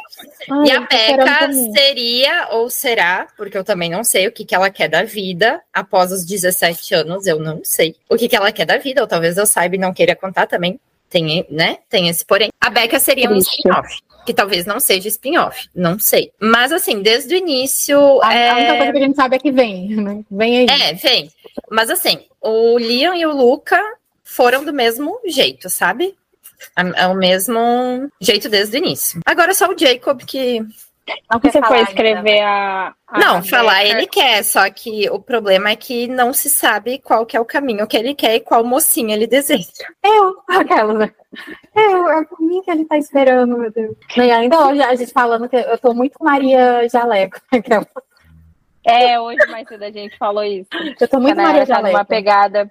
Ai, 0.51 0.69
e 0.69 0.71
a 0.71 0.81
Becca 0.81 1.53
seria 1.75 2.49
ou 2.53 2.71
será, 2.71 3.29
porque 3.37 3.59
eu 3.59 3.63
também 3.63 3.91
não 3.91 4.03
sei 4.03 4.27
o 4.27 4.33
que, 4.33 4.43
que 4.43 4.55
ela 4.55 4.71
quer 4.71 4.89
da 4.89 5.03
vida 5.03 5.61
após 5.71 6.11
os 6.11 6.25
17 6.25 6.95
anos, 6.95 7.27
eu 7.27 7.39
não 7.39 7.61
sei 7.63 7.95
o 8.09 8.17
que, 8.17 8.27
que 8.27 8.35
ela 8.35 8.51
quer 8.53 8.65
da 8.65 8.79
vida, 8.79 9.03
ou 9.03 9.07
talvez 9.07 9.37
eu 9.37 9.45
saiba 9.45 9.75
e 9.75 9.79
não 9.79 9.93
queira 9.93 10.17
contar 10.17 10.47
também. 10.47 10.81
Tem, 11.11 11.45
né? 11.51 11.77
Tem 11.91 12.09
esse 12.09 12.25
porém. 12.25 12.49
A 12.59 12.71
Becca 12.71 12.99
seria 12.99 13.29
um 13.29 13.37
spin-off. 13.37 13.99
Que 14.25 14.33
talvez 14.33 14.65
não 14.65 14.81
seja 14.81 15.09
spin-off, 15.09 15.69
não 15.75 15.99
sei. 15.99 16.33
Mas 16.41 16.73
assim, 16.73 17.03
desde 17.03 17.35
o 17.35 17.37
início. 17.37 17.99
A, 18.23 18.33
é... 18.33 18.49
a 18.49 18.57
única 18.57 18.77
coisa 18.77 18.93
que 18.93 18.99
a 18.99 19.03
gente 19.03 19.17
sabe 19.17 19.37
é 19.37 19.39
que 19.41 19.53
vem, 19.53 19.89
né? 20.01 20.25
Vem 20.31 20.59
aí. 20.61 20.67
É, 20.71 20.95
vem. 20.95 21.31
Mas 21.71 21.91
assim, 21.91 22.25
o 22.41 22.79
Leon 22.79 23.13
e 23.13 23.27
o 23.27 23.37
Luca 23.37 23.79
foram 24.25 24.65
do 24.65 24.73
mesmo 24.73 25.21
jeito, 25.27 25.69
sabe? 25.69 26.17
É 26.97 27.07
o 27.07 27.15
mesmo 27.15 28.11
jeito 28.21 28.49
desde 28.49 28.77
o 28.77 28.79
início. 28.79 29.21
Agora 29.27 29.55
só 29.55 29.69
o 29.69 29.79
Jacob 29.79 30.23
que. 30.25 30.61
Não 31.31 31.41
que 31.41 31.51
você 31.51 31.61
foi 31.63 31.81
escrever 31.83 32.41
a, 32.43 32.95
a, 33.09 33.19
Não, 33.19 33.43
falar 33.43 33.85
ele 33.85 34.07
quer, 34.07 34.45
só 34.45 34.71
que 34.71 35.11
o 35.11 35.19
problema 35.19 35.71
é 35.71 35.77
que 35.77 36.07
não 36.07 36.33
se 36.33 36.49
sabe 36.49 37.01
qual 37.01 37.27
que 37.27 37.37
é 37.37 37.41
o 37.41 37.45
caminho 37.45 37.87
que 37.87 37.97
ele 37.97 38.15
quer 38.15 38.37
e 38.37 38.41
qual 38.41 38.63
mocinha 38.63 39.17
ele 39.17 39.27
deseja. 39.27 39.67
Eu, 40.05 40.37
aquela, 40.47 40.95
né? 40.95 41.11
Eu, 41.75 42.09
é 42.11 42.25
por 42.25 42.41
mim 42.41 42.63
que 42.63 42.71
ele 42.71 42.85
tá 42.85 42.97
esperando, 42.97 43.59
meu 43.59 43.73
Deus. 43.73 43.97
E 44.17 44.31
ainda 44.31 44.67
hoje 44.67 44.83
a 44.83 44.95
gente 44.95 45.13
falando 45.13 45.49
que 45.49 45.57
eu 45.57 45.79
tô 45.79 45.93
muito 45.95 46.15
Maria 46.21 46.89
Jaleco. 46.89 47.41
Aquela. 47.51 47.87
É, 48.85 49.19
hoje 49.21 49.45
mais 49.49 49.67
cedo 49.67 49.85
a 49.85 49.91
gente 49.91 50.17
falou 50.17 50.45
isso. 50.45 50.69
Eu 51.01 51.09
tô 51.09 51.19
muito 51.19 51.37
Maria 51.37 51.67
Jaleco. 51.67 51.97
Uma 51.97 52.05
pegada 52.05 52.71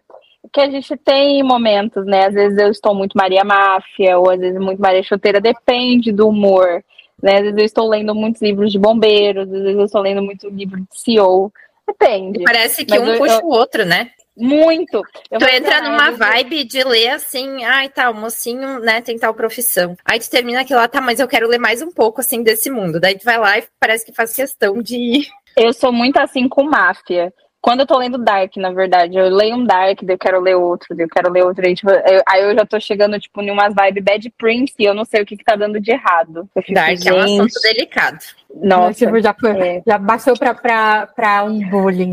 que 0.52 0.62
a 0.62 0.70
gente 0.70 0.96
tem 0.98 1.44
momentos, 1.44 2.06
né? 2.06 2.28
Às 2.28 2.34
vezes 2.34 2.58
eu 2.58 2.70
estou 2.70 2.96
muito 2.96 3.18
Maria 3.18 3.44
Máfia, 3.44 4.18
ou 4.18 4.30
às 4.30 4.40
vezes 4.40 4.60
muito 4.60 4.82
Maria 4.82 5.04
Chuteira, 5.04 5.40
depende 5.40 6.12
do 6.12 6.28
humor. 6.28 6.84
Né? 7.22 7.36
Às 7.36 7.42
vezes 7.42 7.58
eu 7.58 7.66
estou 7.66 7.88
lendo 7.88 8.16
muitos 8.16 8.42
livros 8.42 8.72
de 8.72 8.80
bombeiros, 8.80 9.44
às 9.44 9.62
vezes 9.62 9.78
eu 9.78 9.86
estou 9.86 10.02
lendo 10.02 10.22
muito 10.22 10.50
livro 10.50 10.80
de 10.80 11.00
CEO. 11.00 11.52
Depende. 11.88 12.44
Parece 12.44 12.86
que 12.86 12.98
Mas 12.98 13.08
um 13.08 13.14
eu, 13.14 13.18
puxa 13.18 13.40
eu... 13.42 13.46
o 13.46 13.50
outro, 13.50 13.86
né? 13.86 14.12
Muito. 14.38 15.02
Eu 15.30 15.38
tu 15.38 15.46
entra 15.46 15.82
numa 15.82 16.12
vibe 16.12 16.64
de 16.64 16.82
ler 16.82 17.10
assim, 17.10 17.66
ai, 17.66 17.90
tá, 17.90 18.10
o 18.10 18.16
mocinho, 18.16 18.80
né, 18.80 19.02
tem 19.02 19.18
tal 19.18 19.34
profissão. 19.34 19.98
Aí 20.06 20.18
tu 20.18 20.30
termina 20.30 20.62
aquilo 20.62 20.80
lá, 20.80 20.88
tá, 20.88 21.02
mas 21.02 21.20
eu 21.20 21.28
quero 21.28 21.48
ler 21.48 21.60
mais 21.60 21.82
um 21.82 21.92
pouco, 21.92 22.22
assim, 22.22 22.42
desse 22.42 22.72
mundo. 22.72 23.02
Daí 23.02 23.18
tu 23.18 23.26
vai 23.26 23.38
lá 23.38 23.58
e 23.58 23.64
parece 23.78 24.06
que 24.06 24.14
faz 24.14 24.34
questão 24.34 24.82
de. 24.82 25.28
Eu 25.58 25.74
sou 25.74 25.92
muito 25.92 26.18
assim 26.18 26.48
com 26.48 26.64
máfia. 26.64 27.34
Quando 27.62 27.82
eu 27.82 27.86
tô 27.86 27.98
lendo 27.98 28.18
Dark, 28.18 28.56
na 28.56 28.72
verdade, 28.72 29.18
eu 29.18 29.28
leio 29.30 29.56
um 29.56 29.66
Dark, 29.66 30.00
daí 30.02 30.16
eu 30.16 30.20
quero 30.20 30.40
ler 30.40 30.56
outro, 30.56 30.96
daí 30.96 31.06
eu 31.06 31.10
quero 31.10 31.32
ler 31.32 31.44
outro, 31.44 31.66
aí, 31.66 31.76
tipo, 31.76 31.90
eu, 31.90 32.22
aí 32.28 32.42
eu 32.42 32.56
já 32.56 32.66
tô 32.66 32.80
chegando, 32.80 33.20
tipo, 33.20 33.42
em 33.42 33.52
umas 33.52 33.74
vibes 33.76 34.04
Bad 34.04 34.34
Prince 34.38 34.74
e 34.80 34.86
eu 34.86 34.94
não 34.94 35.04
sei 35.04 35.22
o 35.22 35.26
que, 35.26 35.36
que 35.36 35.44
tá 35.44 35.56
dando 35.56 35.80
de 35.80 35.92
errado. 35.92 36.50
Fico, 36.54 36.74
Dark 36.74 36.92
gente... 36.92 37.10
é 37.10 37.14
um 37.14 37.20
assunto 37.20 37.62
delicado. 37.62 38.20
Nossa. 38.56 39.06
Tipo, 39.06 39.20
já, 39.20 39.36
é. 39.58 39.82
já 39.86 39.98
baixou 39.98 40.38
pra, 40.38 40.54
pra, 40.54 41.08
pra 41.08 41.44
um 41.44 41.60
bullying. 41.70 42.12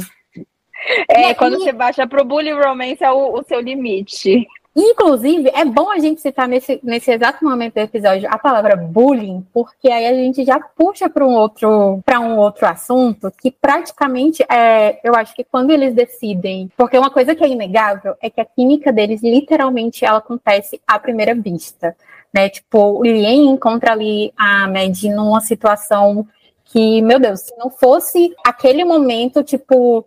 É, 1.08 1.32
quando 1.34 1.58
você 1.58 1.72
baixa 1.72 2.06
pro 2.06 2.24
bullying 2.24 2.52
romance 2.52 3.02
é 3.02 3.10
o, 3.10 3.38
o 3.38 3.42
seu 3.44 3.60
limite. 3.60 4.46
Inclusive, 4.78 5.50
é 5.54 5.64
bom 5.64 5.90
a 5.90 5.98
gente 5.98 6.20
citar 6.20 6.46
nesse, 6.46 6.78
nesse 6.82 7.10
exato 7.10 7.42
momento 7.42 7.74
do 7.74 7.80
episódio 7.80 8.28
a 8.30 8.36
palavra 8.36 8.76
bullying, 8.76 9.42
porque 9.50 9.90
aí 9.90 10.06
a 10.06 10.12
gente 10.12 10.44
já 10.44 10.60
puxa 10.60 11.08
para 11.08 11.26
um 11.26 11.32
outro 11.32 12.02
para 12.04 12.20
um 12.20 12.36
outro 12.36 12.66
assunto 12.66 13.32
que 13.40 13.50
praticamente 13.50 14.44
é, 14.52 15.00
eu 15.02 15.14
acho 15.14 15.34
que 15.34 15.42
quando 15.44 15.70
eles 15.70 15.94
decidem, 15.94 16.70
porque 16.76 16.98
uma 16.98 17.10
coisa 17.10 17.34
que 17.34 17.42
é 17.42 17.48
inegável 17.48 18.16
é 18.20 18.28
que 18.28 18.38
a 18.38 18.44
química 18.44 18.92
deles 18.92 19.22
literalmente 19.22 20.04
ela 20.04 20.18
acontece 20.18 20.78
à 20.86 20.98
primeira 20.98 21.34
vista, 21.34 21.96
né? 22.30 22.50
Tipo, 22.50 22.98
o 22.98 23.02
Lien 23.02 23.48
encontra 23.48 23.92
ali 23.92 24.30
a 24.36 24.68
Mad 24.68 25.04
numa 25.04 25.40
situação 25.40 26.28
que, 26.66 27.00
meu 27.00 27.18
Deus, 27.18 27.40
se 27.40 27.56
não 27.56 27.70
fosse 27.70 28.34
aquele 28.44 28.84
momento, 28.84 29.42
tipo, 29.42 30.04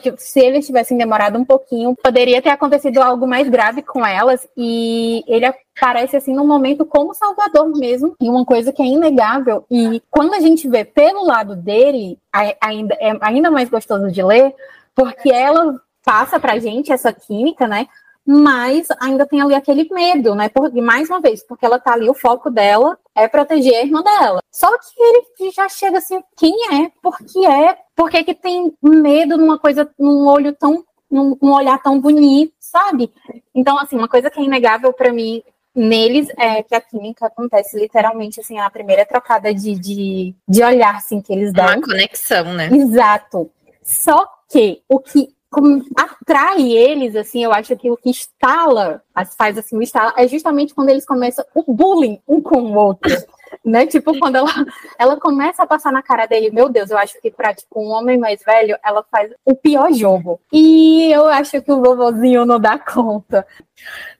se, 0.00 0.14
se, 0.18 0.40
eles 0.40 0.66
tivessem 0.66 0.96
demorado 0.96 1.38
um 1.38 1.44
pouquinho, 1.44 1.96
poderia 2.02 2.40
ter 2.40 2.50
acontecido 2.50 2.98
algo 2.98 3.26
mais 3.26 3.48
grave 3.48 3.82
com 3.82 4.04
elas. 4.04 4.46
E 4.56 5.24
ele 5.26 5.46
aparece 5.46 6.16
assim 6.16 6.34
num 6.34 6.46
momento 6.46 6.84
como 6.84 7.14
Salvador 7.14 7.68
mesmo, 7.76 8.14
e 8.20 8.28
uma 8.28 8.44
coisa 8.44 8.72
que 8.72 8.82
é 8.82 8.86
inegável. 8.86 9.64
E 9.70 10.02
quando 10.10 10.34
a 10.34 10.40
gente 10.40 10.68
vê 10.68 10.84
pelo 10.84 11.24
lado 11.24 11.56
dele, 11.56 12.18
ainda 12.60 12.96
é 13.00 13.16
ainda 13.20 13.50
mais 13.50 13.68
gostoso 13.68 14.10
de 14.10 14.22
ler, 14.22 14.54
porque 14.94 15.30
ela 15.30 15.80
passa 16.04 16.38
pra 16.38 16.58
gente 16.58 16.92
essa 16.92 17.12
química, 17.12 17.66
né? 17.66 17.86
Mas 18.26 18.88
ainda 19.00 19.26
tem 19.26 19.40
ali 19.40 19.54
aquele 19.54 19.88
medo, 19.92 20.34
né? 20.34 20.48
Por, 20.48 20.72
mais 20.74 21.08
uma 21.10 21.20
vez, 21.20 21.44
porque 21.44 21.66
ela 21.66 21.78
tá 21.78 21.92
ali, 21.92 22.08
o 22.08 22.14
foco 22.14 22.50
dela 22.50 22.96
é 23.14 23.26
proteger 23.26 23.74
a 23.74 23.82
irmã 23.82 24.02
dela. 24.02 24.40
Só 24.50 24.70
que 24.78 25.02
ele 25.38 25.50
já 25.50 25.68
chega 25.68 25.98
assim, 25.98 26.22
quem 26.36 26.54
é? 26.74 26.92
Por 27.02 27.18
que 27.18 27.44
é? 27.46 27.76
Por 27.96 28.10
que, 28.10 28.24
que 28.24 28.34
tem 28.34 28.72
medo 28.82 29.36
numa 29.36 29.58
coisa, 29.58 29.90
num 29.98 30.26
olho 30.26 30.54
tão, 30.54 30.84
num, 31.10 31.36
num 31.40 31.52
olhar 31.52 31.82
tão 31.82 32.00
bonito, 32.00 32.54
sabe? 32.58 33.12
Então, 33.54 33.78
assim, 33.78 33.96
uma 33.96 34.08
coisa 34.08 34.30
que 34.30 34.40
é 34.40 34.44
inegável 34.44 34.92
para 34.92 35.12
mim 35.12 35.42
neles 35.74 36.28
é 36.38 36.62
que 36.62 36.74
a 36.74 36.80
química 36.80 37.26
acontece 37.26 37.78
literalmente 37.78 38.38
assim, 38.40 38.58
a 38.58 38.68
primeira 38.68 39.06
trocada 39.06 39.54
de, 39.54 39.74
de, 39.74 40.34
de 40.46 40.62
olhar 40.62 40.96
assim, 40.96 41.20
que 41.20 41.32
eles 41.32 41.52
dão. 41.52 41.64
Uma 41.64 41.80
conexão, 41.80 42.52
né? 42.52 42.68
Exato. 42.70 43.50
Só 43.82 44.28
que 44.48 44.82
o 44.88 45.00
que 45.00 45.34
como 45.52 45.84
atrai 45.94 46.72
eles, 46.72 47.14
assim, 47.14 47.44
eu 47.44 47.52
acho 47.52 47.76
que 47.76 47.90
o 47.90 47.96
que 47.96 48.08
instala, 48.08 49.02
faz 49.36 49.58
assim, 49.58 49.76
o 49.76 49.82
instala, 49.82 50.14
é 50.16 50.26
justamente 50.26 50.74
quando 50.74 50.88
eles 50.88 51.04
começam 51.04 51.44
o 51.54 51.72
bullying 51.72 52.18
um 52.26 52.40
com 52.40 52.62
o 52.62 52.74
outro. 52.74 53.12
né? 53.62 53.86
Tipo, 53.86 54.18
quando 54.18 54.36
ela, 54.36 54.50
ela 54.98 55.20
começa 55.20 55.62
a 55.62 55.66
passar 55.66 55.92
na 55.92 56.02
cara 56.02 56.24
dele, 56.24 56.50
meu 56.50 56.70
Deus, 56.70 56.90
eu 56.90 56.96
acho 56.96 57.20
que 57.20 57.30
pra 57.30 57.54
tipo, 57.54 57.80
um 57.80 57.90
homem 57.90 58.18
mais 58.18 58.42
velho, 58.42 58.78
ela 58.82 59.04
faz 59.10 59.30
o 59.44 59.54
pior 59.54 59.92
jogo. 59.92 60.40
E 60.50 61.12
eu 61.12 61.26
acho 61.28 61.60
que 61.60 61.70
o 61.70 61.82
vovozinho 61.82 62.46
não 62.46 62.58
dá 62.58 62.78
conta. 62.78 63.46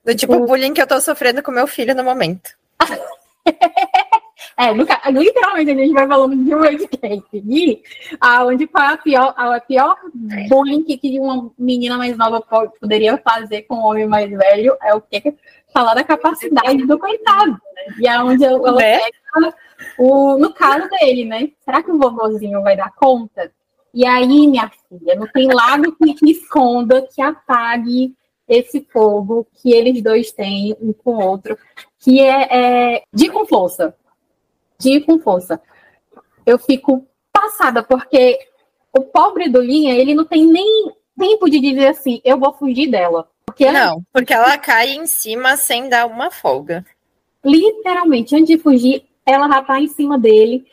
Do 0.04 0.14
tipo 0.14 0.34
o 0.34 0.46
bullying 0.46 0.74
que 0.74 0.82
eu 0.82 0.86
tô 0.86 1.00
sofrendo 1.00 1.42
com 1.42 1.50
meu 1.50 1.66
filho 1.66 1.94
no 1.94 2.04
momento. 2.04 2.50
É, 4.56 4.72
literalmente 5.10 5.70
a 5.70 5.74
gente 5.74 5.92
vai 5.92 6.06
falando 6.06 6.36
de 6.36 6.54
Rage 6.54 6.88
Cake. 6.88 7.44
E 7.46 7.82
aonde 8.20 8.66
foi 8.66 8.82
a 8.82 8.96
pior, 8.96 9.34
a 9.36 9.60
pior 9.60 9.96
bullying 10.48 10.82
que 10.84 11.18
uma 11.18 11.50
menina 11.58 11.96
mais 11.96 12.16
nova 12.16 12.40
poderia 12.80 13.16
fazer 13.18 13.62
com 13.62 13.76
um 13.76 13.84
homem 13.84 14.06
mais 14.06 14.30
velho 14.30 14.76
é 14.82 14.94
o 14.94 15.00
que? 15.00 15.34
Falar 15.72 15.94
da 15.94 16.04
capacidade 16.04 16.86
do 16.86 16.98
coitado. 16.98 17.52
Né? 17.52 17.94
E 18.00 18.08
aonde 18.08 18.44
ela 18.44 18.72
né? 18.72 19.00
o, 19.98 20.36
no 20.38 20.52
caso 20.52 20.88
dele, 20.90 21.24
né? 21.24 21.50
Será 21.64 21.82
que 21.82 21.90
o 21.90 21.98
vovozinho 21.98 22.62
vai 22.62 22.76
dar 22.76 22.92
conta? 22.94 23.50
E 23.94 24.06
aí, 24.06 24.46
minha 24.46 24.70
filha, 24.88 25.14
não 25.16 25.26
tem 25.26 25.52
lado 25.52 25.94
que, 25.96 26.14
que 26.14 26.30
esconda, 26.30 27.06
que 27.14 27.20
apague 27.20 28.14
esse 28.48 28.86
fogo 28.92 29.46
que 29.54 29.72
eles 29.72 30.02
dois 30.02 30.32
têm 30.32 30.76
um 30.80 30.92
com 30.92 31.16
o 31.16 31.22
outro, 31.22 31.56
que 31.98 32.20
é, 32.20 32.96
é 32.96 33.02
de 33.12 33.30
com 33.30 33.46
força 33.46 33.94
de 34.82 34.96
ir 34.96 35.00
com 35.02 35.18
força. 35.18 35.60
Eu 36.44 36.58
fico 36.58 37.06
passada, 37.32 37.82
porque 37.82 38.38
o 38.92 39.00
pobre 39.00 39.48
do 39.48 39.60
Linha, 39.60 39.94
ele 39.94 40.14
não 40.14 40.24
tem 40.24 40.46
nem 40.46 40.92
tempo 41.18 41.48
de 41.48 41.60
dizer 41.60 41.88
assim, 41.88 42.20
eu 42.24 42.38
vou 42.38 42.52
fugir 42.52 42.90
dela. 42.90 43.28
Porque 43.46 43.64
ela... 43.64 43.86
Não, 43.86 44.02
porque 44.12 44.32
ela 44.32 44.58
cai 44.58 44.90
em 44.90 45.06
cima 45.06 45.56
sem 45.56 45.88
dar 45.88 46.06
uma 46.06 46.30
folga. 46.30 46.84
Literalmente, 47.44 48.34
antes 48.34 48.48
de 48.48 48.58
fugir, 48.58 49.04
ela 49.24 49.48
já 49.48 49.62
tá 49.62 49.80
em 49.80 49.88
cima 49.88 50.18
dele. 50.18 50.66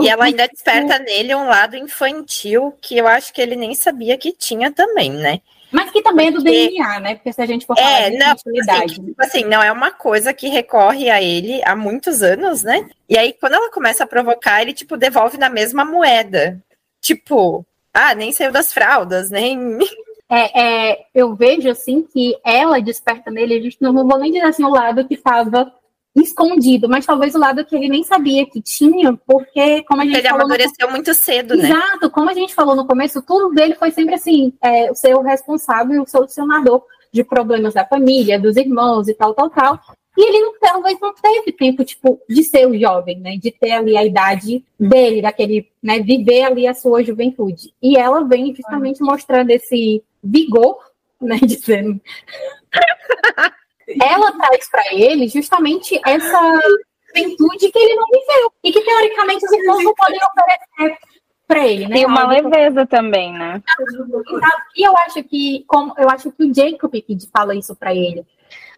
E 0.00 0.08
ela 0.08 0.24
ainda 0.24 0.48
desperta 0.48 0.98
nele 0.98 1.34
um 1.34 1.46
lado 1.46 1.76
infantil 1.76 2.74
que 2.80 2.96
eu 2.96 3.06
acho 3.06 3.32
que 3.32 3.40
ele 3.40 3.56
nem 3.56 3.74
sabia 3.74 4.18
que 4.18 4.32
tinha 4.32 4.72
também, 4.72 5.10
né? 5.10 5.40
Mas 5.70 5.90
que 5.90 6.02
também 6.02 6.32
Porque... 6.32 6.48
é 6.48 6.52
do 6.52 6.68
DNA, 6.68 7.00
né? 7.00 7.14
Porque 7.16 7.32
se 7.32 7.42
a 7.42 7.46
gente 7.46 7.66
for 7.66 7.76
falar 7.76 8.00
é, 8.00 8.10
de 8.10 8.18
não, 8.18 8.32
assim, 8.32 8.86
tipo 8.86 9.22
assim, 9.22 9.44
não 9.44 9.62
é 9.62 9.72
uma 9.72 9.90
coisa 9.90 10.32
que 10.32 10.48
recorre 10.48 11.10
a 11.10 11.20
ele 11.20 11.60
há 11.64 11.74
muitos 11.74 12.22
anos, 12.22 12.62
né? 12.62 12.88
E 13.08 13.18
aí, 13.18 13.32
quando 13.32 13.54
ela 13.54 13.70
começa 13.70 14.04
a 14.04 14.06
provocar, 14.06 14.62
ele, 14.62 14.72
tipo, 14.72 14.96
devolve 14.96 15.38
na 15.38 15.48
mesma 15.48 15.84
moeda. 15.84 16.60
Tipo, 17.00 17.64
ah, 17.92 18.14
nem 18.14 18.32
saiu 18.32 18.52
das 18.52 18.72
fraldas, 18.72 19.30
nem. 19.30 19.78
É, 20.28 20.90
é, 20.90 21.06
eu 21.14 21.36
vejo 21.36 21.70
assim 21.70 22.02
que 22.02 22.36
ela 22.44 22.80
desperta 22.80 23.30
nele, 23.30 23.58
a 23.58 23.62
gente 23.62 23.76
não 23.80 23.92
vou 23.92 24.18
nem 24.18 24.32
dizer 24.32 24.44
assim 24.44 24.64
o 24.64 24.70
lado 24.70 25.06
que 25.06 25.14
estava 25.14 25.72
escondido, 26.16 26.88
mas 26.88 27.04
talvez 27.04 27.34
o 27.34 27.38
lado 27.38 27.64
que 27.64 27.76
ele 27.76 27.88
nem 27.88 28.02
sabia 28.02 28.46
que 28.46 28.60
tinha, 28.62 29.16
porque 29.26 29.82
como 29.82 30.00
a 30.00 30.04
gente 30.04 30.16
ele 30.16 30.28
falou 30.28 30.44
amadureceu 30.44 30.86
no... 30.86 30.92
muito 30.92 31.12
cedo, 31.14 31.54
né? 31.56 31.68
Exato, 31.68 32.10
como 32.10 32.30
a 32.30 32.34
gente 32.34 32.54
falou 32.54 32.74
no 32.74 32.86
começo, 32.86 33.22
tudo 33.22 33.54
dele 33.54 33.74
foi 33.74 33.90
sempre 33.90 34.14
assim, 34.14 34.52
é, 34.62 34.92
ser 34.94 35.14
o 35.14 35.20
responsável 35.20 35.94
e 35.94 36.00
o 36.00 36.06
solucionador 36.06 36.82
de 37.12 37.22
problemas 37.22 37.74
da 37.74 37.84
família, 37.84 38.40
dos 38.40 38.56
irmãos 38.56 39.08
e 39.08 39.14
tal, 39.14 39.34
tal, 39.34 39.50
tal. 39.50 39.80
E 40.16 40.28
ele 40.28 40.40
não, 40.40 40.58
talvez 40.58 40.98
não 40.98 41.14
teve 41.14 41.52
tempo, 41.52 41.84
tipo, 41.84 42.18
de 42.26 42.42
ser 42.42 42.66
o 42.66 42.78
jovem, 42.78 43.20
né? 43.20 43.36
De 43.36 43.50
ter 43.50 43.72
ali 43.72 43.96
a 43.98 44.04
idade 44.04 44.64
dele, 44.80 45.20
daquele, 45.20 45.68
né? 45.82 46.00
Viver 46.00 46.44
ali 46.44 46.66
a 46.66 46.72
sua 46.72 47.04
juventude. 47.04 47.74
E 47.82 47.98
ela 47.98 48.24
vem 48.24 48.54
justamente 48.54 49.02
mostrando 49.02 49.50
esse 49.50 50.02
vigor, 50.24 50.78
né? 51.20 51.36
Dizendo 51.44 52.00
ela 54.02 54.32
traz 54.32 54.68
para 54.70 54.82
ele 54.92 55.28
justamente 55.28 56.00
essa 56.04 56.60
juventude 57.08 57.70
que 57.70 57.78
ele 57.78 57.94
não 57.94 58.06
viveu 58.06 58.52
e 58.64 58.72
que 58.72 58.80
teoricamente 58.82 59.44
os 59.44 59.52
irmãos 59.52 59.84
não 59.84 59.94
podem 59.94 60.18
oferecer 60.24 60.98
para 61.46 61.66
ele, 61.66 61.86
né? 61.86 61.98
E 61.98 62.06
uma 62.06 62.26
leveza 62.26 62.84
também, 62.86 63.32
né? 63.32 63.62
E 64.76 64.86
eu 64.86 64.96
acho 64.98 65.22
que 65.22 65.64
como 65.66 65.94
eu 65.96 66.10
acho 66.10 66.32
que 66.32 66.44
o 66.44 66.54
Jacob 66.54 66.90
que 66.90 67.16
fala 67.32 67.54
isso 67.54 67.74
para 67.76 67.94
ele. 67.94 68.26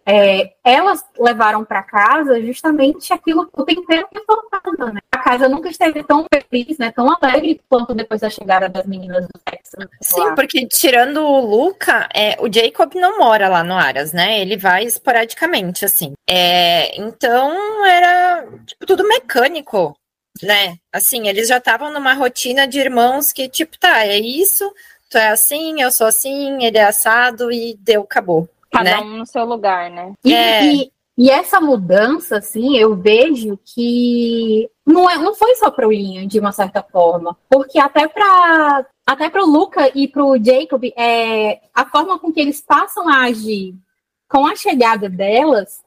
É, 0.05 0.53
elas 0.63 1.05
levaram 1.19 1.63
para 1.63 1.83
casa 1.83 2.41
justamente 2.41 3.13
aquilo, 3.13 3.49
o 3.53 3.63
tempero 3.63 4.07
que 4.11 4.23
faltava, 4.23 4.93
né? 4.93 4.99
A 5.11 5.17
casa 5.19 5.47
nunca 5.47 5.69
esteve 5.69 6.03
tão 6.03 6.25
feliz, 6.33 6.77
né? 6.77 6.91
Tão 6.91 7.07
alegre 7.11 7.61
quanto 7.69 7.93
depois 7.93 8.21
da 8.21 8.29
chegada 8.29 8.67
das 8.67 8.85
meninas 8.85 9.27
do 9.27 9.39
Texas. 9.45 9.87
Sim, 10.01 10.21
lá. 10.21 10.35
porque 10.35 10.67
tirando 10.67 11.21
o 11.21 11.39
Luca, 11.39 12.09
é, 12.13 12.37
o 12.39 12.51
Jacob 12.51 12.95
não 12.95 13.19
mora 13.19 13.47
lá 13.47 13.63
no 13.63 13.75
Aras, 13.75 14.11
né? 14.11 14.39
Ele 14.39 14.57
vai 14.57 14.83
esporadicamente, 14.83 15.85
assim. 15.85 16.13
É, 16.27 16.99
então 16.99 17.85
era 17.85 18.47
tipo, 18.65 18.85
tudo 18.85 19.07
mecânico, 19.07 19.95
né? 20.41 20.77
Assim, 20.93 21.27
eles 21.27 21.47
já 21.47 21.57
estavam 21.57 21.91
numa 21.91 22.13
rotina 22.13 22.67
de 22.67 22.79
irmãos 22.79 23.31
que, 23.31 23.47
tipo, 23.49 23.77
tá, 23.77 24.05
é 24.05 24.17
isso, 24.17 24.73
tu 25.09 25.17
é 25.17 25.29
assim, 25.29 25.81
eu 25.81 25.91
sou 25.91 26.07
assim, 26.07 26.63
ele 26.63 26.77
é 26.77 26.85
assado 26.85 27.51
e 27.51 27.75
deu, 27.79 28.01
acabou. 28.01 28.49
Cada 28.71 28.97
né? 28.97 29.01
um 29.01 29.17
no 29.17 29.25
seu 29.25 29.45
lugar, 29.45 29.89
né? 29.89 30.13
E, 30.23 30.33
é. 30.33 30.65
e, 30.65 30.91
e, 31.17 31.29
essa 31.29 31.59
mudança, 31.59 32.37
assim, 32.37 32.77
eu 32.77 32.95
vejo 32.95 33.59
que 33.65 34.69
não, 34.85 35.09
é, 35.09 35.17
não 35.17 35.33
foi 35.33 35.55
só 35.55 35.71
para 35.71 35.87
o 35.87 35.93
Ian, 35.93 36.27
de 36.27 36.39
uma 36.39 36.51
certa 36.51 36.83
forma. 36.83 37.37
Porque 37.49 37.79
até 37.79 38.07
para 38.07 38.85
até 39.05 39.27
para 39.27 39.43
o 39.43 39.49
Luca 39.49 39.91
e 39.97 40.07
para 40.07 40.23
o 40.23 40.37
Jacob, 40.37 40.83
é, 40.95 41.61
a 41.73 41.83
forma 41.85 42.19
com 42.19 42.31
que 42.31 42.39
eles 42.39 42.61
passam 42.61 43.09
a 43.09 43.23
agir 43.23 43.73
com 44.27 44.45
a 44.45 44.55
chegada 44.55 45.09
delas 45.09 45.83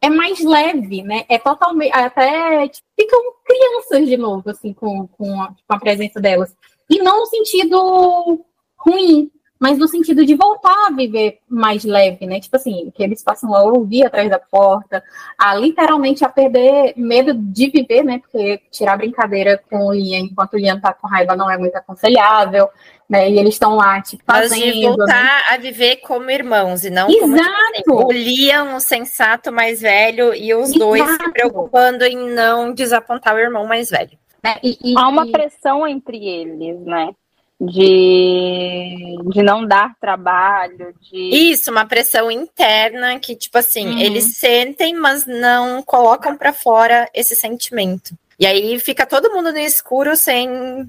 é 0.00 0.10
mais 0.10 0.40
leve, 0.44 1.02
né? 1.02 1.24
É 1.28 1.38
totalmente. 1.38 1.92
Até 1.94 2.68
tipo, 2.68 2.86
ficam 2.98 3.20
crianças 3.44 4.08
de 4.08 4.16
novo, 4.16 4.50
assim, 4.50 4.72
com, 4.72 5.06
com, 5.06 5.40
a, 5.40 5.54
com 5.66 5.74
a 5.74 5.78
presença 5.78 6.20
delas. 6.20 6.54
E 6.90 6.98
não 6.98 7.20
no 7.20 7.26
sentido 7.26 8.44
ruim, 8.76 9.30
mas 9.58 9.78
no 9.78 9.86
sentido 9.86 10.26
de 10.26 10.34
voltar 10.34 10.88
a 10.88 10.90
viver 10.90 11.38
mais 11.48 11.84
leve, 11.84 12.26
né? 12.26 12.40
Tipo 12.40 12.56
assim, 12.56 12.92
que 12.94 13.02
eles 13.02 13.22
passam 13.22 13.54
a 13.54 13.62
ouvir 13.62 14.04
atrás 14.04 14.28
da 14.28 14.38
porta, 14.38 15.02
a 15.38 15.54
literalmente 15.54 16.24
a 16.24 16.28
perder 16.28 16.92
medo 16.96 17.32
de 17.34 17.70
viver, 17.70 18.02
né? 18.02 18.18
Porque 18.18 18.60
tirar 18.70 18.96
brincadeira 18.96 19.62
com 19.70 19.86
o 19.86 19.94
Ian 19.94 20.20
enquanto 20.20 20.54
o 20.54 20.58
Ian 20.58 20.80
tá 20.80 20.92
com 20.92 21.06
raiva 21.06 21.36
não 21.36 21.50
é 21.50 21.56
muito 21.56 21.76
aconselhável, 21.76 22.68
né? 23.08 23.30
E 23.30 23.38
eles 23.38 23.54
estão 23.54 23.76
lá, 23.76 24.02
tipo, 24.02 24.22
fazendo. 24.26 24.66
Mas 24.66 24.74
de 24.74 24.82
voltar 24.82 25.24
né? 25.24 25.42
a 25.48 25.56
viver 25.56 25.96
como 25.96 26.30
irmãos 26.30 26.84
e 26.84 26.90
não 26.90 27.08
Exato. 27.08 27.20
como 27.20 27.36
tipo, 27.74 27.94
assim, 27.94 28.06
o 28.06 28.12
Liam, 28.12 28.76
o 28.76 28.80
sensato 28.80 29.52
mais 29.52 29.80
velho, 29.80 30.34
e 30.34 30.52
os 30.54 30.70
Exato. 30.70 30.78
dois 30.78 31.10
se 31.10 31.32
preocupando 31.32 32.04
em 32.04 32.16
não 32.16 32.72
desapontar 32.72 33.34
o 33.34 33.38
irmão 33.38 33.66
mais 33.66 33.88
velho. 33.90 34.18
É, 34.42 34.58
e, 34.62 34.76
e, 34.82 34.94
Há 34.98 35.08
uma 35.08 35.26
pressão 35.30 35.88
entre 35.88 36.22
eles, 36.22 36.78
né? 36.80 37.14
De, 37.60 39.16
de 39.30 39.42
não 39.42 39.66
dar 39.66 39.94
trabalho, 40.00 40.94
de 41.00 41.16
isso, 41.16 41.70
uma 41.70 41.86
pressão 41.86 42.30
interna 42.30 43.18
que 43.18 43.34
tipo 43.34 43.58
assim 43.58 43.86
uhum. 43.86 43.98
eles 43.98 44.36
sentem, 44.36 44.94
mas 44.94 45.26
não 45.26 45.82
colocam 45.82 46.36
para 46.36 46.52
fora 46.52 47.08
esse 47.14 47.34
sentimento. 47.34 48.14
E 48.38 48.46
aí 48.46 48.78
fica 48.80 49.06
todo 49.06 49.32
mundo 49.32 49.52
no 49.52 49.58
escuro 49.58 50.16
sem 50.16 50.88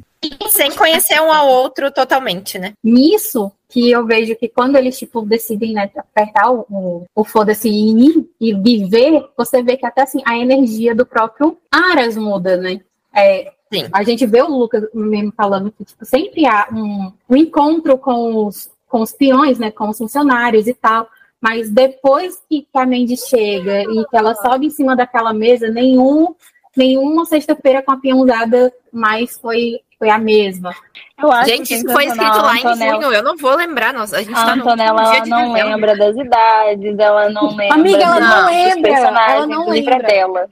sem 0.50 0.72
conhecer 0.72 1.22
um 1.22 1.32
ao 1.32 1.48
outro 1.48 1.92
totalmente, 1.92 2.58
né? 2.58 2.74
Nisso 2.84 3.52
que 3.70 3.92
eu 3.92 4.06
vejo 4.06 4.36
que 4.36 4.48
quando 4.48 4.76
eles 4.78 4.98
tipo 4.98 5.22
decidem 5.22 5.74
né, 5.74 5.92
apertar 5.96 6.50
o, 6.50 6.66
o, 6.70 7.06
o 7.14 7.24
foda-se 7.24 7.70
e, 7.70 8.28
e 8.40 8.54
viver, 8.54 9.24
você 9.38 9.62
vê 9.62 9.78
que 9.78 9.86
até 9.86 10.02
assim 10.02 10.22
a 10.26 10.38
energia 10.38 10.96
do 10.96 11.06
próprio 11.06 11.58
Aras 11.72 12.16
muda, 12.16 12.58
né? 12.58 12.80
É, 13.14 13.52
Sim. 13.80 13.90
A 13.92 14.04
gente 14.04 14.26
vê 14.26 14.42
o 14.42 14.48
Lucas 14.48 14.84
mesmo 14.94 15.34
falando 15.36 15.72
que 15.72 15.84
tipo, 15.84 16.06
sempre 16.06 16.46
há 16.46 16.68
um, 16.72 17.12
um 17.30 17.36
encontro 17.36 17.98
com 17.98 18.46
os, 18.46 18.70
com 18.88 19.02
os 19.02 19.12
peões, 19.12 19.60
né, 19.60 19.72
com 19.72 19.90
os 19.90 19.98
funcionários 19.98 20.68
e 20.68 20.74
tal. 20.74 21.08
Mas 21.42 21.70
depois 21.70 22.42
que 22.50 22.66
a 22.74 22.86
Mandy 22.86 23.18
chega 23.18 23.84
e 23.84 24.06
que 24.06 24.18
ela 24.18 24.34
sobe 24.36 24.68
em 24.68 24.70
cima 24.72 24.96
daquela 24.96 25.34
mesa, 25.34 25.70
nenhum, 25.70 26.34
nenhuma 26.76 27.26
sexta-feira 27.26 27.84
com 27.84 27.92
a 27.92 27.98
peãozada 27.98 28.74
mais 28.92 29.38
foi, 29.38 29.80
foi 30.00 30.10
a 30.10 30.18
mesma. 30.18 30.74
Eu 31.22 31.32
acho 31.32 31.50
gente, 31.50 31.74
isso 31.74 31.92
foi 31.92 32.06
escrito 32.06 32.38
lá 32.38 32.54
Antonella. 32.54 32.98
em 32.98 33.02
junho, 33.02 33.14
eu 33.14 33.24
não 33.24 33.38
vou 33.38 33.56
lembrar. 33.56 33.94
Nossa, 33.94 34.18
a 34.18 34.24
gente 34.24 34.34
a 34.34 34.46
tá 34.46 34.54
Antonella, 34.54 35.02
no 35.02 35.14
ela 35.14 35.26
não 35.26 35.54
lembra 35.54 35.98
das 35.98 36.16
idades, 36.16 36.98
ela 36.98 37.30
não 37.30 37.56
lembra. 37.56 37.76
Amiga, 37.76 38.04
ela 38.04 38.20
não, 38.20 38.46
lembra. 38.48 38.92
Ela 38.92 39.48
não 39.48 39.70
lembra 39.70 40.00
dela. 40.00 40.50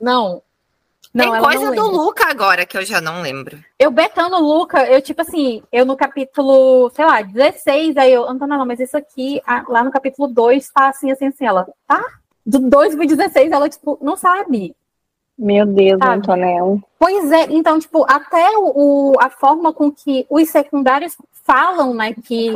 Não, 0.00 0.42
não, 1.18 1.32
Tem 1.32 1.42
coisa 1.42 1.70
do 1.72 1.90
Luca 1.90 2.30
agora 2.30 2.64
que 2.64 2.78
eu 2.78 2.84
já 2.84 3.00
não 3.00 3.22
lembro. 3.22 3.58
Eu 3.78 3.90
betando 3.90 4.36
o 4.36 4.40
Luca, 4.40 4.86
eu 4.86 5.02
tipo 5.02 5.22
assim, 5.22 5.62
eu 5.72 5.84
no 5.84 5.96
capítulo, 5.96 6.90
sei 6.94 7.04
lá, 7.04 7.20
16, 7.22 7.96
aí 7.96 8.12
eu, 8.12 8.28
Antônia, 8.28 8.56
não, 8.56 8.64
mas 8.64 8.78
isso 8.78 8.96
aqui, 8.96 9.42
lá 9.68 9.82
no 9.82 9.90
capítulo 9.90 10.28
2, 10.28 10.70
tá 10.70 10.88
assim, 10.88 11.10
assim, 11.10 11.26
assim, 11.26 11.44
ela, 11.44 11.66
tá? 11.86 12.02
Do 12.46 12.60
2 12.60 12.94
pro 12.94 13.06
16, 13.06 13.50
ela, 13.50 13.68
tipo, 13.68 13.98
não 14.00 14.16
sabe. 14.16 14.74
Meu 15.36 15.66
Deus, 15.66 15.98
sabe? 15.98 16.18
Antonella. 16.18 16.78
Pois 16.98 17.32
é, 17.32 17.46
então, 17.50 17.78
tipo, 17.78 18.04
até 18.08 18.48
o, 18.56 19.14
a 19.20 19.28
forma 19.28 19.72
com 19.72 19.90
que 19.90 20.26
os 20.30 20.48
secundários 20.48 21.16
falam, 21.44 21.94
né, 21.94 22.14
que 22.14 22.52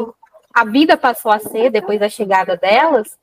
a 0.55 0.64
vida 0.64 0.96
passou 0.96 1.33
a 1.33 1.38
ser 1.38 1.70
depois 1.70 1.98
da 1.98 2.09
chegada 2.09 2.57
delas, 2.57 3.16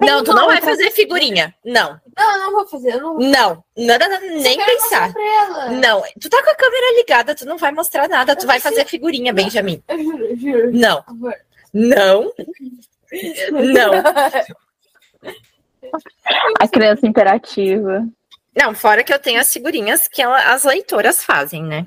não, 0.00 0.24
tu 0.24 0.32
não 0.32 0.46
vai 0.46 0.60
fazer 0.60 0.90
figurinha. 0.90 1.54
Não. 1.64 2.00
Não, 2.16 2.38
não 2.38 2.52
vou 2.52 2.66
fazer. 2.66 2.96
Não, 2.96 3.14
vou... 3.16 3.22
não 3.22 3.64
nada, 3.76 4.20
nem 4.20 4.64
pensar. 4.64 5.12
Não, 5.80 6.02
tu 6.20 6.28
tá 6.28 6.42
com 6.42 6.50
a 6.50 6.54
câmera 6.54 6.96
ligada, 6.96 7.34
tu 7.34 7.46
não 7.46 7.56
vai 7.58 7.72
mostrar 7.72 8.08
nada, 8.08 8.36
tu 8.36 8.46
vai 8.46 8.60
fazer 8.60 8.84
figurinha, 8.86 9.32
Benjamin. 9.32 9.82
Eu 9.88 9.98
juro, 10.02 10.24
eu 10.24 10.36
juro. 10.36 10.70
Não. 10.72 11.04
Não. 11.72 12.32
Não. 13.52 13.92
A 16.60 16.68
criança 16.68 17.06
imperativa. 17.06 18.06
Não, 18.54 18.74
fora 18.74 19.04
que 19.04 19.12
eu 19.12 19.18
tenho 19.18 19.40
as 19.40 19.52
figurinhas 19.52 20.08
que 20.08 20.20
ela, 20.20 20.52
as 20.52 20.64
leitoras 20.64 21.24
fazem, 21.24 21.62
né? 21.62 21.86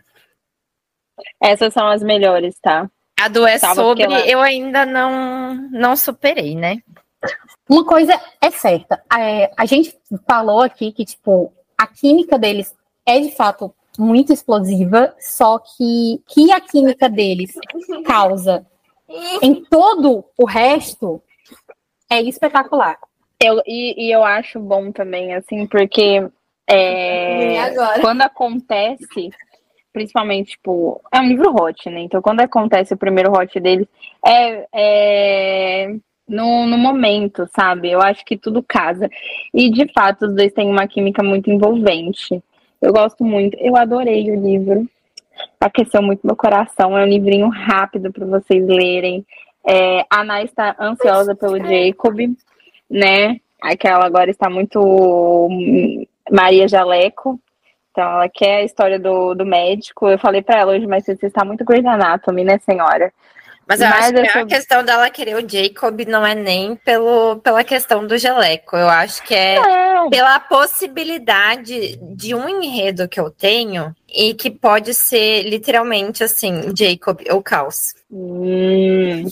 Essas 1.41 1.73
são 1.73 1.87
as 1.87 2.01
melhores, 2.01 2.55
tá? 2.61 2.89
A 3.19 3.27
do 3.27 3.45
é 3.45 3.57
sobre, 3.57 4.03
ela... 4.03 4.27
eu 4.27 4.41
ainda 4.41 4.85
não, 4.85 5.55
não 5.71 5.95
superei, 5.95 6.55
né? 6.55 6.81
Uma 7.69 7.85
coisa 7.85 8.19
é 8.41 8.51
certa, 8.51 9.01
é, 9.17 9.51
a 9.57 9.65
gente 9.65 9.97
falou 10.27 10.61
aqui 10.61 10.91
que, 10.91 11.05
tipo, 11.05 11.53
a 11.77 11.87
química 11.87 12.37
deles 12.37 12.75
é 13.05 13.19
de 13.19 13.31
fato 13.31 13.73
muito 13.97 14.33
explosiva, 14.33 15.15
só 15.19 15.59
que 15.59 16.21
que 16.27 16.51
a 16.51 16.59
química 16.59 17.09
deles 17.09 17.53
causa 18.05 18.65
em 19.41 19.63
todo 19.65 20.25
o 20.37 20.45
resto 20.45 21.21
é 22.09 22.21
espetacular. 22.21 22.97
Eu, 23.39 23.61
e, 23.65 24.07
e 24.07 24.11
eu 24.11 24.23
acho 24.23 24.59
bom 24.59 24.91
também, 24.91 25.33
assim, 25.33 25.67
porque 25.67 26.25
é, 26.67 27.73
quando 28.01 28.21
acontece, 28.21 29.29
principalmente, 29.91 30.51
tipo, 30.51 31.01
é 31.11 31.19
um 31.19 31.27
livro 31.27 31.53
hot, 31.53 31.89
né? 31.89 32.01
Então, 32.01 32.21
quando 32.21 32.39
acontece 32.39 32.93
o 32.93 32.97
primeiro 32.97 33.31
hot 33.31 33.59
deles, 33.59 33.87
é, 34.25 34.67
é 34.73 35.95
no, 36.27 36.65
no 36.65 36.77
momento, 36.77 37.47
sabe? 37.55 37.91
Eu 37.91 38.01
acho 38.01 38.23
que 38.25 38.37
tudo 38.37 38.63
casa. 38.63 39.09
E 39.53 39.69
de 39.69 39.91
fato, 39.93 40.25
os 40.25 40.35
dois 40.35 40.53
têm 40.53 40.69
uma 40.69 40.87
química 40.87 41.21
muito 41.23 41.49
envolvente. 41.49 42.41
Eu 42.81 42.91
gosto 42.93 43.23
muito, 43.23 43.57
eu 43.59 43.75
adorei 43.77 44.29
o 44.31 44.41
livro. 44.41 44.87
Aqueceu 45.59 46.01
muito 46.01 46.25
meu 46.25 46.35
coração. 46.35 46.97
É 46.97 47.03
um 47.03 47.07
livrinho 47.07 47.49
rápido 47.49 48.11
para 48.11 48.25
vocês 48.25 48.65
lerem. 48.65 49.25
É, 49.65 50.01
a 50.09 50.21
Ana 50.21 50.43
está 50.43 50.75
ansiosa 50.79 51.35
pelo 51.35 51.57
Jacob, 51.57 52.35
né? 52.89 53.39
Aquela 53.61 54.05
agora 54.05 54.29
está 54.29 54.49
muito 54.49 54.79
hum, 54.79 56.05
Maria 56.29 56.67
Jaleco. 56.67 57.39
Então, 57.91 58.03
ela 58.03 58.27
quer 58.27 58.57
a 58.57 58.63
história 58.63 58.99
do, 58.99 59.33
do 59.35 59.45
médico. 59.45 60.09
Eu 60.09 60.17
falei 60.17 60.41
para 60.41 60.59
ela 60.59 60.73
hoje, 60.73 60.87
mas 60.87 61.05
você 61.05 61.27
está 61.27 61.45
muito 61.45 61.63
Grey's 61.63 61.85
Anatomy, 61.85 62.43
né, 62.43 62.57
senhora? 62.59 63.13
Mas 63.67 63.79
eu 63.79 63.87
Mas 63.87 64.13
acho 64.13 64.13
que 64.13 64.37
a 64.39 64.45
questão 64.45 64.83
dela 64.83 65.09
querer 65.09 65.35
o 65.35 65.49
Jacob 65.49 66.01
não 66.05 66.25
é 66.25 66.35
nem 66.35 66.75
pelo, 66.75 67.37
pela 67.37 67.63
questão 67.63 68.05
do 68.05 68.17
Jeleco. 68.17 68.75
Eu 68.75 68.89
acho 68.89 69.23
que 69.23 69.33
é 69.33 69.59
não. 69.59 70.09
pela 70.09 70.39
possibilidade 70.39 71.97
de 72.01 72.35
um 72.35 72.47
enredo 72.47 73.07
que 73.07 73.19
eu 73.19 73.29
tenho 73.29 73.95
e 74.13 74.33
que 74.33 74.51
pode 74.51 74.93
ser 74.93 75.43
literalmente 75.43 76.23
assim, 76.23 76.73
Jacob 76.77 77.21
ou 77.31 77.41
Caos. 77.41 77.95
Hum, 78.11 79.25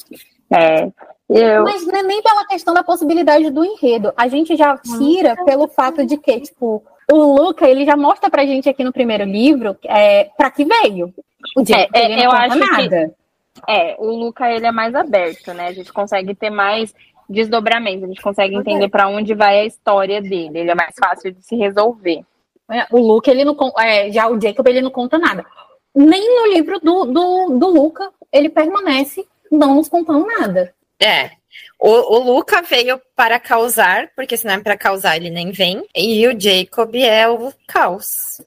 é. 0.52 0.89
Eu... 1.30 1.63
Mas 1.63 1.86
não 1.86 1.98
é 1.98 2.04
nem 2.04 2.22
pela 2.22 2.46
questão 2.46 2.74
da 2.74 2.84
possibilidade 2.84 3.50
do 3.50 3.63
enredo. 3.63 4.13
A 4.17 4.28
gente 4.28 4.56
já 4.56 4.78
tira 4.78 5.36
pelo 5.46 5.67
fato 5.67 6.06
de 6.06 6.17
que, 6.17 6.41
tipo, 6.41 6.84
o 7.12 7.17
Luca, 7.17 7.67
ele 7.67 7.86
já 7.86 7.96
mostra 7.96 8.30
pra 8.30 8.46
gente 8.46 8.67
aqui 8.67 8.84
no 8.84 8.91
primeiro 8.91 9.24
livro 9.24 9.78
é, 9.86 10.30
pra 10.38 10.52
que 10.52 10.65
veio. 10.65 11.13
O 11.56 11.65
Jacob, 11.65 11.89
é, 11.94 12.22
é, 12.22 12.26
eu 12.26 12.32
acho 12.32 12.58
nada. 12.58 13.08
Que 13.08 13.21
é, 13.68 13.96
o 14.00 14.06
Luca 14.06 14.50
ele 14.50 14.66
é 14.66 14.72
mais 14.72 14.96
aberto, 14.96 15.54
né? 15.54 15.68
A 15.68 15.74
gente 15.74 15.92
consegue 15.92 16.34
ter 16.34 16.50
mais 16.50 16.94
desdobramentos, 17.30 18.04
a 18.04 18.08
gente 18.08 18.22
consegue 18.22 18.56
entender 18.56 18.90
para 18.90 19.08
onde 19.08 19.34
vai 19.34 19.60
a 19.60 19.66
história 19.66 20.22
dele. 20.22 20.60
Ele 20.60 20.72
é 20.72 20.76
mais 20.76 20.94
fácil 21.00 21.32
de 21.32 21.44
se 21.44 21.56
resolver. 21.56 22.24
É, 22.70 22.86
o 22.90 23.00
Luca, 23.00 23.30
ele 23.30 23.44
não 23.44 23.56
é, 23.80 24.12
já 24.12 24.28
o 24.30 24.40
Jacob, 24.40 24.68
ele 24.68 24.82
não 24.82 24.92
conta 24.92 25.18
nada. 25.18 25.46
Nem 25.94 26.36
no 26.36 26.54
livro 26.54 26.80
do, 26.80 27.06
do, 27.06 27.58
do 27.58 27.68
Luca, 27.68 28.12
ele 28.32 28.50
permanece 28.50 29.28
não 29.52 29.76
nos 29.76 29.90
contando 29.90 30.26
nada. 30.26 30.74
É. 31.00 31.32
O, 31.78 31.90
o 31.90 32.36
Luca 32.36 32.62
veio 32.62 33.02
para 33.16 33.40
causar, 33.40 34.10
porque 34.16 34.38
se 34.38 34.46
não 34.46 34.54
é 34.54 34.60
para 34.60 34.78
causar, 34.78 35.18
ele 35.18 35.30
nem 35.30 35.52
vem. 35.52 35.86
E 35.94 36.26
o 36.28 36.40
Jacob 36.40 36.96
é 36.96 37.28
o 37.28 37.52
caos. 37.68 38.42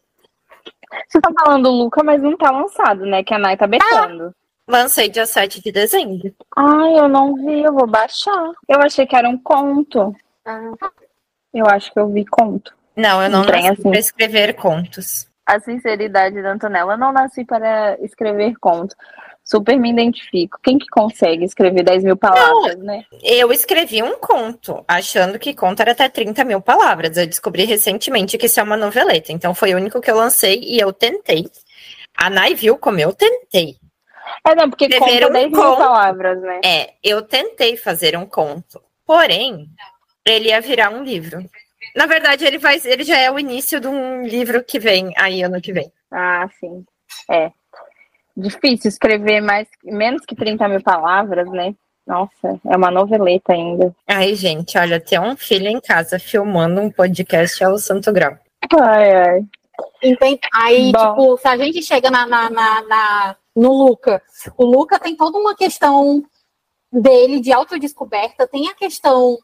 Você 1.08 1.20
tá 1.20 1.30
falando 1.44 1.64
do 1.64 1.70
Luca, 1.70 2.02
mas 2.02 2.22
não 2.22 2.36
tá 2.36 2.50
lançado, 2.50 3.04
né? 3.04 3.22
Que 3.22 3.34
a 3.34 3.38
Nai 3.38 3.56
tá 3.56 3.66
betando. 3.66 4.34
Lancei 4.68 5.08
dia 5.08 5.26
7 5.26 5.62
de 5.62 5.70
dezembro. 5.70 6.34
Ai, 6.56 6.98
eu 6.98 7.08
não 7.08 7.34
vi, 7.34 7.62
eu 7.62 7.72
vou 7.72 7.86
baixar. 7.86 8.52
Eu 8.66 8.80
achei 8.80 9.06
que 9.06 9.14
era 9.14 9.28
um 9.28 9.38
conto. 9.38 10.14
Ah. 10.44 10.72
Eu 11.52 11.66
acho 11.66 11.92
que 11.92 12.00
eu 12.00 12.08
vi 12.08 12.24
conto. 12.24 12.74
Não, 12.96 13.22
eu 13.22 13.28
não 13.28 13.44
nasci 13.44 13.68
assim. 13.68 13.82
para 13.82 13.98
escrever 13.98 14.54
contos. 14.54 15.28
A 15.46 15.60
sinceridade 15.60 16.40
da 16.40 16.52
Antonella, 16.52 16.94
eu 16.94 16.98
não 16.98 17.12
nasci 17.12 17.44
para 17.44 17.98
escrever 18.00 18.54
contos. 18.58 18.96
Super 19.44 19.78
me 19.78 19.90
identifico. 19.90 20.58
Quem 20.62 20.78
que 20.78 20.86
consegue 20.86 21.44
escrever 21.44 21.82
10 21.82 22.02
mil 22.02 22.16
palavras, 22.16 22.76
não, 22.78 22.84
né? 22.84 23.04
Eu 23.22 23.52
escrevi 23.52 24.02
um 24.02 24.16
conto, 24.18 24.82
achando 24.88 25.38
que 25.38 25.52
conto 25.52 25.80
era 25.80 25.92
até 25.92 26.08
30 26.08 26.42
mil 26.44 26.62
palavras. 26.62 27.18
Eu 27.18 27.26
descobri 27.26 27.64
recentemente 27.64 28.38
que 28.38 28.46
isso 28.46 28.58
é 28.58 28.62
uma 28.62 28.76
noveleta. 28.76 29.32
Então 29.32 29.54
foi 29.54 29.74
o 29.74 29.76
único 29.76 30.00
que 30.00 30.10
eu 30.10 30.16
lancei 30.16 30.60
e 30.62 30.80
eu 30.80 30.94
tentei. 30.94 31.44
A 32.16 32.30
Nai 32.30 32.54
viu 32.54 32.78
como 32.78 32.98
eu 32.98 33.12
tentei. 33.12 33.76
É, 34.46 34.54
não, 34.54 34.68
porque 34.68 34.88
conta 34.88 35.28
um 35.28 35.32
10 35.32 35.50
mil 35.50 35.50
conto. 35.50 35.78
palavras, 35.78 36.40
né? 36.42 36.60
É, 36.64 36.94
eu 37.02 37.22
tentei 37.22 37.76
fazer 37.76 38.16
um 38.16 38.26
conto, 38.26 38.80
porém, 39.06 39.68
ele 40.24 40.48
ia 40.48 40.60
virar 40.60 40.90
um 40.90 41.02
livro. 41.02 41.44
Na 41.96 42.06
verdade, 42.06 42.44
ele 42.44 42.58
vai, 42.58 42.78
ele 42.84 43.04
já 43.04 43.18
é 43.18 43.30
o 43.30 43.38
início 43.38 43.80
de 43.80 43.88
um 43.88 44.22
livro 44.22 44.62
que 44.62 44.78
vem 44.78 45.12
aí 45.16 45.42
ano 45.42 45.60
que 45.60 45.72
vem. 45.72 45.90
Ah, 46.10 46.46
sim. 46.60 46.84
É. 47.30 47.50
Difícil 48.36 48.88
escrever 48.88 49.40
mais, 49.40 49.68
menos 49.82 50.24
que 50.26 50.34
30 50.34 50.68
mil 50.68 50.82
palavras, 50.82 51.48
né? 51.50 51.74
Nossa, 52.06 52.60
é 52.66 52.76
uma 52.76 52.90
noveleta 52.90 53.52
ainda. 53.52 53.94
Ai, 54.06 54.34
gente, 54.34 54.76
olha, 54.76 55.00
ter 55.00 55.18
um 55.18 55.36
filho 55.36 55.68
em 55.68 55.80
casa 55.80 56.18
filmando 56.18 56.80
um 56.80 56.90
podcast 56.90 57.62
é 57.62 57.68
o 57.68 57.78
santo 57.78 58.12
grau. 58.12 58.36
Ai, 58.78 59.12
ai. 59.14 59.40
Entendi. 60.02 60.40
Aí, 60.52 60.92
Bom. 60.92 61.10
tipo, 61.10 61.38
se 61.38 61.48
a 61.48 61.56
gente 61.56 61.82
chega 61.82 62.10
na, 62.10 62.26
na, 62.26 62.50
na, 62.50 62.82
na 62.82 63.36
no 63.54 63.72
Luca. 63.72 64.22
O 64.56 64.64
Luca 64.64 64.98
tem 64.98 65.16
toda 65.16 65.38
uma 65.38 65.54
questão 65.54 66.24
dele 66.92 67.40
de 67.40 67.52
autodescoberta, 67.52 68.46
tem 68.46 68.68
a 68.68 68.74
questão, 68.74 69.38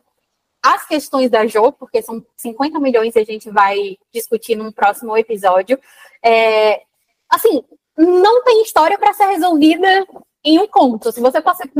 as 0.63 0.87
questões 0.87 1.31
da 1.31 1.47
Jo, 1.47 1.73
porque 1.73 2.03
são 2.03 2.25
50 2.37 2.79
milhões 2.79 3.15
e 3.15 3.19
a 3.19 3.25
gente 3.25 3.51
vai 3.51 3.97
discutir 4.13 4.57
num 4.57 4.73
próximo 4.73 5.17
episódio. 5.17 5.79
É, 6.25 6.83
assim, 7.29 7.63
não 7.97 8.43
tem 8.43 8.63
história 8.63 8.99
para 8.99 9.13
ser 9.13 9.27
resolvida 9.27 10.07
em 10.45 10.59
um 10.59 10.67
conto. 10.67 11.13
Se 11.13 11.21
você 11.21 11.43
fosse 11.43 11.71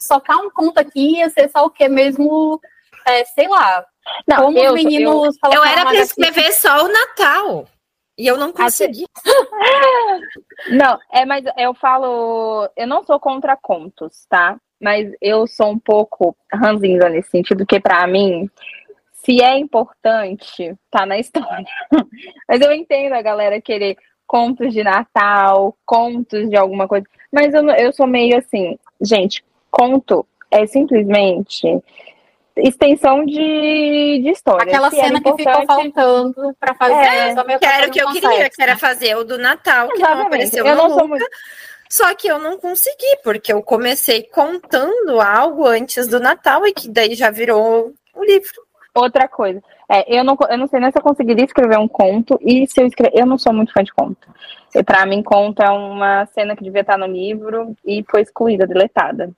socar 0.00 0.38
um 0.38 0.50
conto 0.50 0.78
aqui, 0.78 1.18
ia 1.18 1.30
ser 1.30 1.50
só 1.50 1.64
o 1.64 1.70
que 1.70 1.88
mesmo, 1.88 2.60
é, 3.06 3.24
sei 3.24 3.48
lá. 3.48 3.84
Não, 4.26 4.44
como 4.44 4.58
eu, 4.58 4.74
os 4.74 4.84
meninos 4.84 5.36
eu, 5.44 5.52
eu 5.52 5.64
era 5.64 5.82
para 5.82 5.96
escrever 5.96 6.52
só 6.52 6.84
o 6.84 6.88
Natal. 6.88 7.66
E 8.18 8.26
eu 8.26 8.38
não 8.38 8.52
consegui. 8.52 9.06
não, 10.70 10.98
é, 11.12 11.26
mas 11.26 11.44
eu 11.58 11.74
falo, 11.74 12.68
eu 12.76 12.86
não 12.86 13.04
sou 13.04 13.20
contra 13.20 13.56
contos, 13.56 14.24
tá? 14.28 14.58
Mas 14.80 15.12
eu 15.20 15.46
sou 15.46 15.70
um 15.70 15.78
pouco 15.78 16.36
ranzinza 16.52 17.08
nesse 17.08 17.30
sentido, 17.30 17.66
que 17.66 17.78
para 17.78 18.06
mim, 18.06 18.48
se 19.12 19.42
é 19.42 19.58
importante, 19.58 20.74
tá 20.90 21.04
na 21.04 21.18
história. 21.18 21.66
mas 22.48 22.60
eu 22.60 22.72
entendo 22.72 23.12
a 23.12 23.22
galera 23.22 23.60
querer 23.60 23.96
contos 24.26 24.72
de 24.72 24.82
Natal, 24.82 25.76
contos 25.84 26.48
de 26.48 26.56
alguma 26.56 26.88
coisa. 26.88 27.06
Mas 27.32 27.54
eu, 27.54 27.68
eu 27.70 27.92
sou 27.92 28.06
meio 28.06 28.38
assim, 28.38 28.78
gente, 29.00 29.44
conto 29.70 30.26
é 30.50 30.66
simplesmente 30.66 31.82
extensão 32.56 33.24
de, 33.24 34.20
de 34.22 34.30
história. 34.30 34.72
Aquela 34.72 34.90
que 34.90 34.96
cena 34.96 35.20
que 35.20 35.32
ficou 35.36 35.66
faltando 35.66 36.56
para 36.58 36.74
fazer. 36.74 36.94
É, 36.94 37.58
que 37.58 37.66
era 37.66 37.86
o 37.86 37.90
que 37.90 38.00
eu 38.00 38.12
queria, 38.12 38.50
que 38.50 38.62
era 38.62 38.76
fazer 38.76 39.16
o 39.16 39.24
do 39.24 39.38
Natal, 39.38 39.88
que 39.88 39.96
Exatamente. 39.96 40.18
não 40.18 40.26
apareceu 40.26 40.66
eu 40.66 40.74
não 40.74 40.88
nunca. 40.88 41.06
Muito... 41.06 41.26
Só 41.88 42.12
que 42.14 42.26
eu 42.26 42.38
não 42.38 42.58
consegui, 42.58 43.18
porque 43.22 43.52
eu 43.52 43.62
comecei 43.62 44.22
contando 44.22 45.20
algo 45.20 45.66
antes 45.66 46.08
do 46.08 46.18
Natal 46.18 46.66
e 46.66 46.72
que 46.72 46.88
daí 46.88 47.14
já 47.14 47.30
virou 47.30 47.92
um 48.14 48.24
livro. 48.24 48.66
Outra 48.94 49.28
coisa, 49.28 49.62
é, 49.90 50.18
eu, 50.18 50.24
não, 50.24 50.38
eu 50.48 50.56
não 50.56 50.66
sei 50.66 50.80
nem 50.80 50.90
se 50.90 50.98
eu 50.98 51.02
conseguiria 51.02 51.44
escrever 51.44 51.78
um 51.78 51.86
conto, 51.86 52.38
e 52.40 52.66
se 52.66 52.80
eu 52.80 52.86
escrever. 52.86 53.12
Eu 53.14 53.26
não 53.26 53.36
sou 53.36 53.52
muito 53.52 53.72
fã 53.72 53.84
de 53.84 53.92
conto. 53.92 54.26
Para 54.84 55.04
mim, 55.04 55.22
conto 55.22 55.62
é 55.62 55.70
uma 55.70 56.26
cena 56.26 56.56
que 56.56 56.64
devia 56.64 56.80
estar 56.80 56.96
no 56.96 57.06
livro 57.06 57.74
e 57.84 58.04
foi 58.10 58.22
excluída, 58.22 58.66
deletada. 58.66 59.30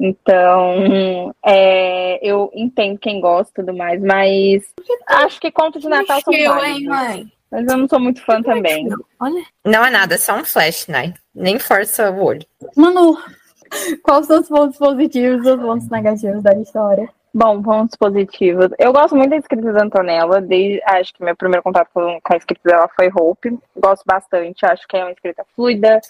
Então, 0.00 1.34
é, 1.44 2.26
eu 2.26 2.50
entendo 2.54 2.98
quem 2.98 3.20
gosta 3.20 3.52
e 3.52 3.64
tudo 3.64 3.76
mais, 3.76 4.00
mas 4.00 4.64
acho 5.06 5.38
que 5.38 5.52
contos 5.52 5.82
de 5.82 5.88
Natal 5.88 6.22
são 6.22 6.32
válidos. 6.32 6.84
mãe? 6.84 7.30
Mas 7.50 7.66
eu 7.66 7.76
não 7.76 7.86
sou 7.86 8.00
muito 8.00 8.24
fã 8.24 8.42
também. 8.42 8.88
Olha. 9.20 9.44
Não 9.64 9.84
é 9.84 9.90
nada, 9.90 10.14
é 10.14 10.18
só 10.18 10.36
um 10.36 10.44
flash, 10.44 10.86
né? 10.86 11.12
Nem 11.34 11.58
força 11.58 12.10
o 12.10 12.24
olho. 12.24 12.46
Manu, 12.74 13.18
quais 14.02 14.26
são 14.26 14.40
os 14.40 14.48
pontos 14.48 14.78
positivos 14.78 15.46
e 15.46 15.50
os 15.50 15.60
pontos 15.60 15.88
negativos 15.90 16.42
da 16.42 16.54
história? 16.54 17.06
Bom, 17.34 17.62
pontos 17.62 17.96
positivos. 17.96 18.68
Eu 18.78 18.92
gosto 18.92 19.14
muito 19.14 19.30
da 19.30 19.36
escrita 19.36 19.72
da 19.72 19.84
Antonella, 19.84 20.40
desde 20.40 20.82
acho 20.84 21.12
que 21.12 21.22
meu 21.22 21.36
primeiro 21.36 21.62
contato 21.62 21.90
com 21.92 22.20
a 22.24 22.36
escrita 22.36 22.62
dela 22.64 22.88
foi 22.96 23.08
Hope. 23.14 23.58
Gosto 23.76 24.04
bastante, 24.06 24.64
acho 24.64 24.86
que 24.88 24.96
é 24.96 25.04
uma 25.04 25.12
escrita 25.12 25.44
fluida, 25.54 26.00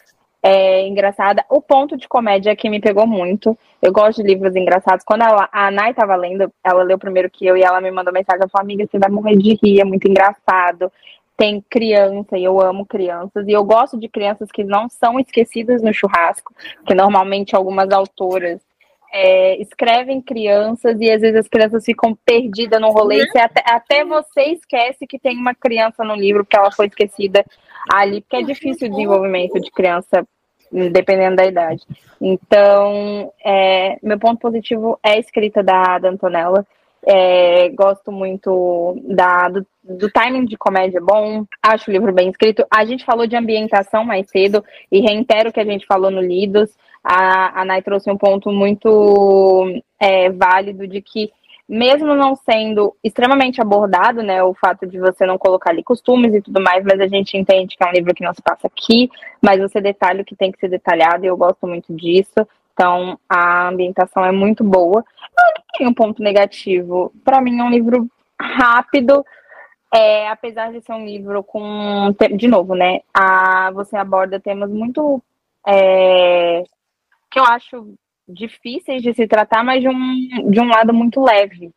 é, 0.42 0.86
engraçada. 0.86 1.44
O 1.48 1.60
ponto 1.60 1.96
de 1.96 2.08
comédia 2.08 2.56
que 2.56 2.70
me 2.70 2.80
pegou 2.80 3.06
muito. 3.06 3.56
Eu 3.80 3.92
gosto 3.92 4.22
de 4.22 4.28
livros 4.28 4.56
engraçados. 4.56 5.04
Quando 5.04 5.22
ela, 5.22 5.48
a 5.52 5.70
Nai 5.70 5.94
tava 5.94 6.16
lendo, 6.16 6.52
ela 6.64 6.82
leu 6.82 6.98
primeiro 6.98 7.30
que 7.30 7.46
eu 7.46 7.56
e 7.56 7.62
ela 7.62 7.80
me 7.80 7.90
mandou 7.90 8.12
mensagem. 8.12 8.40
Ela 8.40 8.50
falou, 8.50 8.64
amiga, 8.64 8.86
você 8.90 8.98
vai 8.98 9.10
morrer 9.10 9.36
de 9.36 9.58
rir, 9.62 9.80
é 9.80 9.84
muito 9.84 10.08
engraçado. 10.08 10.90
Tem 11.36 11.64
criança 11.70 12.36
e 12.36 12.44
eu 12.44 12.60
amo 12.60 12.84
crianças. 12.86 13.46
E 13.46 13.52
eu 13.52 13.64
gosto 13.64 13.98
de 13.98 14.08
crianças 14.08 14.50
que 14.50 14.64
não 14.64 14.88
são 14.88 15.18
esquecidas 15.18 15.82
no 15.82 15.92
churrasco, 15.92 16.54
que 16.86 16.94
normalmente 16.94 17.56
algumas 17.56 17.90
autoras 17.90 18.60
é, 19.12 19.60
escrevem 19.60 20.20
crianças 20.22 20.96
e 21.00 21.10
às 21.10 21.20
vezes 21.20 21.36
as 21.36 21.48
crianças 21.48 21.84
ficam 21.84 22.16
perdidas 22.24 22.80
no 22.80 22.90
rolê. 22.90 23.22
Até, 23.36 23.62
até 23.66 24.04
você 24.04 24.42
esquece 24.52 25.06
que 25.06 25.18
tem 25.18 25.36
uma 25.36 25.54
criança 25.54 26.04
no 26.04 26.14
livro 26.14 26.44
porque 26.44 26.56
ela 26.56 26.70
foi 26.70 26.86
esquecida 26.86 27.44
ali, 27.92 28.20
porque 28.20 28.36
é 28.36 28.42
difícil 28.42 28.88
o 28.88 28.90
desenvolvimento 28.90 29.60
de 29.60 29.70
criança 29.70 30.26
dependendo 30.92 31.36
da 31.36 31.46
idade. 31.46 31.82
Então, 32.20 33.32
é, 33.44 33.98
meu 34.02 34.18
ponto 34.18 34.38
positivo 34.38 34.98
é 35.02 35.12
a 35.12 35.18
escrita 35.18 35.62
da, 35.62 35.98
da 35.98 36.08
Antonella. 36.08 36.64
É, 37.04 37.70
gosto 37.70 38.12
muito 38.12 38.94
da, 39.06 39.48
do, 39.48 39.66
do, 39.82 40.10
timing 40.10 40.44
de 40.44 40.58
comédia 40.58 41.00
bom, 41.00 41.46
acho 41.62 41.90
o 41.90 41.92
livro 41.92 42.12
bem 42.12 42.28
escrito. 42.28 42.64
A 42.70 42.84
gente 42.84 43.06
falou 43.06 43.26
de 43.26 43.34
ambientação 43.34 44.04
mais 44.04 44.28
cedo 44.28 44.62
e 44.92 45.00
reitero 45.00 45.48
o 45.48 45.52
que 45.52 45.60
a 45.60 45.64
gente 45.64 45.86
falou 45.86 46.10
no 46.10 46.20
Lidos. 46.20 46.70
A, 47.02 47.62
a 47.62 47.82
trouxe 47.82 48.10
um 48.10 48.16
ponto 48.16 48.50
muito 48.50 49.82
é, 49.98 50.30
válido 50.30 50.86
de 50.86 51.00
que 51.00 51.30
mesmo 51.68 52.16
não 52.16 52.34
sendo 52.34 52.96
extremamente 53.02 53.60
abordado, 53.60 54.24
né, 54.24 54.42
o 54.42 54.52
fato 54.52 54.88
de 54.88 54.98
você 54.98 55.24
não 55.24 55.38
colocar 55.38 55.70
ali 55.70 55.84
costumes 55.84 56.34
e 56.34 56.42
tudo 56.42 56.60
mais, 56.60 56.84
mas 56.84 57.00
a 57.00 57.06
gente 57.06 57.36
entende 57.36 57.76
que 57.76 57.84
é 57.84 57.88
um 57.88 57.92
livro 57.92 58.12
que 58.12 58.24
não 58.24 58.34
se 58.34 58.42
passa 58.42 58.66
aqui, 58.66 59.08
mas 59.40 59.60
você 59.60 59.80
detalha 59.80 60.22
o 60.22 60.24
que 60.24 60.34
tem 60.34 60.50
que 60.50 60.58
ser 60.58 60.68
detalhado 60.68 61.24
e 61.24 61.28
eu 61.28 61.36
gosto 61.36 61.68
muito 61.68 61.94
disso. 61.94 62.44
Então, 62.72 63.18
a 63.28 63.68
ambientação 63.68 64.24
é 64.24 64.32
muito 64.32 64.64
boa. 64.64 65.04
Não 65.36 65.64
tenho 65.76 65.90
um 65.90 65.94
ponto 65.94 66.22
negativo. 66.22 67.12
Para 67.22 67.40
mim, 67.40 67.60
é 67.60 67.62
um 67.62 67.70
livro 67.70 68.08
rápido, 68.40 69.24
é, 69.94 70.28
apesar 70.28 70.72
de 70.72 70.80
ser 70.80 70.92
um 70.92 71.04
livro 71.04 71.44
com. 71.44 72.14
De 72.36 72.48
novo, 72.48 72.74
né? 72.74 73.00
A, 73.12 73.70
você 73.72 73.96
aborda 73.96 74.40
temas 74.40 74.70
muito. 74.70 75.22
É, 75.68 76.64
que 77.30 77.38
eu 77.38 77.44
acho 77.44 77.94
difíceis 78.28 79.02
de 79.02 79.12
se 79.14 79.26
tratar, 79.26 79.64
mas 79.64 79.80
de 79.80 79.88
um, 79.88 80.50
de 80.50 80.60
um 80.60 80.68
lado 80.68 80.92
muito 80.92 81.22
leve. 81.22 81.70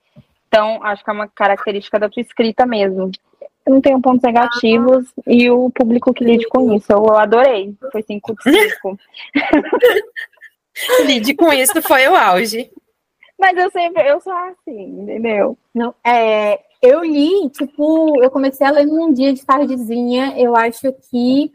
Então, 0.47 0.83
acho 0.83 1.03
que 1.03 1.09
é 1.09 1.13
uma 1.13 1.27
característica 1.27 1.99
da 1.99 2.09
tua 2.09 2.21
escrita 2.21 2.65
mesmo. 2.65 3.11
Eu 3.65 3.73
não 3.73 3.81
tenho 3.81 4.01
pontos 4.01 4.21
negativos 4.21 5.07
ah. 5.17 5.21
e 5.25 5.49
o 5.49 5.69
público 5.71 6.13
que 6.13 6.23
lide 6.23 6.47
com 6.47 6.73
isso. 6.73 6.91
Eu 6.91 7.17
adorei. 7.17 7.73
Foi 7.91 8.03
5 8.03 8.35
de 8.35 8.69
5. 8.71 8.99
lide 11.07 11.33
com 11.33 11.51
isso 11.51 11.81
foi 11.81 12.07
o 12.07 12.15
auge. 12.15 12.69
Mas 13.39 13.57
eu 13.57 13.71
sempre, 13.71 14.07
eu 14.07 14.21
sou 14.21 14.33
assim, 14.33 15.01
entendeu? 15.01 15.57
Não, 15.73 15.93
é, 16.05 16.59
eu 16.81 17.03
li, 17.03 17.49
tipo, 17.49 18.21
eu 18.23 18.29
comecei 18.29 18.65
a 18.65 18.71
ler 18.71 18.85
num 18.85 19.11
dia 19.11 19.33
de 19.33 19.45
tardezinha. 19.45 20.33
Eu 20.37 20.55
acho 20.55 20.93
que 21.09 21.51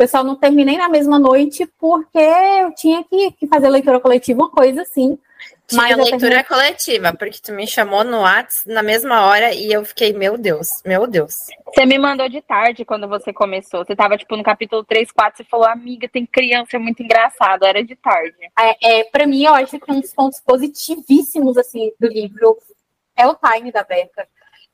pessoal 0.00 0.24
não 0.24 0.34
terminei 0.34 0.78
na 0.78 0.88
mesma 0.88 1.18
noite 1.18 1.66
porque 1.78 2.18
eu 2.18 2.74
tinha 2.74 3.04
que, 3.04 3.32
que 3.32 3.46
fazer 3.46 3.68
leitura 3.68 4.00
coletiva, 4.00 4.40
uma 4.40 4.50
coisa 4.50 4.80
assim. 4.80 5.18
Tinha 5.66 5.82
Mas 5.82 5.94
leitura 5.94 6.18
terminei... 6.18 6.44
coletiva, 6.44 7.12
porque 7.12 7.38
tu 7.42 7.52
me 7.52 7.66
chamou 7.66 8.02
no 8.02 8.20
WhatsApp 8.20 8.72
na 8.72 8.82
mesma 8.82 9.26
hora 9.26 9.52
e 9.52 9.70
eu 9.70 9.84
fiquei, 9.84 10.14
meu 10.14 10.38
Deus, 10.38 10.82
meu 10.86 11.06
Deus. 11.06 11.48
Você 11.66 11.84
me 11.84 11.98
mandou 11.98 12.30
de 12.30 12.40
tarde 12.40 12.82
quando 12.82 13.06
você 13.06 13.30
começou. 13.30 13.84
Você 13.84 13.94
tava, 13.94 14.16
tipo, 14.16 14.34
no 14.36 14.42
capítulo 14.42 14.82
3, 14.84 15.12
4, 15.12 15.36
você 15.36 15.44
falou, 15.44 15.66
amiga, 15.66 16.08
tem 16.08 16.24
criança, 16.24 16.76
é 16.76 16.78
muito 16.78 17.02
engraçado. 17.02 17.66
Era 17.66 17.84
de 17.84 17.94
tarde. 17.94 18.34
É, 18.58 19.00
é, 19.00 19.04
pra 19.04 19.26
mim, 19.26 19.44
eu 19.44 19.54
acho 19.54 19.78
que 19.78 19.92
um 19.92 20.00
dos 20.00 20.14
pontos 20.14 20.40
positivíssimos, 20.40 21.58
assim, 21.58 21.92
do 22.00 22.08
livro 22.08 22.56
é 23.14 23.26
o 23.26 23.36
time 23.36 23.70
da 23.70 23.84
Beca 23.84 24.26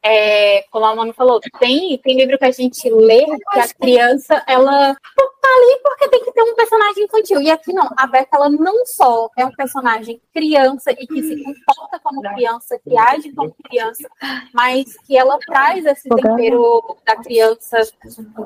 é, 0.07 0.63
como 0.71 0.85
a 0.85 0.95
Mami 0.95 1.13
falou, 1.13 1.41
tem, 1.59 1.99
tem 1.99 2.17
livro 2.17 2.39
que 2.39 2.45
a 2.45 2.51
gente 2.53 2.89
lê 2.89 3.25
que 3.25 3.59
a 3.59 3.69
criança, 3.75 4.41
ela 4.47 4.95
tá 4.95 5.49
ali 5.49 5.81
porque 5.83 6.09
tem 6.09 6.25
que 6.25 6.33
ter 6.33 6.43
um 6.43 6.55
personagem 6.55 7.05
infantil. 7.05 7.41
E 7.41 7.51
aqui 7.51 7.73
não, 7.73 7.91
a 7.97 8.07
Beca, 8.07 8.37
ela 8.37 8.49
não 8.49 8.87
só 8.87 9.29
é 9.37 9.45
um 9.45 9.51
personagem 9.51 10.23
criança 10.33 10.93
e 10.93 11.07
que 11.09 11.23
se 11.23 11.43
comporta 11.43 11.99
como 11.99 12.23
criança, 12.23 12.79
que 12.79 12.97
age 12.97 13.33
como 13.33 13.53
criança, 13.65 14.09
mas 14.55 14.97
que 15.05 15.17
ela 15.17 15.39
traz 15.41 15.85
esse 15.85 16.09
tempero 16.09 16.97
da 17.05 17.17
criança 17.17 17.83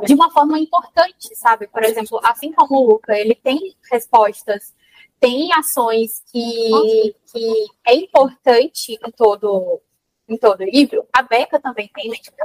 de 0.06 0.14
uma 0.14 0.30
forma 0.30 0.58
importante, 0.58 1.34
sabe? 1.34 1.66
Por 1.66 1.84
exemplo, 1.84 2.18
assim 2.22 2.52
como 2.52 2.80
o 2.80 2.86
Luca, 2.92 3.18
ele 3.18 3.34
tem 3.34 3.76
respostas 3.90 4.74
tem 5.20 5.52
ações 5.52 6.22
que, 6.32 7.14
que 7.30 7.66
é 7.86 7.94
importante 7.94 8.94
em 8.94 9.10
todo 9.10 9.82
em 10.30 10.36
todo 10.36 10.60
o 10.60 10.64
livro, 10.64 11.04
a 11.12 11.22
Beca 11.22 11.60
também 11.60 11.90
tem, 11.94 12.08
né, 12.08 12.16
tipo, 12.16 12.36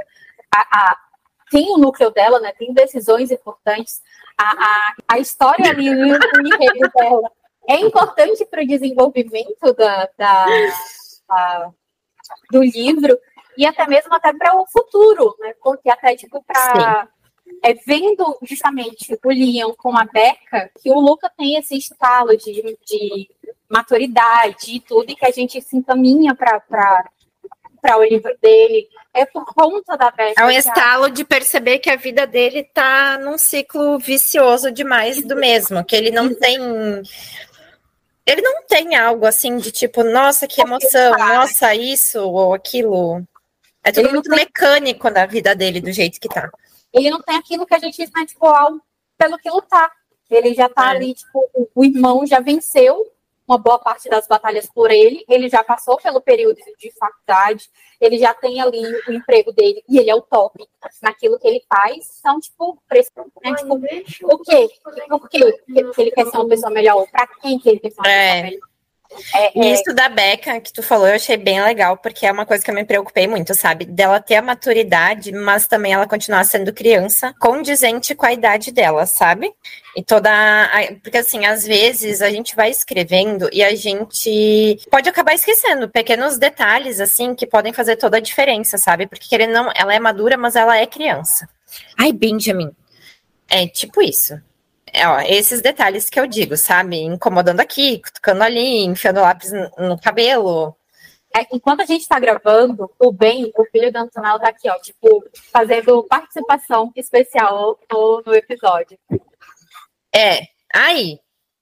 a, 0.54 0.60
a, 0.60 0.98
tem 1.50 1.70
o 1.70 1.78
núcleo 1.78 2.10
dela, 2.10 2.40
né? 2.40 2.52
Tem 2.52 2.72
decisões 2.72 3.30
importantes. 3.30 4.02
A, 4.36 4.50
a, 4.50 4.94
a 5.08 5.18
história 5.18 5.70
ali, 5.70 5.88
o 5.88 5.94
enredo 6.46 6.90
dela 6.94 7.30
é 7.68 7.76
importante 7.76 8.44
para 8.46 8.62
o 8.62 8.66
desenvolvimento 8.66 9.72
da, 9.74 10.08
da, 10.16 10.46
da, 11.28 11.70
do 12.50 12.62
livro 12.62 13.18
e 13.56 13.66
até 13.66 13.86
mesmo 13.86 14.14
até 14.14 14.32
para 14.32 14.56
o 14.56 14.66
futuro, 14.66 15.34
né? 15.40 15.54
Porque 15.62 15.88
até 15.88 16.14
tipo 16.16 16.42
para 16.44 17.08
é 17.62 17.74
vendo 17.74 18.36
justamente 18.42 19.18
o 19.24 19.28
Leon 19.28 19.72
com 19.76 19.96
a 19.96 20.04
Beca 20.04 20.70
que 20.80 20.90
o 20.90 20.98
Luca 20.98 21.30
tem 21.36 21.56
esse 21.56 21.76
estalo 21.76 22.36
de, 22.36 22.76
de 22.84 23.30
maturidade 23.68 24.76
e 24.76 24.80
tudo 24.80 25.10
e 25.10 25.14
que 25.14 25.24
a 25.24 25.30
gente 25.30 25.60
se 25.62 25.76
encaminha 25.76 26.34
para 26.34 26.60
para 27.86 27.98
o 27.98 28.04
livro 28.04 28.36
dele, 28.42 28.88
é 29.14 29.24
por 29.24 29.44
conta 29.44 29.96
da 29.96 30.10
Beth. 30.10 30.34
É 30.36 30.44
um 30.44 30.50
estalo 30.50 31.08
de 31.08 31.24
perceber 31.24 31.78
que 31.78 31.88
a 31.88 31.94
vida 31.94 32.26
dele 32.26 32.60
está 32.60 33.16
num 33.18 33.38
ciclo 33.38 33.96
vicioso 33.96 34.72
demais 34.72 35.24
do 35.24 35.36
mesmo, 35.36 35.84
que 35.84 35.94
ele 35.94 36.10
não 36.10 36.34
tem. 36.34 36.58
Ele 38.26 38.42
não 38.42 38.64
tem 38.66 38.96
algo 38.96 39.24
assim 39.24 39.56
de 39.58 39.70
tipo, 39.70 40.02
nossa, 40.02 40.48
que 40.48 40.60
emoção, 40.60 41.16
nossa, 41.16 41.72
isso 41.76 42.20
ou 42.20 42.52
aquilo. 42.52 43.22
É 43.84 43.92
tudo 43.92 44.06
ele 44.06 44.14
muito 44.14 44.28
tem... 44.28 44.38
mecânico 44.40 45.08
na 45.08 45.26
vida 45.26 45.54
dele, 45.54 45.80
do 45.80 45.92
jeito 45.92 46.18
que 46.20 46.28
tá. 46.28 46.50
Ele 46.92 47.08
não 47.08 47.22
tem 47.22 47.36
aquilo 47.36 47.64
que 47.64 47.74
a 47.74 47.78
gente 47.78 48.00
né, 48.00 48.26
tipo, 48.26 48.48
pelo 49.16 49.38
que 49.38 49.48
lutar. 49.48 49.92
Ele 50.28 50.54
já 50.54 50.68
tá 50.68 50.92
é. 50.92 50.96
ali, 50.96 51.14
tipo, 51.14 51.48
o 51.72 51.84
irmão 51.84 52.26
já 52.26 52.40
venceu 52.40 53.06
uma 53.46 53.58
boa 53.58 53.78
parte 53.78 54.08
das 54.08 54.26
batalhas 54.26 54.68
por 54.72 54.90
ele, 54.90 55.24
ele 55.28 55.48
já 55.48 55.62
passou 55.62 55.96
pelo 55.98 56.20
período 56.20 56.56
de 56.78 56.90
faculdade, 56.98 57.70
ele 58.00 58.18
já 58.18 58.34
tem 58.34 58.60
ali 58.60 58.82
o 59.08 59.12
emprego 59.12 59.52
dele 59.52 59.82
e 59.88 59.98
ele 59.98 60.10
é 60.10 60.14
o 60.14 60.22
top 60.22 60.66
naquilo 61.00 61.38
que 61.38 61.46
ele 61.46 61.62
faz. 61.68 62.18
Então, 62.20 62.40
tipo, 62.40 62.82
né, 63.44 63.54
tipo 63.54 63.74
o 64.34 64.38
quê? 64.38 64.68
Por 65.08 65.28
quê 65.28 65.52
que 65.94 66.00
ele 66.00 66.10
quer 66.10 66.26
ser 66.26 66.36
uma 66.36 66.48
pessoa 66.48 66.72
melhor? 66.72 67.06
Para 67.10 67.26
quem 67.26 67.58
que 67.58 67.68
ele 67.68 67.80
quer 67.80 67.90
ser 67.90 68.00
uma 68.00 68.08
é. 68.10 68.32
pessoa 68.32 68.50
melhor? 68.50 68.75
É, 69.34 69.58
é... 69.58 69.72
Isso 69.72 69.94
da 69.94 70.08
Beca 70.08 70.60
que 70.60 70.72
tu 70.72 70.82
falou, 70.82 71.06
eu 71.06 71.14
achei 71.14 71.36
bem 71.36 71.62
legal, 71.62 71.96
porque 71.96 72.26
é 72.26 72.32
uma 72.32 72.46
coisa 72.46 72.64
que 72.64 72.70
eu 72.70 72.74
me 72.74 72.84
preocupei 72.84 73.26
muito, 73.26 73.54
sabe? 73.54 73.84
Dela 73.84 74.20
ter 74.20 74.36
a 74.36 74.42
maturidade, 74.42 75.32
mas 75.32 75.66
também 75.66 75.92
ela 75.92 76.06
continuar 76.06 76.44
sendo 76.44 76.72
criança, 76.72 77.34
condizente 77.38 78.14
com 78.14 78.26
a 78.26 78.32
idade 78.32 78.72
dela, 78.72 79.06
sabe? 79.06 79.52
E 79.96 80.02
toda. 80.02 80.30
A... 80.30 80.92
Porque, 81.02 81.18
assim, 81.18 81.46
às 81.46 81.64
vezes 81.66 82.20
a 82.22 82.30
gente 82.30 82.54
vai 82.54 82.70
escrevendo 82.70 83.48
e 83.52 83.62
a 83.62 83.74
gente 83.74 84.78
pode 84.90 85.08
acabar 85.08 85.34
esquecendo 85.34 85.88
pequenos 85.88 86.38
detalhes, 86.38 87.00
assim, 87.00 87.34
que 87.34 87.46
podem 87.46 87.72
fazer 87.72 87.96
toda 87.96 88.18
a 88.18 88.20
diferença, 88.20 88.78
sabe? 88.78 89.06
Porque, 89.06 89.28
querendo 89.28 89.52
não, 89.52 89.72
ela 89.74 89.94
é 89.94 89.98
madura, 89.98 90.36
mas 90.36 90.56
ela 90.56 90.76
é 90.76 90.86
criança. 90.86 91.48
Ai, 91.98 92.12
Benjamin. 92.12 92.70
É 93.48 93.66
tipo 93.66 94.02
isso 94.02 94.40
é, 94.96 95.06
ó, 95.06 95.20
esses 95.20 95.60
detalhes 95.60 96.08
que 96.08 96.18
eu 96.18 96.26
digo, 96.26 96.56
sabe? 96.56 96.96
Incomodando 96.96 97.60
aqui, 97.60 98.00
cutucando 98.00 98.42
ali, 98.42 98.82
enfiando 98.82 99.20
lápis 99.20 99.52
no, 99.52 99.88
no 99.88 100.00
cabelo. 100.00 100.74
É, 101.36 101.46
enquanto 101.52 101.82
a 101.82 101.84
gente 101.84 102.00
está 102.00 102.18
gravando, 102.18 102.90
o 102.98 103.12
Ben, 103.12 103.52
o 103.54 103.64
filho 103.66 103.92
do 103.92 103.98
Antonella, 103.98 104.40
tá 104.40 104.48
aqui, 104.48 104.70
ó, 104.70 104.78
tipo, 104.80 105.22
fazendo 105.52 106.02
participação 106.04 106.90
especial 106.96 107.78
no, 107.92 108.22
no 108.24 108.34
episódio. 108.34 108.98
É, 110.14 110.40
aí, 110.74 111.20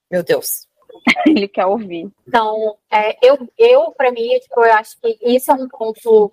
meu 0.09 0.23
Deus. 0.23 0.69
Ele 1.27 1.49
quer 1.49 1.67
ouvir. 1.67 2.09
Então, 2.29 2.77
é, 2.89 3.19
eu, 3.21 3.37
eu 3.59 3.91
para 3.97 4.13
mim, 4.13 4.29
tipo, 4.39 4.61
eu 4.61 4.73
acho 4.75 4.97
que 5.01 5.19
isso 5.23 5.51
é 5.51 5.55
um 5.55 5.67
ponto 5.67 6.31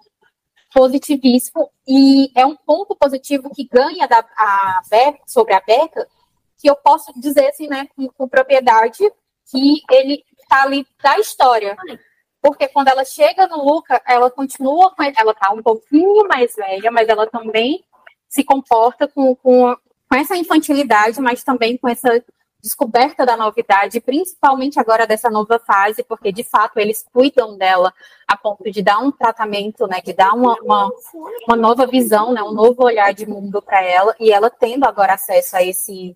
positivíssimo 0.71 1.67
e 1.87 2.29
é 2.35 2.45
um 2.45 2.55
ponto 2.55 2.95
positivo 2.95 3.49
que 3.49 3.67
ganha 3.67 4.07
da, 4.07 4.19
a 4.37 4.81
Beca, 4.87 5.19
sobre 5.25 5.55
a 5.55 5.61
Beca, 5.61 6.07
que 6.62 6.70
eu 6.70 6.76
posso 6.76 7.12
dizer 7.20 7.47
assim, 7.49 7.68
né, 7.68 7.88
com, 7.95 8.07
com 8.09 8.28
propriedade, 8.28 8.99
que 9.49 9.82
ele 9.89 10.24
tá 10.47 10.64
ali 10.64 10.86
da 11.01 11.18
história. 11.18 11.76
Porque 12.41 12.68
quando 12.68 12.88
ela 12.88 13.03
chega 13.03 13.47
no 13.47 13.64
Luca, 13.64 14.01
ela 14.05 14.30
continua 14.30 14.93
com 14.95 15.03
ela 15.03 15.34
tá 15.34 15.51
um 15.51 15.62
pouquinho 15.62 16.28
mais 16.28 16.55
velha, 16.55 16.91
mas 16.91 17.09
ela 17.09 17.28
também 17.28 17.84
se 18.30 18.43
comporta 18.43 19.07
com, 19.07 19.36
com, 19.36 19.76
com 20.09 20.16
essa 20.16 20.38
infantilidade, 20.38 21.20
mas 21.20 21.43
também 21.43 21.78
com 21.78 21.88
essa 21.88 22.24
descoberta 22.62 23.26
da 23.26 23.36
novidade, 23.36 23.99
principalmente 23.99 24.80
agora 24.80 25.07
dessa 25.07 25.30
nova 25.30 25.59
fase, 25.59 26.03
porque 26.03 26.32
de 26.32 26.43
fato 26.43 26.78
eles 26.78 27.03
cuidam 27.12 27.57
dela 27.57 27.91
a 28.28 28.38
ponto 28.38 28.70
de 28.70 28.84
dar 28.84 28.99
um 28.99 29.12
tratamento, 29.12 29.88
né, 29.88 29.99
de 29.99 30.14
dar 30.14 30.34
uma, 30.34 30.55
uma, 30.62 30.91
uma 31.47 31.55
nova 31.55 31.88
visão, 31.88 32.32
né, 32.32 32.43
um 32.43 32.53
novo 32.53 32.84
olhar 32.84 33.14
de 33.14 33.26
mundo 33.26 33.62
para 33.62 33.82
ela, 33.84 34.16
e 34.20 34.32
ela 34.32 34.49
tendo 34.49 34.86
agora 34.86 35.14
acesso 35.14 35.57
a 35.57 35.64
esse 35.64 36.16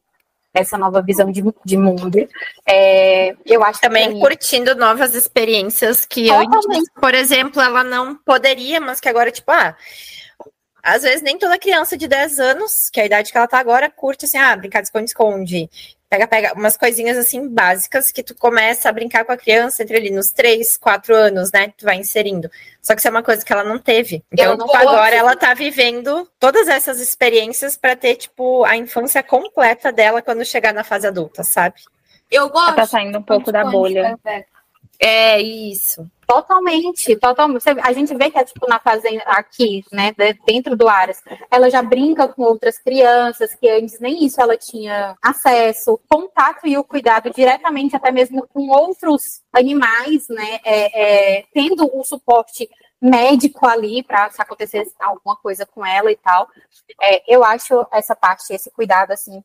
essa 0.56 0.78
nova 0.78 1.01
visão 1.01 1.30
de, 1.30 1.43
de 1.66 1.78
mundo. 1.78 2.28
É, 2.66 3.36
eu 3.45 3.64
acho 3.64 3.82
também 3.82 4.14
que... 4.14 4.20
curtindo 4.20 4.74
novas 4.74 5.14
experiências 5.14 6.06
que 6.06 6.32
antes, 6.32 6.89
por 6.99 7.14
exemplo, 7.14 7.62
ela 7.62 7.84
não 7.84 8.16
poderia, 8.16 8.80
mas 8.80 9.01
que 9.01 9.10
agora, 9.10 9.30
tipo, 9.30 9.51
ah, 9.51 9.76
às 10.82 11.03
vezes 11.03 11.22
nem 11.22 11.38
toda 11.38 11.60
criança 11.60 11.97
de 11.97 12.08
10 12.08 12.39
anos, 12.39 12.89
que 12.91 12.99
é 12.99 13.03
a 13.03 13.06
idade 13.08 13.32
que 13.32 13.38
ela 13.38 13.47
tá 13.47 13.60
agora, 13.60 13.91
curte 13.91 14.26
assim, 14.26 14.38
ah, 14.38 14.56
brincar 14.56 14.82
de 14.82 14.88
esconde-esconde, 14.88 15.70
Pega, 16.08 16.28
pega 16.28 16.53
umas 16.53 16.78
coisinhas 16.78 17.18
assim 17.18 17.49
básicas 17.49 18.12
que 18.12 18.22
tu 18.22 18.36
começa 18.36 18.88
a 18.88 18.91
brincar 18.91 19.26
com 19.26 19.32
a 19.32 19.38
criança 19.38 19.82
entre 19.82 19.97
ali 19.97 20.12
nos 20.12 20.32
três, 20.32 20.78
quatro 20.78 21.16
anos, 21.16 21.51
né? 21.51 21.74
Tu 21.76 21.84
vai 21.84 21.95
inserindo. 21.95 22.49
Só 22.82 22.93
que 22.93 22.99
isso 22.99 23.08
é 23.08 23.12
uma 23.12 23.24
coisa 23.24 23.43
que 23.43 23.51
ela 23.51 23.64
não 23.64 23.80
teve. 23.80 24.24
Então, 24.32 24.56
tipo, 24.58 24.78
agora 24.78 25.16
ela 25.16 25.36
tá 25.36 25.53
vivendo 25.53 26.30
todas 26.39 26.68
essas 26.68 26.99
experiências 26.99 27.76
para 27.76 27.95
ter, 27.95 28.16
tipo, 28.16 28.64
a 28.66 28.78
infância 28.78 29.24
completa 29.24 29.91
dela 29.91 30.22
quando 30.22 30.45
chegar 30.45 30.74
na 30.74 30.84
fase 30.84 31.08
adulta, 31.08 31.43
sabe? 31.43 31.82
Eu 32.30 32.49
gosto. 32.49 32.68
Ela 32.68 32.76
tá 32.76 32.86
saindo 32.86 33.18
um 33.18 33.24
pouco 33.24 33.51
da 33.51 33.66
bolha. 33.66 34.18
É 35.00 35.41
isso. 35.41 36.10
Totalmente, 36.28 37.16
totalmente. 37.18 37.64
A 37.84 37.93
gente 37.93 38.16
vê 38.16 38.32
que 38.32 38.38
é 38.38 38.43
tipo 38.43 38.68
na 38.68 38.80
fazenda 38.80 39.24
aqui, 39.28 39.84
né, 39.91 40.12
dentro 40.46 40.76
do 40.76 40.88
Aras, 40.88 41.22
ela 41.52 41.70
já 41.70 41.84
brinca 41.84 42.28
com 42.28 42.41
outras 42.41 42.80
crianças 42.80 43.54
que 43.54 43.70
antes 43.70 44.00
nem 44.00 44.26
isso 44.26 44.41
ela 44.41 44.58
tinha 44.58 45.16
acesso, 45.22 46.00
contato 46.10 46.66
e 46.66 46.78
o 46.78 46.84
cuidado 46.84 47.30
diretamente 47.30 47.96
até 47.96 48.12
mesmo 48.12 48.48
com 48.48 48.70
outros 48.70 49.41
animais, 49.54 50.28
né, 50.28 50.60
é, 50.64 51.39
é, 51.39 51.46
tendo 51.54 51.86
o 51.93 52.00
um 52.00 52.04
suporte 52.04 52.68
médico 53.00 53.68
ali 53.68 54.02
para 54.02 54.32
se 54.32 54.41
acontecer 54.41 54.84
alguma 55.00 55.36
coisa 55.36 55.64
com 55.64 55.86
ela 55.86 56.12
e 56.12 56.16
tal. 56.16 56.48
É, 57.02 57.22
eu 57.32 57.43
acho 57.43 57.86
essa 57.91 58.16
parte, 58.16 58.52
esse 58.52 58.72
cuidado 58.72 59.12
assim 59.12 59.43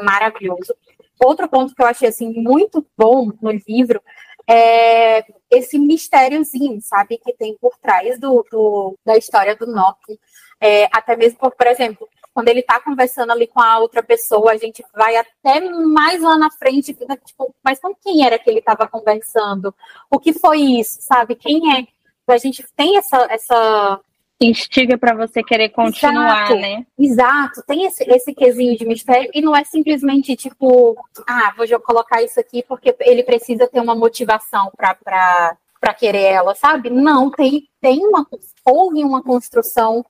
maravilhoso. 0.00 0.74
Outro 1.22 1.48
ponto 1.48 1.74
que 1.74 1.82
eu 1.82 1.86
achei 1.86 2.08
assim 2.08 2.32
muito 2.32 2.86
bom 2.96 3.30
no 3.40 3.50
livro 3.50 4.00
é 4.48 5.24
esse 5.50 5.78
mistériozinho, 5.78 6.80
sabe, 6.80 7.18
que 7.18 7.32
tem 7.32 7.56
por 7.60 7.76
trás 7.78 8.18
do, 8.18 8.44
do 8.50 8.96
da 9.04 9.16
história 9.16 9.56
do 9.56 9.66
Nokia. 9.66 10.16
É, 10.60 10.84
até 10.92 11.16
mesmo, 11.16 11.38
por, 11.38 11.52
por 11.52 11.66
exemplo, 11.66 12.08
quando 12.32 12.48
ele 12.48 12.60
está 12.60 12.78
conversando 12.80 13.32
ali 13.32 13.46
com 13.46 13.60
a 13.60 13.78
outra 13.78 14.02
pessoa, 14.02 14.52
a 14.52 14.56
gente 14.56 14.84
vai 14.94 15.16
até 15.16 15.60
mais 15.70 16.20
lá 16.20 16.36
na 16.38 16.50
frente, 16.50 16.92
tipo, 16.92 17.54
mas 17.64 17.80
com 17.80 17.94
quem 17.94 18.26
era 18.26 18.38
que 18.38 18.50
ele 18.50 18.58
estava 18.58 18.86
conversando? 18.86 19.74
O 20.10 20.18
que 20.18 20.32
foi 20.32 20.60
isso, 20.60 20.98
sabe? 21.00 21.34
Quem 21.34 21.78
é? 21.78 21.86
A 22.28 22.38
gente 22.38 22.64
tem 22.76 22.98
essa, 22.98 23.26
essa 23.30 24.00
instiga 24.40 24.98
para 24.98 25.14
você 25.14 25.42
querer 25.42 25.70
continuar, 25.70 26.44
exato, 26.44 26.60
né? 26.60 26.86
Exato, 26.98 27.62
tem 27.66 27.86
esse, 27.86 28.04
esse 28.04 28.34
quesinho 28.34 28.76
de 28.76 28.84
mistério 28.84 29.30
e 29.32 29.40
não 29.40 29.56
é 29.56 29.64
simplesmente 29.64 30.36
tipo, 30.36 30.96
ah, 31.26 31.54
vou 31.56 31.66
colocar 31.80 32.22
isso 32.22 32.38
aqui 32.38 32.62
porque 32.62 32.94
ele 33.00 33.22
precisa 33.22 33.66
ter 33.66 33.80
uma 33.80 33.94
motivação 33.94 34.70
para 34.76 35.94
querer 35.98 36.24
ela, 36.24 36.54
sabe? 36.54 36.90
Não, 36.90 37.30
tem, 37.30 37.68
tem 37.80 38.04
uma, 38.06 38.26
houve 38.64 39.02
uma 39.02 39.22
construção 39.22 40.04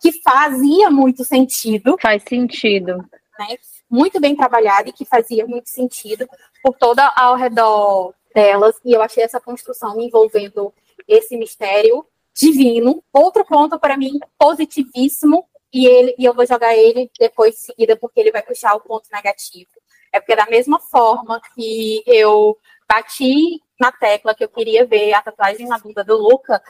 que 0.00 0.12
fazia 0.22 0.90
muito 0.90 1.24
sentido. 1.24 1.96
Faz 2.00 2.22
sentido. 2.26 2.96
Né? 3.38 3.56
Muito 3.88 4.20
bem 4.20 4.34
trabalhada 4.34 4.88
e 4.88 4.92
que 4.92 5.04
fazia 5.04 5.46
muito 5.46 5.68
sentido 5.68 6.26
por 6.62 6.74
toda 6.76 7.06
ao 7.16 7.36
redor 7.36 8.14
delas. 8.34 8.76
E 8.84 8.92
eu 8.92 9.02
achei 9.02 9.22
essa 9.22 9.40
construção 9.40 10.00
envolvendo 10.00 10.72
esse 11.06 11.36
mistério 11.36 12.04
divino. 12.34 13.02
Outro 13.12 13.44
ponto 13.44 13.78
para 13.78 13.96
mim 13.96 14.18
positivíssimo 14.38 15.46
e 15.72 15.86
ele 15.86 16.14
e 16.18 16.24
eu 16.24 16.34
vou 16.34 16.46
jogar 16.46 16.76
ele 16.76 17.10
depois 17.18 17.54
em 17.54 17.66
seguida 17.66 17.96
porque 17.96 18.20
ele 18.20 18.32
vai 18.32 18.42
puxar 18.42 18.74
o 18.74 18.80
ponto 18.80 19.08
negativo. 19.12 19.70
É 20.12 20.18
porque 20.18 20.36
da 20.36 20.46
mesma 20.46 20.80
forma 20.80 21.40
que 21.54 22.02
eu 22.06 22.56
bati 22.88 23.60
na 23.78 23.92
tecla 23.92 24.34
que 24.34 24.44
eu 24.44 24.48
queria 24.48 24.84
ver 24.84 25.12
a 25.14 25.22
tatuagem 25.22 25.66
na 25.66 25.78
bunda 25.78 26.02
do 26.02 26.16
Luca, 26.16 26.60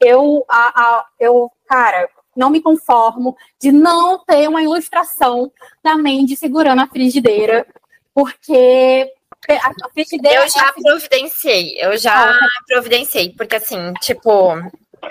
eu 0.00 0.44
a, 0.48 0.82
a, 0.82 1.06
eu, 1.20 1.50
cara, 1.66 2.08
não 2.34 2.50
me 2.50 2.62
conformo 2.62 3.36
de 3.60 3.70
não 3.70 4.24
ter 4.24 4.48
uma 4.48 4.62
ilustração 4.62 5.52
da 5.82 5.96
Mandy 5.96 6.36
segurando 6.36 6.80
a 6.80 6.86
frigideira, 6.86 7.66
porque 8.14 9.12
a 9.50 9.90
frigideira 9.90 10.42
eu 10.42 10.48
já 10.48 10.72
providenciei, 10.72 11.76
eu 11.78 11.96
já 11.96 12.32
providenciei, 12.66 13.34
porque 13.36 13.56
assim, 13.56 13.92
tipo, 14.00 14.54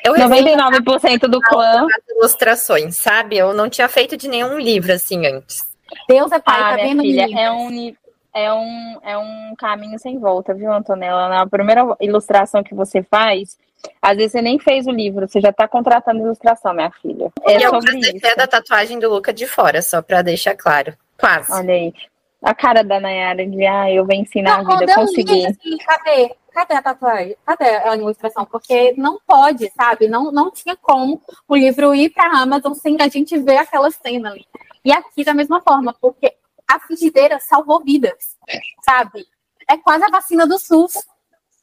eu 0.04 0.14
99% 0.14 1.28
do 1.28 1.40
clã. 1.42 1.88
Ilustrações, 2.10 2.98
sabe? 2.98 3.38
Eu 3.38 3.54
não 3.54 3.70
tinha 3.70 3.88
feito 3.88 4.18
de 4.18 4.28
nenhum 4.28 4.58
livro 4.58 4.92
assim 4.92 5.26
antes. 5.26 5.66
Deus 6.08 6.32
é 6.32 6.40
pai, 6.40 6.60
ah, 6.60 6.70
tá 6.70 6.76
minha 6.76 6.88
vendo? 6.88 7.02
Filha, 7.02 7.40
é 7.40 7.52
um, 7.52 7.96
é, 8.34 8.54
um, 8.54 9.00
é 9.04 9.18
um 9.18 9.56
caminho 9.58 9.98
sem 10.00 10.20
volta, 10.20 10.54
viu, 10.54 10.72
Antonella? 10.72 11.30
Na 11.30 11.48
primeira 11.48 11.84
ilustração 12.00 12.64
que 12.64 12.76
você 12.76 13.02
faz, 13.04 13.58
às 14.02 14.16
vezes 14.18 14.34
você 14.34 14.42
nem 14.42 14.60
fez 14.60 14.88
o 14.88 14.92
livro, 14.92 15.28
você 15.28 15.40
já 15.40 15.52
tá 15.52 15.68
contratando 15.68 16.22
ilustração, 16.22 16.74
minha 16.74 16.92
filha. 16.92 17.32
É 17.44 17.60
e 17.60 17.64
eu 17.64 17.72
isso. 17.80 18.36
da 18.36 18.48
tatuagem 18.48 19.00
do 19.00 19.10
Luca 19.10 19.34
de 19.34 19.48
fora, 19.48 19.82
só 19.82 20.02
pra 20.02 20.22
deixar 20.22 20.56
claro. 20.56 20.94
Quase. 21.20 21.52
Olha 21.52 21.74
aí. 21.74 21.94
A 22.44 22.54
cara 22.54 22.84
da 22.84 23.00
Nayara 23.00 23.48
de, 23.48 23.66
ah, 23.66 23.92
eu 23.92 24.06
venci 24.06 24.42
na 24.42 24.62
não, 24.62 24.78
vida, 24.78 24.94
consegui. 24.94 25.48
Assim, 25.48 25.78
cadê? 25.78 26.36
Cadê 26.58 26.74
a 26.74 26.82
tatuagem? 26.82 27.38
Cadê 27.46 27.66
a 27.66 27.96
ilustração? 27.96 28.44
Porque 28.46 28.94
não 28.98 29.20
pode, 29.28 29.72
sabe? 29.72 30.08
Não, 30.08 30.32
não 30.32 30.50
tinha 30.50 30.76
como 30.76 31.22
o 31.48 31.56
livro 31.56 31.94
ir 31.94 32.10
para 32.10 32.32
a 32.32 32.42
Amazon 32.42 32.74
sem 32.74 32.98
a 33.00 33.08
gente 33.08 33.38
ver 33.38 33.58
aquela 33.58 33.92
cena 33.92 34.32
ali. 34.32 34.46
E 34.84 34.92
aqui 34.92 35.24
da 35.24 35.36
mesma 35.36 35.62
forma, 35.62 35.96
porque 36.02 36.34
a 36.68 36.80
frigideira 36.80 37.40
salvou 37.40 37.84
vidas, 37.84 38.36
sabe? 38.84 39.28
É 39.70 39.78
quase 39.78 40.04
a 40.04 40.10
vacina 40.10 40.48
do 40.48 40.58
SUS. 40.58 40.94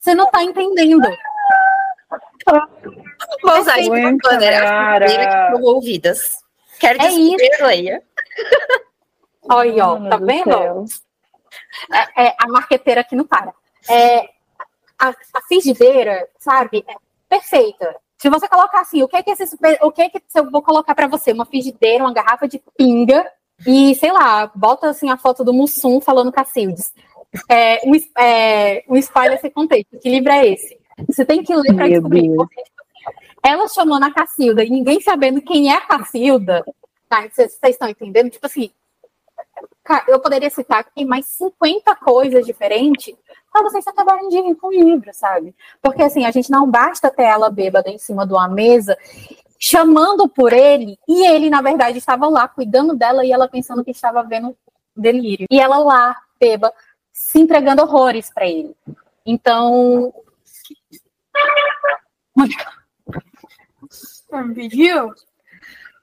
Você 0.00 0.14
não 0.14 0.26
está 0.26 0.44
entendendo. 0.44 1.08
Vou 3.42 3.58
usar 3.58 3.80
isso 3.80 3.90
para 3.90 5.06
que 5.06 5.32
salvou 5.32 5.80
vidas. 5.80 6.38
Quero 6.78 7.02
é 7.02 7.08
isso. 7.08 7.64
Leia. 7.64 8.02
Olha, 9.50 9.86
ó, 9.86 10.08
tá 10.08 10.16
vendo? 10.18 10.84
É, 11.92 12.26
é, 12.26 12.36
a 12.38 12.48
marqueteira 12.48 13.00
aqui 13.00 13.16
não 13.16 13.26
para. 13.26 13.52
É, 13.88 14.28
a, 14.98 15.08
a 15.08 15.42
frigideira, 15.48 16.28
sabe, 16.38 16.84
é 16.86 16.94
perfeita. 17.28 17.96
Se 18.18 18.30
você 18.30 18.48
colocar 18.48 18.80
assim, 18.80 19.02
o 19.02 19.08
que 19.08 19.16
é 19.16 19.22
que 19.22 19.30
esse, 19.30 19.56
o 19.82 19.92
que 19.92 20.02
é 20.02 20.08
que 20.08 20.22
eu 20.34 20.50
vou 20.50 20.62
colocar 20.62 20.94
para 20.94 21.06
você? 21.06 21.32
Uma 21.32 21.44
frigideira, 21.44 22.04
uma 22.04 22.12
garrafa 22.12 22.48
de 22.48 22.62
pinga 22.76 23.30
e, 23.66 23.94
sei 23.96 24.12
lá, 24.12 24.50
bota 24.54 24.88
assim 24.88 25.10
a 25.10 25.16
foto 25.16 25.44
do 25.44 25.52
Mussum 25.52 26.00
falando 26.00 26.32
Cacildes. 26.32 26.92
É, 27.50 27.80
um, 27.84 28.22
é, 28.22 28.84
um 28.88 28.96
spoiler 28.96 29.40
sem 29.40 29.50
contexto. 29.50 29.98
Que 29.98 30.08
livro 30.08 30.32
é 30.32 30.46
esse? 30.46 30.78
Você 31.08 31.24
tem 31.24 31.42
que 31.42 31.54
ler 31.54 31.74
para 31.74 31.88
descobrir. 31.88 32.34
Porque, 32.34 32.62
ela 33.42 33.68
chamou 33.68 34.00
na 34.00 34.10
Cacilda 34.10 34.64
e 34.64 34.70
ninguém 34.70 35.00
sabendo 35.00 35.42
quem 35.42 35.70
é 35.70 35.76
a 35.76 35.82
Cacilda. 35.82 36.64
Tá? 37.08 37.28
Vocês 37.30 37.58
estão 37.62 37.88
entendendo? 37.88 38.30
Tipo 38.30 38.46
assim, 38.46 38.70
eu 40.08 40.18
poderia 40.20 40.50
citar 40.50 40.80
aqui 40.80 41.04
mais 41.04 41.26
50 41.26 41.94
coisas 41.96 42.46
diferentes 42.46 43.14
para 43.52 43.62
vocês 43.62 43.86
acabarem 43.86 44.28
de 44.28 44.40
rir 44.40 44.56
com 44.56 44.68
o 44.68 44.72
livro, 44.72 45.10
sabe? 45.12 45.54
Porque 45.80 46.02
assim, 46.02 46.24
a 46.24 46.30
gente 46.30 46.50
não 46.50 46.68
basta 46.68 47.10
ter 47.10 47.22
ela 47.22 47.50
bêbada 47.50 47.88
em 47.88 47.98
cima 47.98 48.26
de 48.26 48.32
uma 48.32 48.48
mesa, 48.48 48.98
chamando 49.58 50.28
por 50.28 50.52
ele, 50.52 50.98
e 51.08 51.26
ele, 51.26 51.48
na 51.48 51.62
verdade, 51.62 51.98
estava 51.98 52.28
lá 52.28 52.48
cuidando 52.48 52.96
dela 52.96 53.24
e 53.24 53.30
ela 53.30 53.48
pensando 53.48 53.84
que 53.84 53.92
estava 53.92 54.22
vendo 54.22 54.56
delírio. 54.96 55.46
E 55.50 55.60
ela 55.60 55.78
lá, 55.78 56.16
bêbada, 56.40 56.74
se 57.12 57.38
entregando 57.40 57.82
horrores 57.82 58.30
para 58.32 58.46
ele. 58.46 58.74
Então. 59.24 60.12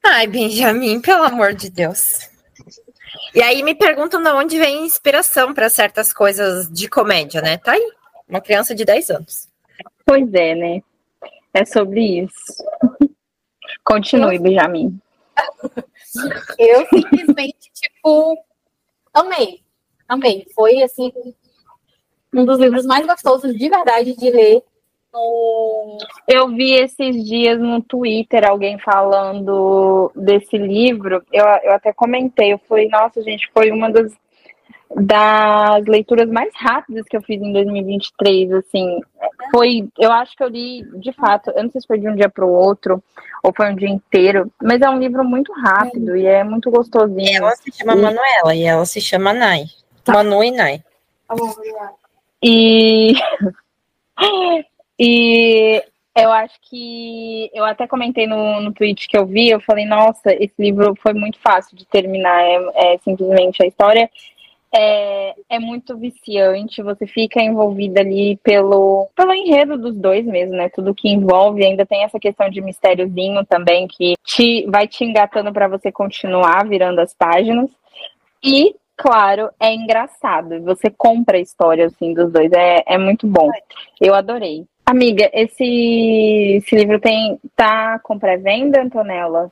Ai, 0.04 0.26
Benjamin, 0.26 1.02
pelo 1.02 1.24
amor 1.24 1.54
de 1.54 1.70
Deus. 1.70 2.31
E 3.34 3.42
aí 3.42 3.64
me 3.64 3.76
perguntam 3.76 4.22
de 4.22 4.30
onde 4.30 4.60
vem 4.60 4.86
inspiração 4.86 5.54
para 5.54 5.70
certas 5.70 6.14
coisas 6.14 6.70
de 6.70 6.88
comédia, 6.90 7.42
né? 7.42 7.58
Tá 7.58 7.74
aí, 7.74 7.92
uma 8.28 8.42
criança 8.42 8.74
de 8.74 8.86
10 8.86 9.10
anos. 9.10 9.48
Pois 10.06 10.34
é, 10.34 10.56
né? 10.56 10.82
É 11.54 11.66
sobre 11.66 12.24
isso. 12.24 12.64
Continue, 13.84 14.36
eu... 14.36 14.42
Benjamin. 14.42 15.00
Eu 16.58 16.86
simplesmente, 16.88 17.72
tipo, 17.74 18.38
amei. 19.14 19.62
Amei. 20.08 20.46
Foi, 20.54 20.82
assim, 20.82 21.12
um 22.34 22.46
dos 22.46 22.60
livros 22.60 22.86
mais 22.86 23.06
gostosos 23.06 23.58
de 23.58 23.70
verdade 23.70 24.16
de 24.16 24.30
ler 24.30 24.64
eu 26.28 26.48
vi 26.50 26.74
esses 26.74 27.26
dias 27.26 27.60
no 27.60 27.82
Twitter 27.82 28.48
alguém 28.48 28.80
falando 28.80 30.12
desse 30.16 30.58
livro. 30.58 31.22
Eu, 31.32 31.46
eu 31.64 31.74
até 31.74 31.92
comentei, 31.92 32.54
eu 32.54 32.62
falei, 32.68 32.88
nossa, 32.88 33.22
gente, 33.22 33.50
foi 33.54 33.72
uma 33.72 33.92
das, 33.92 34.14
das 34.96 35.86
leituras 35.86 36.30
mais 36.30 36.54
rápidas 36.56 37.06
que 37.06 37.18
eu 37.18 37.22
fiz 37.22 37.42
em 37.42 37.52
2023, 37.52 38.54
assim. 38.54 39.02
Foi, 39.54 39.88
eu 40.00 40.12
acho 40.12 40.36
que 40.36 40.44
eu 40.44 40.48
li, 40.48 40.84
de 41.00 41.12
fato, 41.12 41.52
eu 41.52 41.64
não 41.64 41.72
sei 41.72 41.82
se 41.82 41.88
foi 41.88 42.00
de 42.00 42.08
um 42.08 42.16
dia 42.16 42.30
para 42.30 42.46
o 42.46 42.52
outro, 42.52 43.04
ou 43.44 43.54
foi 43.54 43.70
um 43.70 43.76
dia 43.76 43.90
inteiro, 43.90 44.52
mas 44.62 44.82
é 44.82 44.90
um 44.90 45.00
livro 45.00 45.24
muito 45.24 45.52
rápido 45.54 46.16
e 46.16 46.26
é 46.26 46.44
muito 46.44 46.72
gostosinho. 46.72 47.38
Ela 47.38 47.56
se 47.56 47.72
chama 47.72 47.94
e... 47.94 48.02
Manuela 48.02 48.56
e 48.56 48.64
ela 48.64 48.86
se 48.86 49.02
chama 49.02 49.34
Nai. 49.34 49.66
Tá. 50.04 50.14
Manu 50.14 50.44
e 50.44 50.52
Nai. 50.52 50.84
Tá 51.28 51.36
e 52.44 53.14
E 55.04 55.82
eu 56.16 56.32
acho 56.32 56.54
que 56.70 57.50
eu 57.56 57.66
até 57.66 57.88
comentei 57.88 58.28
no, 58.28 58.62
no 58.62 58.72
tweet 58.72 59.08
que 59.08 59.18
eu 59.18 59.26
vi, 59.26 59.50
eu 59.50 59.60
falei, 59.60 59.84
nossa, 59.84 60.32
esse 60.32 60.54
livro 60.60 60.94
foi 61.02 61.14
muito 61.14 61.40
fácil 61.40 61.76
de 61.76 61.88
terminar. 61.88 62.40
É, 62.44 62.94
é 62.94 62.98
simplesmente 63.00 63.64
a 63.64 63.66
história 63.66 64.08
é, 64.72 65.34
é 65.50 65.60
muito 65.60 65.98
viciante, 65.98 66.84
você 66.84 67.08
fica 67.08 67.42
envolvida 67.42 68.02
ali 68.02 68.38
pelo, 68.44 69.10
pelo 69.16 69.34
enredo 69.34 69.76
dos 69.76 69.96
dois 69.96 70.24
mesmo, 70.24 70.56
né? 70.56 70.70
Tudo 70.70 70.94
que 70.94 71.10
envolve, 71.10 71.66
ainda 71.66 71.84
tem 71.84 72.04
essa 72.04 72.20
questão 72.20 72.48
de 72.48 72.62
mistériozinho 72.62 73.44
também 73.46 73.88
que 73.88 74.14
te 74.24 74.66
vai 74.68 74.88
te 74.88 75.04
engatando 75.04 75.52
para 75.52 75.68
você 75.68 75.92
continuar 75.92 76.68
virando 76.68 77.00
as 77.00 77.12
páginas. 77.12 77.72
E 78.44 78.76
claro, 78.96 79.50
é 79.60 79.74
engraçado. 79.74 80.62
Você 80.62 80.92
compra 80.92 81.38
a 81.38 81.42
história 81.42 81.88
assim 81.88 82.14
dos 82.14 82.32
dois, 82.32 82.52
é, 82.54 82.84
é 82.86 82.98
muito 83.00 83.26
bom. 83.26 83.50
Eu 84.00 84.14
adorei. 84.14 84.66
Amiga, 84.92 85.30
esse, 85.34 86.58
esse 86.58 86.76
livro 86.76 87.00
tem 87.00 87.40
tá 87.56 87.98
com 88.00 88.20
pré-venda, 88.20 88.82
Antonella? 88.82 89.50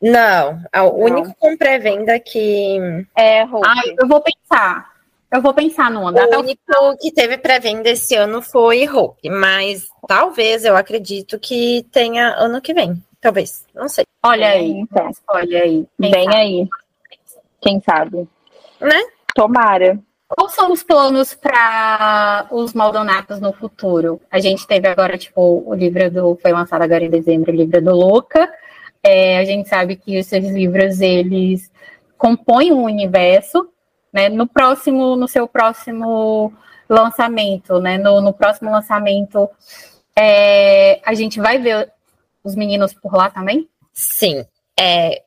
Não, 0.00 0.62
o 0.74 1.04
único 1.04 1.34
com 1.38 1.58
pré-venda 1.58 2.18
que. 2.18 2.78
É 3.14 3.44
Hope. 3.44 3.68
Ai, 3.68 3.94
eu 4.00 4.08
vou 4.08 4.22
pensar. 4.22 4.90
Eu 5.30 5.42
vou 5.42 5.52
pensar 5.52 5.90
no 5.90 6.08
andar. 6.08 6.26
O 6.28 6.40
único 6.40 6.96
que 6.98 7.12
teve 7.12 7.36
pré-venda 7.36 7.90
esse 7.90 8.14
ano 8.14 8.40
foi 8.40 8.88
Hope, 8.88 9.28
mas 9.28 9.86
talvez 10.08 10.64
eu 10.64 10.74
acredito 10.74 11.38
que 11.38 11.84
tenha 11.92 12.34
ano 12.38 12.58
que 12.58 12.72
vem. 12.72 12.94
Talvez, 13.20 13.66
não 13.74 13.90
sei. 13.90 14.06
Olha 14.24 14.48
aí, 14.48 14.70
então. 14.70 15.10
Olha 15.28 15.64
aí. 15.64 15.86
Quem 16.00 16.10
Bem 16.10 16.24
sabe? 16.24 16.36
aí. 16.36 16.68
Quem 17.60 17.80
sabe? 17.82 18.28
Né? 18.80 19.02
Tomara. 19.34 20.00
Quais 20.28 20.52
são 20.52 20.70
os 20.70 20.82
planos 20.82 21.32
para 21.32 22.46
os 22.50 22.74
Maldonatos 22.74 23.40
no 23.40 23.50
futuro? 23.50 24.20
A 24.30 24.38
gente 24.38 24.66
teve 24.66 24.86
agora, 24.86 25.16
tipo, 25.16 25.64
o 25.66 25.74
livro 25.74 26.10
do. 26.10 26.38
Foi 26.40 26.52
lançado 26.52 26.82
agora 26.82 27.02
em 27.02 27.08
dezembro, 27.10 27.50
o 27.50 27.54
livro 27.56 27.82
do 27.82 27.94
Louca. 27.94 28.52
É, 29.02 29.38
a 29.38 29.44
gente 29.44 29.68
sabe 29.70 29.96
que 29.96 30.16
esses 30.16 30.50
livros, 30.50 31.00
eles 31.00 31.72
compõem 32.18 32.72
um 32.72 32.84
universo, 32.84 33.70
né? 34.12 34.28
No 34.28 34.46
próximo, 34.46 35.16
no 35.16 35.26
seu 35.26 35.48
próximo 35.48 36.52
lançamento, 36.86 37.80
né? 37.80 37.96
No, 37.96 38.20
no 38.20 38.34
próximo 38.34 38.70
lançamento, 38.70 39.48
é, 40.14 41.00
a 41.06 41.14
gente 41.14 41.40
vai 41.40 41.58
ver 41.58 41.90
os 42.44 42.54
meninos 42.54 42.92
por 42.92 43.14
lá 43.14 43.30
também? 43.30 43.66
Sim. 43.94 44.44
É, 44.78 45.22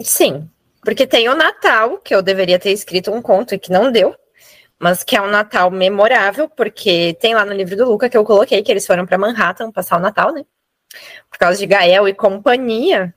sim. 0.00 0.50
Porque 0.82 1.06
tem 1.06 1.28
o 1.28 1.34
Natal, 1.34 1.98
que 1.98 2.14
eu 2.14 2.20
deveria 2.20 2.58
ter 2.58 2.72
escrito 2.72 3.12
um 3.12 3.22
conto 3.22 3.54
e 3.54 3.58
que 3.58 3.70
não 3.70 3.90
deu, 3.90 4.14
mas 4.78 5.04
que 5.04 5.16
é 5.16 5.22
um 5.22 5.28
Natal 5.28 5.70
memorável, 5.70 6.48
porque 6.48 7.16
tem 7.20 7.34
lá 7.34 7.44
no 7.44 7.52
livro 7.52 7.76
do 7.76 7.84
Luca 7.84 8.08
que 8.08 8.16
eu 8.16 8.24
coloquei 8.24 8.62
que 8.62 8.70
eles 8.72 8.84
foram 8.84 9.06
para 9.06 9.16
Manhattan 9.16 9.70
passar 9.70 9.96
o 9.96 10.00
Natal, 10.00 10.32
né? 10.32 10.44
Por 11.30 11.38
causa 11.38 11.56
de 11.56 11.66
Gael 11.66 12.08
e 12.08 12.14
companhia. 12.14 13.14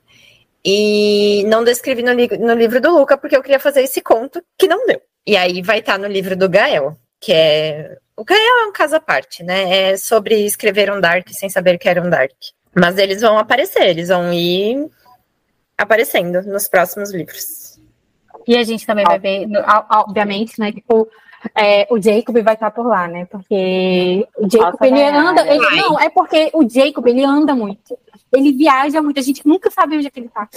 E 0.64 1.44
não 1.48 1.64
descrevi 1.64 2.02
no, 2.02 2.12
li 2.12 2.28
no 2.38 2.54
livro 2.54 2.80
do 2.80 2.96
Luca 2.96 3.16
porque 3.16 3.36
eu 3.36 3.42
queria 3.42 3.58
fazer 3.58 3.82
esse 3.82 4.00
conto 4.00 4.42
que 4.56 4.68
não 4.68 4.86
deu. 4.86 5.02
E 5.26 5.36
aí 5.36 5.60
vai 5.60 5.80
estar 5.80 5.94
tá 5.94 5.98
no 5.98 6.06
livro 6.06 6.36
do 6.36 6.48
Gael, 6.48 6.96
que 7.20 7.32
é. 7.32 7.96
O 8.16 8.24
Gael 8.24 8.62
é 8.62 8.66
um 8.66 8.72
caso 8.72 8.94
à 8.94 9.00
parte, 9.00 9.42
né? 9.42 9.90
É 9.90 9.96
sobre 9.96 10.46
escrever 10.46 10.90
um 10.90 11.00
Dark 11.00 11.28
sem 11.30 11.50
saber 11.50 11.78
que 11.78 11.88
era 11.88 12.00
um 12.00 12.08
Dark. 12.08 12.32
Mas 12.74 12.96
eles 12.96 13.22
vão 13.22 13.38
aparecer, 13.38 13.88
eles 13.88 14.08
vão 14.08 14.32
ir 14.32 14.88
aparecendo 15.76 16.42
nos 16.42 16.68
próximos 16.68 17.12
livros. 17.12 17.78
E 18.46 18.56
a 18.56 18.62
gente 18.62 18.86
também 18.86 19.04
vai 19.04 19.18
ver, 19.18 19.46
obviamente, 19.90 20.58
né? 20.58 20.72
Tipo, 20.72 21.08
é, 21.54 21.86
o 21.90 22.00
Jacob 22.00 22.36
vai 22.42 22.54
estar 22.54 22.70
por 22.70 22.86
lá, 22.86 23.08
né? 23.08 23.26
Porque 23.26 24.26
o 24.36 24.48
Jacob, 24.50 24.72
Nossa, 24.72 24.86
ele 24.86 25.02
anda. 25.02 25.46
Ele, 25.46 25.80
não, 25.82 26.00
é 26.00 26.08
porque 26.08 26.50
o 26.52 26.68
Jacob, 26.68 27.06
ele 27.06 27.24
anda 27.24 27.54
muito. 27.54 27.98
Ele 28.34 28.52
viaja 28.52 29.02
muito. 29.02 29.18
A 29.18 29.22
gente 29.22 29.46
nunca 29.46 29.70
sabe 29.70 29.96
onde 29.96 30.06
é 30.06 30.10
que 30.10 30.20
ele 30.20 30.28
tá. 30.28 30.48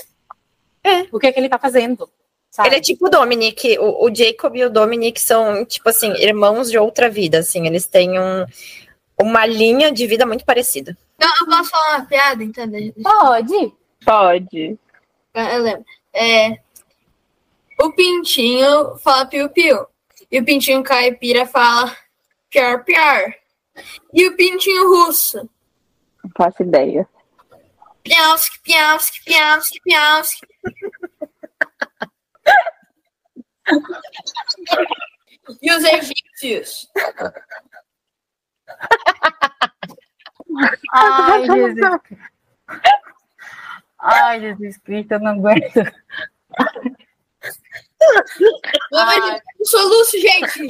É. 0.84 1.07
O 1.11 1.20
que 1.20 1.28
é 1.28 1.32
que 1.32 1.39
ele 1.39 1.49
tá 1.49 1.59
fazendo. 1.59 2.09
Sabe? 2.49 2.70
Ele 2.70 2.76
é 2.78 2.82
tipo 2.82 3.07
o 3.07 3.09
Dominic. 3.09 3.78
O, 3.80 4.05
o, 4.05 4.15
Jacob 4.15 4.55
e 4.55 4.65
o 4.65 4.70
Dominic 4.70 5.20
são, 5.22 5.65
tipo 5.65 5.89
assim, 5.89 6.11
irmãos 6.13 6.70
de 6.70 6.78
outra 6.78 7.09
vida, 7.09 7.39
assim. 7.39 7.67
Eles 7.67 7.86
têm 7.86 8.20
um, 8.20 8.45
uma 9.22 9.45
linha 9.45 9.91
de 9.91 10.07
vida 10.07 10.26
muito 10.26 10.45
parecida. 10.45 10.97
Eu, 11.20 11.30
eu 11.41 11.47
posso 11.47 11.70
falar 11.70 11.97
uma 11.97 12.05
piada, 12.05 12.43
entendeu? 12.43 12.93
Pode. 13.03 13.74
Pode. 14.03 14.80
Ah, 15.34 15.54
eu 15.54 15.64
lembro. 15.64 15.86
É, 16.14 16.60
o 17.80 17.92
Pintinho 17.94 18.98
fala 18.98 19.26
piu-piu. 19.26 19.86
E 20.32 20.40
o 20.40 20.46
Pintinho 20.46 20.84
Caipira 20.84 21.46
fala 21.46 21.96
pior, 22.50 22.84
pior. 22.84 23.34
E 24.14 24.28
o 24.28 24.36
Pintinho 24.36 24.90
Russo? 24.90 25.50
Não 26.24 26.32
faço 26.36 26.64
ideia. 26.64 27.08
Piauski, 28.04 28.60
piauski, 28.62 29.24
piauski, 29.24 29.80
piauski. 29.82 30.48
e 35.62 35.72
os 35.72 35.84
egípcios? 35.84 36.88
Ai, 40.94 41.46
Jesus. 41.48 42.02
Ai, 44.00 44.39
Jesus 44.39 44.78
Cristo, 44.78 45.14
eu 45.14 45.20
não 45.20 45.32
aguento. 45.32 45.78
Ai. 48.93 49.41
Eu 49.60 49.66
soluço, 49.66 50.18
gente. 50.20 50.68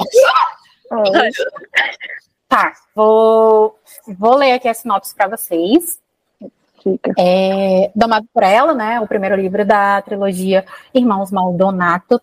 Tá, 2.48 2.72
vou, 2.96 3.78
vou 4.18 4.34
ler 4.34 4.52
aqui 4.52 4.68
a 4.68 4.74
sinopse 4.74 5.14
para 5.14 5.28
vocês. 5.36 6.00
É, 7.16 7.92
Domado 7.94 8.26
por 8.32 8.42
Ela, 8.42 8.74
né? 8.74 9.00
O 9.00 9.06
primeiro 9.06 9.36
livro 9.36 9.64
da 9.64 10.02
trilogia 10.02 10.64
Irmãos 10.92 11.30
Maldonato. 11.30 12.20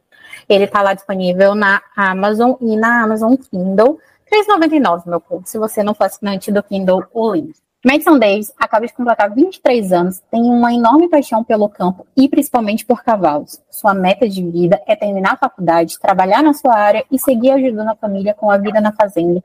Ele 0.50 0.66
está 0.66 0.82
lá 0.82 0.94
disponível 0.94 1.56
na 1.56 1.82
Amazon 1.96 2.56
e 2.60 2.76
na 2.76 3.04
Amazon 3.04 3.36
Kindle. 3.36 4.00
R$ 4.30 4.44
3,99, 4.44 5.08
meu 5.08 5.22
povo, 5.22 5.48
se 5.48 5.58
você 5.58 5.82
não 5.82 5.94
for 5.94 6.04
assinante 6.04 6.52
do 6.52 6.62
Kindle 6.62 7.06
ou 7.14 7.34
link. 7.34 7.56
Madison 7.88 8.20
Davis 8.20 8.52
acaba 8.58 8.86
de 8.86 8.92
completar 8.92 9.34
23 9.34 9.94
anos, 9.94 10.22
tem 10.30 10.44
uma 10.44 10.74
enorme 10.74 11.08
paixão 11.08 11.42
pelo 11.42 11.70
campo 11.70 12.06
e 12.18 12.28
principalmente 12.28 12.86
por 12.86 13.02
cavalos. 13.02 13.62
Sua 13.72 13.94
meta 13.94 14.28
de 14.28 14.46
vida 14.46 14.82
é 14.86 14.94
terminar 14.94 15.36
a 15.36 15.38
faculdade, 15.38 15.98
trabalhar 15.98 16.44
na 16.44 16.54
sua 16.54 16.76
área 16.76 17.06
e 17.10 17.18
seguir 17.18 17.52
ajudando 17.52 17.88
a 17.88 17.96
família 17.96 18.34
com 18.34 18.52
a 18.52 18.58
vida 18.58 18.82
na 18.82 18.92
fazenda. 18.92 19.42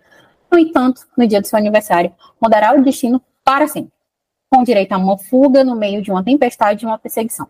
No 0.51 0.59
entanto, 0.59 1.03
no 1.17 1.25
dia 1.25 1.41
do 1.41 1.47
seu 1.47 1.57
aniversário, 1.57 2.13
mudará 2.41 2.75
o 2.75 2.83
destino 2.83 3.23
para 3.45 3.69
sempre, 3.69 3.93
com 4.51 4.65
direito 4.65 4.91
a 4.91 4.99
uma 4.99 5.17
fuga 5.17 5.63
no 5.63 5.77
meio 5.77 6.03
de 6.03 6.11
uma 6.11 6.25
tempestade 6.25 6.85
e 6.85 6.89
uma 6.89 6.99
perseguição. 6.99 7.47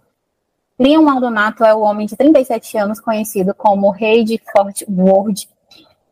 Leon 0.79 1.01
Maldonato 1.01 1.65
é 1.65 1.75
o 1.75 1.81
homem 1.81 2.07
de 2.07 2.15
37 2.17 2.77
anos 2.77 3.01
conhecido 3.01 3.55
como 3.55 3.89
Rei 3.89 4.25
de 4.25 4.39
Fort 4.53 4.83
Worth 4.87 5.49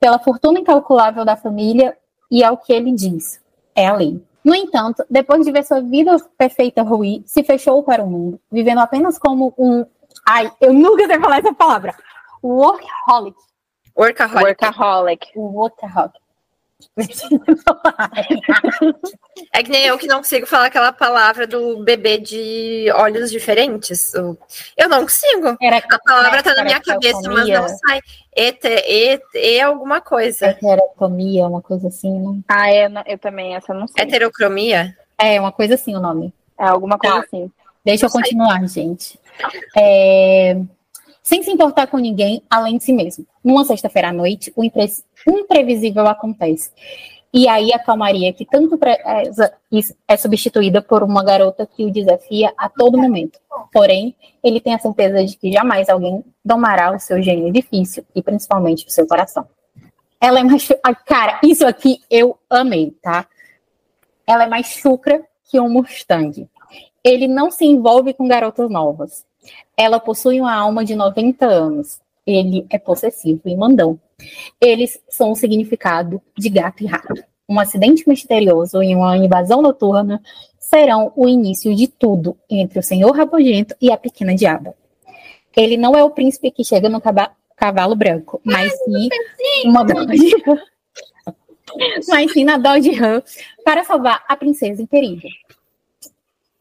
pela 0.00 0.18
fortuna 0.18 0.58
incalculável 0.58 1.22
da 1.22 1.36
família 1.36 1.94
e 2.30 2.42
ao 2.42 2.56
que 2.56 2.72
ele 2.72 2.92
diz, 2.92 3.42
é 3.74 3.86
a 3.86 3.92
lei. 3.92 4.24
No 4.44 4.54
entanto, 4.54 5.04
depois 5.08 5.44
de 5.44 5.52
ver 5.52 5.64
sua 5.64 5.80
vida 5.80 6.16
perfeita 6.38 6.82
ruir, 6.82 7.22
se 7.26 7.42
fechou 7.42 7.82
para 7.82 8.02
o 8.02 8.06
mundo, 8.06 8.40
vivendo 8.50 8.80
apenas 8.80 9.18
como 9.18 9.54
um. 9.58 9.84
Ai, 10.26 10.50
eu 10.60 10.72
nunca 10.72 11.06
sei 11.06 11.20
falar 11.20 11.38
essa 11.38 11.52
palavra. 11.52 11.94
Workaholic. 12.42 13.36
Workaholic. 13.96 14.46
Workaholic. 14.46 15.26
Workaholic. 15.36 16.14
É 19.52 19.62
que 19.62 19.70
nem 19.70 19.84
eu 19.84 19.98
que 19.98 20.06
não 20.06 20.18
consigo 20.18 20.46
falar 20.46 20.66
aquela 20.66 20.92
palavra 20.92 21.46
do 21.46 21.82
bebê 21.82 22.18
de 22.18 22.86
olhos 22.94 23.30
diferentes. 23.30 24.12
Eu 24.14 24.88
não 24.88 25.02
consigo. 25.02 25.56
Era, 25.60 25.78
a 25.78 25.98
palavra 25.98 26.42
tá 26.42 26.54
na 26.54 26.64
minha 26.64 26.80
cabeça, 26.80 27.30
mas 27.30 27.48
não 27.48 27.68
sai. 27.68 28.00
Et, 28.36 28.64
et, 28.64 29.22
e 29.34 29.60
alguma 29.60 30.00
coisa. 30.00 30.46
Heterocromia, 30.46 31.46
uma 31.46 31.62
coisa 31.62 31.88
assim, 31.88 32.18
né? 32.18 32.40
Ah, 32.48 32.70
é, 32.70 32.88
eu 33.06 33.18
também, 33.18 33.54
essa 33.54 33.72
eu 33.72 33.78
não 33.78 33.86
sei. 33.88 34.04
Heterocromia? 34.04 34.96
É, 35.18 35.40
uma 35.40 35.52
coisa 35.52 35.74
assim 35.74 35.96
o 35.96 36.00
nome. 36.00 36.32
É 36.58 36.66
alguma 36.66 36.98
coisa 36.98 37.16
ah, 37.16 37.20
assim. 37.20 37.50
Deixa 37.84 38.06
eu 38.06 38.10
continuar, 38.10 38.66
gente. 38.66 39.18
É 39.76 40.56
sem 41.30 41.44
se 41.44 41.50
importar 41.52 41.86
com 41.86 41.96
ninguém 41.96 42.42
além 42.50 42.76
de 42.76 42.82
si 42.82 42.92
mesmo. 42.92 43.24
Numa 43.44 43.64
sexta-feira 43.64 44.08
à 44.08 44.12
noite, 44.12 44.52
o 44.56 44.64
imprevisível 44.64 46.08
acontece. 46.08 46.72
E 47.32 47.46
aí 47.46 47.72
a 47.72 47.78
calmaria 47.78 48.32
que 48.32 48.44
tanto 48.44 48.76
preza 48.76 49.54
é 50.08 50.16
substituída 50.16 50.82
por 50.82 51.04
uma 51.04 51.22
garota 51.22 51.64
que 51.64 51.84
o 51.84 51.92
desafia 51.92 52.52
a 52.58 52.68
todo 52.68 52.98
momento. 52.98 53.38
Porém, 53.72 54.16
ele 54.42 54.60
tem 54.60 54.74
a 54.74 54.80
certeza 54.80 55.24
de 55.24 55.36
que 55.36 55.52
jamais 55.52 55.88
alguém 55.88 56.24
domará 56.44 56.92
o 56.92 56.98
seu 56.98 57.22
gênio 57.22 57.52
difícil 57.52 58.04
e 58.12 58.20
principalmente 58.20 58.84
o 58.84 58.90
seu 58.90 59.06
coração. 59.06 59.46
Ela 60.20 60.40
é 60.40 60.42
mais. 60.42 60.68
Cara, 61.06 61.38
isso 61.44 61.64
aqui 61.64 62.00
eu 62.10 62.36
amei, 62.50 62.90
tá? 63.00 63.24
Ela 64.26 64.46
é 64.46 64.48
mais 64.48 64.66
chucra 64.66 65.24
que 65.48 65.60
um 65.60 65.68
Mustang. 65.68 66.48
Ele 67.04 67.28
não 67.28 67.52
se 67.52 67.64
envolve 67.64 68.12
com 68.14 68.26
garotas 68.26 68.68
novas. 68.68 69.29
Ela 69.76 69.98
possui 69.98 70.40
uma 70.40 70.54
alma 70.54 70.84
de 70.84 70.94
90 70.94 71.46
anos. 71.46 72.00
Ele 72.26 72.66
é 72.70 72.78
possessivo 72.78 73.42
e 73.46 73.56
mandão. 73.56 73.98
Eles 74.60 75.00
são 75.08 75.32
o 75.32 75.36
significado 75.36 76.20
de 76.36 76.48
gato 76.48 76.82
e 76.82 76.86
rato. 76.86 77.22
Um 77.48 77.58
acidente 77.58 78.08
misterioso 78.08 78.82
e 78.82 78.94
uma 78.94 79.16
invasão 79.16 79.60
noturna 79.60 80.22
serão 80.58 81.12
o 81.16 81.28
início 81.28 81.74
de 81.74 81.88
tudo 81.88 82.36
entre 82.48 82.78
o 82.78 82.82
senhor 82.82 83.10
rabugento 83.10 83.74
e 83.80 83.90
a 83.90 83.96
pequena 83.96 84.34
diaba. 84.34 84.74
Ele 85.56 85.76
não 85.76 85.96
é 85.96 86.04
o 86.04 86.10
príncipe 86.10 86.50
que 86.52 86.62
chega 86.62 86.88
no 86.88 87.02
cavalo 87.56 87.96
branco, 87.96 88.40
mas 88.44 88.72
sim 88.84 89.08
uma 89.64 89.82
Dodge 89.82 90.36
mas 92.08 92.32
sim 92.32 92.44
na 92.44 92.56
Dodge 92.56 92.92
Ram 92.92 93.22
para 93.64 93.84
salvar 93.84 94.24
a 94.28 94.36
princesa 94.36 94.82
em 94.82 94.86
perigo. 94.86 95.28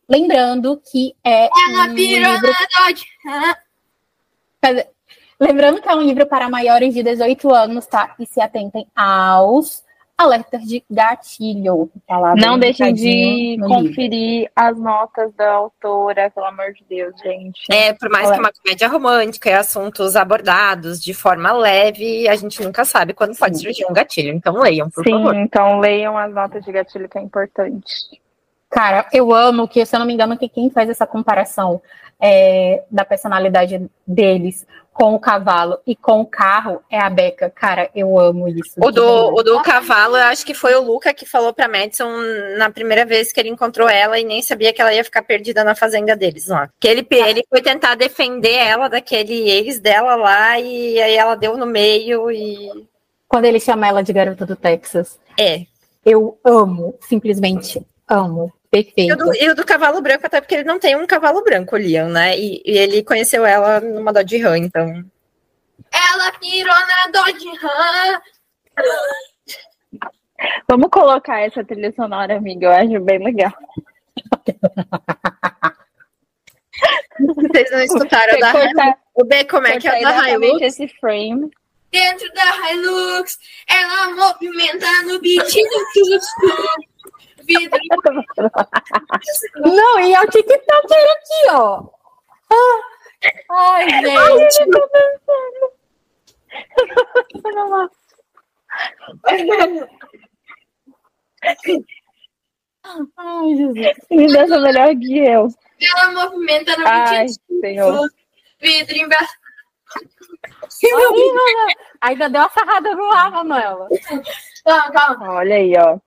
Lembrando 0.10 0.82
que 0.91 1.16
é. 1.24 1.45
Ela 1.45 1.86
um 1.88 1.93
virou 1.93 2.34
livro... 2.34 2.51
Lembrando 5.39 5.82
que 5.82 5.88
é 5.88 5.95
um 5.95 6.01
livro 6.01 6.26
para 6.26 6.49
maiores 6.49 6.93
de 6.93 7.01
18 7.01 7.53
anos, 7.53 7.86
tá? 7.86 8.14
E 8.20 8.26
se 8.26 8.41
atentem 8.41 8.86
aos 8.93 9.84
alertas 10.20 10.64
de 10.64 10.84
gatilho. 10.91 11.89
Tá 12.05 12.36
não 12.36 12.60
deixem 12.60 12.93
de 12.93 13.57
conferir 13.66 14.39
livro. 14.41 14.51
as 14.53 14.78
notas 14.78 15.34
da 15.34 15.49
autora, 15.51 16.30
pelo 16.30 16.45
amor 16.45 16.74
de 16.74 16.84
Deus, 16.89 17.14
gente. 17.24 17.62
É, 17.72 17.93
por 17.93 18.10
mais 18.10 18.28
Olha. 18.28 18.34
que 18.34 18.39
uma 18.41 18.51
comédia 18.51 18.88
romântica 18.89 19.49
e 19.49 19.53
assuntos 19.53 20.18
abordados 20.18 21.01
de 21.01 21.14
forma 21.14 21.53
leve, 21.53 22.28
a 22.28 22.36
gente 22.36 22.62
nunca 22.62 22.84
sabe 22.84 23.14
quando 23.14 23.34
Sim. 23.34 23.39
pode 23.39 23.62
surgir 23.62 23.86
um 23.89 23.93
gatilho. 23.93 24.34
Então 24.34 24.57
leiam, 24.57 24.89
por 24.89 25.05
Sim, 25.05 25.12
favor. 25.12 25.34
Sim, 25.34 25.41
então 25.41 25.80
leiam 25.80 26.18
as 26.18 26.34
notas 26.34 26.66
de 26.66 26.72
gatilho 26.74 27.07
que 27.07 27.18
é 27.18 27.22
importante. 27.22 28.20
Cara, 28.70 29.08
eu 29.12 29.34
amo 29.34 29.68
que, 29.68 29.84
se 29.86 29.96
eu 29.96 30.00
não 30.00 30.06
me 30.06 30.14
engano, 30.14 30.38
que 30.38 30.48
quem 30.48 30.70
faz 30.70 30.90
essa 30.90 31.08
comparação 31.08 31.82
é, 32.22 32.84
da 32.92 33.06
personalidade 33.06 33.90
deles 34.06 34.68
com 34.92 35.16
o 35.16 35.20
cavalo 35.20 35.80
e 35.88 35.96
com 35.96 36.20
o 36.20 36.26
carro 36.26 36.82
é 36.92 37.00
a 37.00 37.10
Beca. 37.10 37.50
Cara, 37.50 37.90
eu 37.96 38.20
amo 38.20 38.50
isso. 38.50 38.74
O 38.78 38.92
do, 38.92 39.34
o 39.34 39.42
do 39.42 39.62
cavalo, 39.62 40.18
eu 40.18 40.26
acho 40.26 40.46
que 40.46 40.54
foi 40.54 40.76
o 40.76 40.84
Luca 40.84 41.14
que 41.14 41.26
falou 41.26 41.54
pra 41.54 41.70
Madison 41.70 42.10
na 42.58 42.70
primeira 42.70 43.06
vez 43.06 43.32
que 43.32 43.40
ele 43.40 43.48
encontrou 43.48 43.88
ela 43.88 44.20
e 44.20 44.26
nem 44.26 44.42
sabia 44.42 44.74
que 44.74 44.82
ela 44.82 44.94
ia 44.94 45.04
ficar 45.04 45.22
perdida 45.22 45.64
na 45.64 45.74
fazenda 45.74 46.18
deles 46.18 46.48
lá. 46.48 46.70
Que 46.82 46.88
ele, 46.90 47.08
ele 47.10 47.46
foi 47.50 47.62
tentar 47.62 47.96
defender 47.96 48.56
ela 48.56 48.90
daquele 48.90 49.50
ex 49.50 49.80
dela 49.80 50.16
lá 50.16 50.60
e 50.60 51.02
aí 51.02 51.16
ela 51.16 51.36
deu 51.36 51.56
no 51.56 51.66
meio 51.66 52.30
e. 52.30 52.70
Quando 53.26 53.46
ele 53.46 53.60
chama 53.60 53.88
ela 53.88 54.04
de 54.04 54.12
garota 54.12 54.46
do 54.46 54.56
Texas. 54.56 55.18
É. 55.40 55.62
Eu 56.06 56.38
amo, 56.44 56.94
simplesmente 57.00 57.82
amo. 58.06 58.52
Perfeito. 58.72 59.10
E 59.10 59.14
o, 59.14 59.18
do, 59.18 59.36
e 59.36 59.50
o 59.50 59.56
do 59.56 59.66
cavalo 59.66 60.02
branco, 60.02 60.26
até 60.26 60.40
porque 60.40 60.54
ele 60.56 60.64
não 60.64 60.80
tem 60.80 60.96
um 60.96 61.08
cavalo 61.08 61.44
branco, 61.44 61.76
o 61.76 61.80
Liam, 61.80 62.08
né? 62.10 62.38
E, 62.38 62.62
e 62.64 62.78
ele 62.78 63.04
conheceu 63.04 63.46
ela 63.46 63.80
numa 63.80 64.14
Dodge 64.14 64.38
Ram, 64.38 64.58
então. 64.58 65.04
Ela 65.92 66.32
pirou 66.40 66.74
na 66.74 67.12
Dodge 67.12 67.50
Ram. 67.58 68.22
Vamos 70.70 70.90
colocar 70.92 71.40
essa 71.42 71.64
trilha 71.64 71.92
sonora, 71.94 72.38
amiga. 72.38 72.68
Eu 72.68 72.72
acho 72.72 73.00
bem 73.04 73.24
legal. 73.24 73.52
Vocês 77.20 77.72
não 77.72 77.80
escutaram 77.82 78.40
da 78.40 78.52
cortar, 78.52 78.98
O 79.16 79.26
B, 79.26 79.44
como 79.46 79.68
é 79.68 79.80
que 79.80 79.88
é 79.88 80.02
da 80.02 80.30
Hilux? 80.30 80.62
esse 80.62 80.88
frame. 81.00 81.50
Dentro 81.92 82.32
da 82.34 82.72
Hilux, 82.72 83.40
ela 83.68 84.12
movimenta 84.12 84.86
no 85.08 85.20
beat 85.20 85.44
do 85.44 86.06
susto 86.06 86.48
vidro. 87.50 87.80
Não, 89.56 90.00
e 90.00 90.14
é 90.14 90.22
o 90.22 90.28
TikTok 90.28 90.93
aqui, 90.93 91.50
ó. 91.52 91.84
Ah, 92.52 92.82
ai, 93.52 93.89
gente. 93.89 94.66
Ai, 103.18 103.56
Jesus. 103.56 103.97
Me 104.10 104.28
dessa 104.32 104.60
melhor 104.60 104.95
que 104.95 105.18
eu. 105.20 105.47
Ela 105.82 106.12
movimenta 106.12 106.76
no 106.78 106.88
Ai, 106.88 107.28
Senhor. 107.62 108.10
vidro 108.60 108.97
embaixo. 108.97 109.39
Ainda 112.02 112.30
deu 112.30 112.41
uma 112.41 112.50
sarrada 112.50 112.95
no 112.95 113.12
ar, 113.12 113.32
Manuela. 113.32 113.88
Calma, 114.64 114.91
calma. 114.91 115.34
Olha 115.34 115.56
aí, 115.56 115.74
ó. 115.78 116.00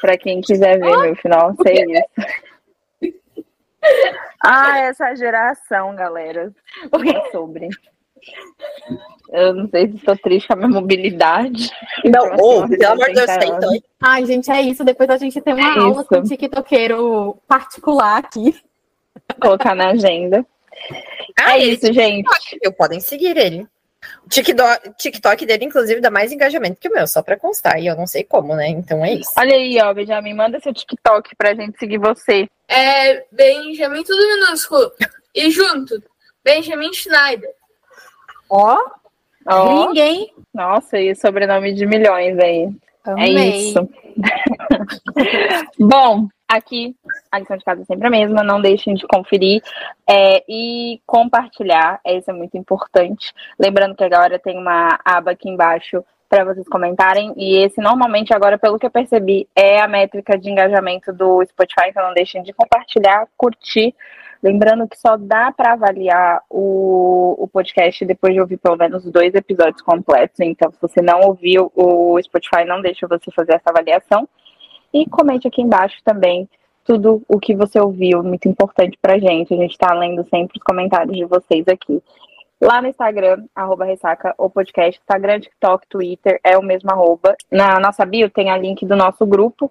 Pra 0.00 0.16
quem 0.16 0.40
quiser 0.40 0.78
ver 0.78 0.96
meu 0.96 1.16
final, 1.16 1.54
sei 1.62 1.84
isso. 1.84 2.40
Ah, 4.42 4.78
essa 4.78 5.14
geração, 5.14 5.94
galera. 5.94 6.52
O 6.92 6.98
que 6.98 7.10
é 7.10 7.30
sobre? 7.30 7.68
Eu 9.30 9.54
não 9.54 9.68
sei 9.68 9.88
se 9.88 9.96
estou 9.96 10.16
triste 10.16 10.46
com 10.46 10.54
a 10.54 10.56
minha 10.56 10.68
mobilidade. 10.68 11.70
Não, 12.04 12.34
oh, 12.34 12.68
pelo 12.68 12.92
amor 12.92 13.06
de 13.06 13.14
Deus, 13.14 13.30
então. 13.42 13.70
Ai, 14.00 14.26
gente, 14.26 14.50
é 14.50 14.60
isso. 14.62 14.84
Depois 14.84 15.08
a 15.08 15.16
gente 15.16 15.40
tem 15.40 15.54
uma 15.54 15.62
é 15.62 15.78
aula 15.78 16.00
isso. 16.00 16.08
com 16.08 16.16
o 16.16 16.22
tiktokeiro 16.22 17.38
particular 17.46 18.18
aqui. 18.18 18.54
Colocar 19.40 19.74
na 19.74 19.90
agenda. 19.90 20.44
Ah, 21.38 21.58
é 21.58 21.64
isso, 21.64 21.92
gente. 21.92 22.28
Podem 22.76 23.00
seguir 23.00 23.36
ele. 23.36 23.66
O 24.24 24.28
TikTok, 24.28 24.90
TikTok 24.96 25.46
dele, 25.46 25.64
inclusive, 25.64 26.00
dá 26.00 26.10
mais 26.10 26.32
engajamento 26.32 26.80
que 26.80 26.88
o 26.88 26.92
meu, 26.92 27.06
só 27.06 27.22
pra 27.22 27.38
constar. 27.38 27.78
E 27.78 27.86
eu 27.86 27.96
não 27.96 28.06
sei 28.06 28.24
como, 28.24 28.54
né? 28.54 28.68
Então 28.68 29.04
é 29.04 29.14
isso. 29.14 29.30
Olha 29.36 29.54
aí, 29.54 29.78
ó, 29.82 29.92
Benjamin, 29.92 30.34
manda 30.34 30.60
seu 30.60 30.72
TikTok 30.72 31.36
pra 31.36 31.54
gente 31.54 31.78
seguir 31.78 31.98
você. 31.98 32.48
É 32.68 33.24
Benjamin, 33.30 34.02
tudo 34.02 34.26
minúsculo. 34.26 34.90
E 35.34 35.50
junto, 35.50 36.02
Benjamin 36.44 36.92
Schneider. 36.92 37.50
Ó, 38.48 38.78
ó. 39.46 39.86
Ninguém. 39.86 40.32
Nossa, 40.52 40.98
e 40.98 41.14
sobrenome 41.14 41.72
de 41.72 41.86
milhões 41.86 42.38
aí. 42.38 42.68
É 43.06 43.10
Amei. 43.10 43.36
É 43.36 43.56
isso. 43.56 43.88
Bom, 45.78 46.28
aqui 46.48 46.94
a 47.30 47.38
lição 47.38 47.56
de 47.56 47.64
casa 47.64 47.82
é 47.82 47.84
sempre 47.84 48.06
a 48.06 48.10
mesma, 48.10 48.42
não 48.42 48.60
deixem 48.60 48.94
de 48.94 49.06
conferir 49.06 49.62
é, 50.08 50.42
e 50.48 51.00
compartilhar, 51.06 52.00
isso 52.06 52.30
é 52.30 52.34
muito 52.34 52.56
importante. 52.56 53.32
Lembrando 53.58 53.94
que 53.94 54.04
agora 54.04 54.38
tem 54.38 54.58
uma 54.58 54.98
aba 55.04 55.32
aqui 55.32 55.48
embaixo 55.48 56.04
para 56.28 56.44
vocês 56.44 56.68
comentarem, 56.68 57.34
e 57.36 57.58
esse 57.58 57.80
normalmente, 57.80 58.32
agora, 58.32 58.56
pelo 58.56 58.78
que 58.78 58.86
eu 58.86 58.90
percebi, 58.90 59.48
é 59.54 59.80
a 59.80 59.88
métrica 59.88 60.38
de 60.38 60.48
engajamento 60.48 61.12
do 61.12 61.44
Spotify, 61.44 61.88
então 61.88 62.06
não 62.06 62.14
deixem 62.14 62.40
de 62.44 62.52
compartilhar, 62.52 63.26
curtir. 63.36 63.92
Lembrando 64.40 64.88
que 64.88 64.96
só 64.96 65.16
dá 65.18 65.52
para 65.52 65.72
avaliar 65.72 66.40
o, 66.48 67.36
o 67.36 67.48
podcast 67.48 68.04
depois 68.06 68.32
de 68.32 68.40
ouvir 68.40 68.56
pelo 68.58 68.76
menos 68.76 69.04
dois 69.10 69.34
episódios 69.34 69.82
completos. 69.82 70.38
Então, 70.40 70.70
se 70.70 70.78
você 70.80 71.02
não 71.02 71.20
ouviu 71.20 71.70
o 71.74 72.18
Spotify, 72.22 72.64
não 72.64 72.80
deixa 72.80 73.08
você 73.08 73.30
fazer 73.32 73.54
essa 73.54 73.68
avaliação. 73.68 74.26
E 74.92 75.06
comente 75.08 75.46
aqui 75.46 75.62
embaixo 75.62 75.96
também 76.04 76.48
tudo 76.84 77.22
o 77.28 77.38
que 77.38 77.54
você 77.54 77.78
ouviu, 77.78 78.22
muito 78.22 78.48
importante 78.48 78.98
pra 79.00 79.18
gente. 79.18 79.54
A 79.54 79.56
gente 79.56 79.78
tá 79.78 79.94
lendo 79.94 80.26
sempre 80.28 80.58
os 80.58 80.62
comentários 80.62 81.16
de 81.16 81.24
vocês 81.24 81.66
aqui. 81.68 82.02
Lá 82.60 82.82
no 82.82 82.88
Instagram, 82.88 83.44
arroba 83.54 83.84
ressaca 83.84 84.34
o 84.36 84.50
podcast, 84.50 85.00
Instagram, 85.00 85.40
TikTok, 85.40 85.86
Twitter, 85.88 86.40
é 86.44 86.58
o 86.58 86.62
mesmo 86.62 86.90
arroba. 86.90 87.36
Na 87.50 87.78
nossa 87.78 88.04
bio 88.04 88.28
tem 88.28 88.50
a 88.50 88.58
link 88.58 88.84
do 88.84 88.96
nosso 88.96 89.24
grupo. 89.24 89.70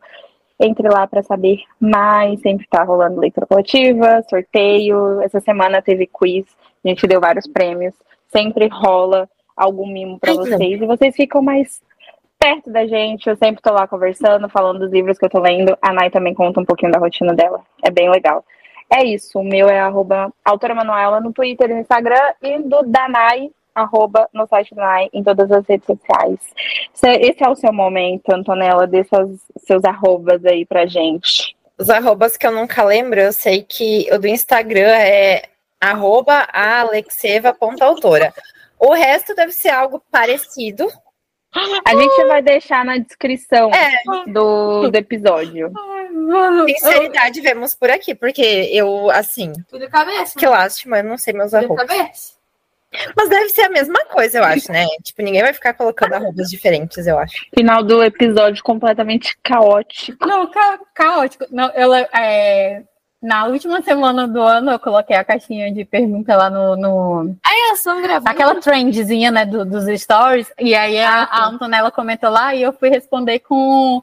Entre 0.60 0.90
lá 0.90 1.06
para 1.08 1.22
saber 1.22 1.60
mais. 1.80 2.40
Sempre 2.42 2.66
tá 2.70 2.84
rolando 2.84 3.20
leitura 3.20 3.46
coletiva, 3.46 4.24
sorteio. 4.30 5.22
Essa 5.22 5.40
semana 5.40 5.82
teve 5.82 6.08
quiz, 6.08 6.46
a 6.84 6.88
gente 6.88 7.06
deu 7.06 7.20
vários 7.20 7.48
prêmios. 7.48 7.94
Sempre 8.30 8.68
rola 8.68 9.30
algum 9.56 9.86
mimo 9.86 10.18
para 10.18 10.34
vocês 10.34 10.82
e 10.82 10.86
vocês 10.86 11.16
ficam 11.16 11.42
mais 11.42 11.82
perto 12.40 12.72
da 12.72 12.88
gente. 12.88 13.30
Eu 13.30 13.36
sempre 13.36 13.62
tô 13.62 13.72
lá 13.74 13.88
conversando, 13.88 14.50
falando 14.50 14.80
dos 14.80 14.92
livros 14.92 15.18
que 15.18 15.26
eu 15.26 15.30
tô 15.30 15.40
lendo. 15.40 15.78
A 15.82 15.92
Nai 15.92 16.10
também 16.10 16.34
conta 16.34 16.62
um 16.62 16.66
pouquinho 16.66 16.92
da 16.92 17.00
rotina 17.00 17.34
dela. 17.34 17.62
É 17.84 17.92
bem 17.92 18.10
legal. 18.10 18.44
É 18.90 19.04
isso. 19.04 19.38
O 19.38 19.44
meu 19.44 19.68
é 19.70 19.80
arroba 19.80 20.34
autora 20.44 20.74
Manuela 20.74 21.20
no 21.20 21.34
Twitter 21.34 21.70
e 21.70 21.74
no 21.74 21.82
Instagram. 21.82 22.34
E 22.42 22.58
do 22.60 22.82
Danai, 22.84 23.52
arroba 23.76 24.28
no 24.34 24.48
site 24.48 24.74
do 24.74 24.82
Nai, 24.82 25.10
em 25.14 25.24
todas 25.24 25.52
as 25.52 25.66
redes 25.68 25.86
sociais. 25.86 26.40
Esse 27.22 27.44
é 27.44 27.50
o 27.50 27.56
seu 27.56 27.74
momento, 27.74 28.30
Antonella. 28.32 28.88
Dê 28.88 29.04
seus, 29.04 29.40
seus 29.58 29.84
arrobas 29.84 30.44
aí 30.46 30.66
pra 30.66 30.88
gente. 30.88 31.56
Os 31.78 31.90
arrobas 31.90 32.36
que 32.36 32.48
eu 32.48 32.52
nunca 32.52 32.84
lembro, 32.84 33.20
eu 33.20 33.32
sei 33.32 33.64
que 33.64 34.08
o 34.12 34.18
do 34.18 34.28
Instagram 34.28 34.96
é 34.98 35.44
arroba 35.80 36.48
alexeva.autora. 36.52 38.34
O 38.78 38.94
resto 38.94 39.36
deve 39.36 39.52
ser 39.52 39.70
algo 39.70 40.02
parecido, 40.12 40.88
a 41.54 41.96
gente 41.96 42.26
vai 42.26 42.42
deixar 42.42 42.86
na 42.86 42.98
descrição 42.98 43.72
é. 43.74 44.32
do, 44.32 44.90
do 44.90 44.96
episódio. 44.96 45.72
Sinceridade, 46.68 47.42
vemos 47.42 47.74
por 47.74 47.90
aqui, 47.90 48.14
porque 48.14 48.70
eu, 48.72 49.10
assim. 49.10 49.54
Tudo 49.68 49.90
cabeça. 49.90 50.38
Que 50.38 50.46
lástima, 50.46 51.00
eu 51.00 51.04
não 51.04 51.18
sei 51.18 51.34
meus 51.34 51.52
Tudo 51.52 51.66
arrobas. 51.66 51.88
cabeça. 51.88 52.40
Mas 53.16 53.30
deve 53.30 53.50
ser 53.50 53.62
a 53.62 53.70
mesma 53.70 54.04
coisa, 54.06 54.40
eu 54.40 54.44
acho, 54.44 54.72
né? 54.72 54.88
tipo, 55.04 55.22
ninguém 55.22 55.44
vai 55.44 55.54
ficar 55.54 55.74
colocando 55.74 56.14
arrobas 56.14 56.50
diferentes, 56.50 57.06
eu 57.06 57.20
acho. 57.20 57.46
Final 57.56 57.84
do 57.84 58.04
episódio 58.04 58.64
completamente 58.64 59.38
caótico. 59.44 60.26
Não, 60.26 60.50
ca 60.50 60.80
caótico. 60.96 61.46
Não, 61.52 61.70
eu, 61.72 61.94
é, 61.94 62.84
na 63.22 63.46
última 63.46 63.82
semana 63.82 64.28
do 64.28 64.42
ano, 64.42 64.72
eu 64.72 64.80
coloquei 64.80 65.16
a 65.16 65.24
caixinha 65.26 65.72
de 65.74 65.84
pergunta 65.84 66.36
lá 66.38 66.50
no. 66.50 66.76
no... 66.78 67.36
Aí 67.44 67.60
elas 67.68 67.80
estão 67.80 68.02
gravando. 68.02 68.30
Aquela 68.30 68.56
trendzinha, 68.56 69.30
né, 69.30 69.46
do, 69.46 69.66
dos 69.66 69.86
stories. 70.02 70.52
E 70.58 70.74
aí 70.74 70.98
a, 71.00 71.24
a, 71.24 71.48
Antonella 71.48 71.92
comentou 71.92 72.30
lá 72.30 72.56
e 72.56 72.62
eu 72.62 72.72
fui 72.72 72.90
responder 72.90 73.40
com, 73.40 74.02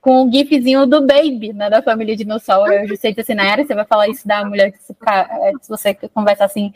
com 0.00 0.24
o 0.24 0.32
gifzinho 0.32 0.86
do 0.86 1.06
Baby, 1.06 1.52
né, 1.52 1.68
da 1.68 1.82
família 1.82 2.16
dinossauro. 2.16 2.72
Eu 2.72 2.96
sei 2.96 3.14
que 3.14 3.20
assim, 3.20 3.34
na 3.34 3.44
era 3.44 3.64
você 3.64 3.74
vai 3.74 3.84
falar 3.84 4.08
isso 4.08 4.26
da 4.26 4.44
mulher 4.44 4.72
que 4.72 4.78
se, 4.78 4.92
é, 4.92 5.52
se 5.60 5.68
você 5.68 5.94
conversa 6.14 6.44
assim 6.44 6.72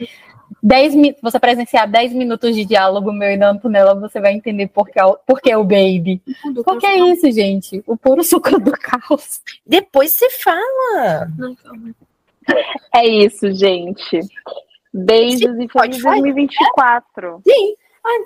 10 0.63 0.95
você 1.23 1.39
presenciar 1.39 1.91
10 1.91 2.13
minutos 2.13 2.55
de 2.55 2.65
diálogo 2.65 3.13
meu 3.13 3.31
e 3.31 3.39
da 3.39 3.51
Antonella, 3.51 3.95
você 3.95 4.21
vai 4.21 4.33
entender 4.33 4.69
por 4.69 4.89
que, 4.89 5.01
por 5.27 5.41
que 5.41 5.55
o 5.55 5.65
baby. 5.65 6.23
Porque 6.65 6.87
é 6.87 6.99
isso, 6.99 7.31
gente. 7.33 7.83
O 7.87 7.97
puro 7.97 8.23
suco 8.23 8.59
do 8.59 8.73
caos. 8.73 9.41
Depois 9.67 10.13
você 10.13 10.31
fala. 10.31 11.29
É 12.95 13.07
isso, 13.07 13.53
gente. 13.53 14.21
Beijos 14.93 15.43
e 15.43 15.69
feliz 15.69 15.71
Spotify. 15.71 16.03
2024. 16.03 17.43
Sim. 17.47 17.75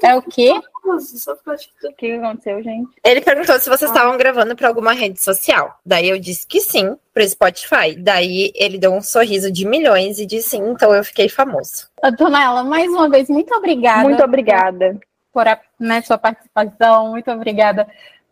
É 0.03 0.15
o 0.17 0.23
quê? 0.23 0.53
Só 1.01 1.35
pra 1.37 1.57
te- 1.57 1.71
O 1.85 1.93
que 1.93 2.13
aconteceu, 2.13 2.63
gente? 2.63 2.89
Ele 3.05 3.21
perguntou 3.21 3.59
se 3.61 3.69
vocês 3.69 3.91
estavam 3.91 4.17
gravando 4.17 4.57
para 4.57 4.69
alguma 4.69 4.93
rede 4.93 5.23
social. 5.23 5.79
Daí 5.85 6.09
eu 6.09 6.19
disse 6.19 6.47
que 6.47 6.61
sim, 6.61 6.97
pro 7.13 7.29
Spotify. 7.29 7.95
Daí 7.97 8.51
ele 8.55 8.79
deu 8.79 8.93
um 8.93 9.01
sorriso 9.03 9.51
de 9.53 9.67
milhões 9.67 10.19
e 10.19 10.27
disse 10.27 10.51
sim, 10.51 10.63
então 10.71 10.95
eu 10.95 11.05
fiquei 11.05 11.29
famoso. 11.29 11.89
Antonella, 12.03 12.65
mais 12.65 12.89
uma 12.91 13.09
vez, 13.09 13.29
muito 13.29 13.55
obrigada. 13.55 14.03
Muito 14.09 14.25
obrigada. 14.25 14.99
por 15.33 15.47
a 15.47 15.61
né, 15.79 16.01
sua 16.03 16.19
participação. 16.19 17.11
Muito 17.11 17.31
obrigada 17.31 17.87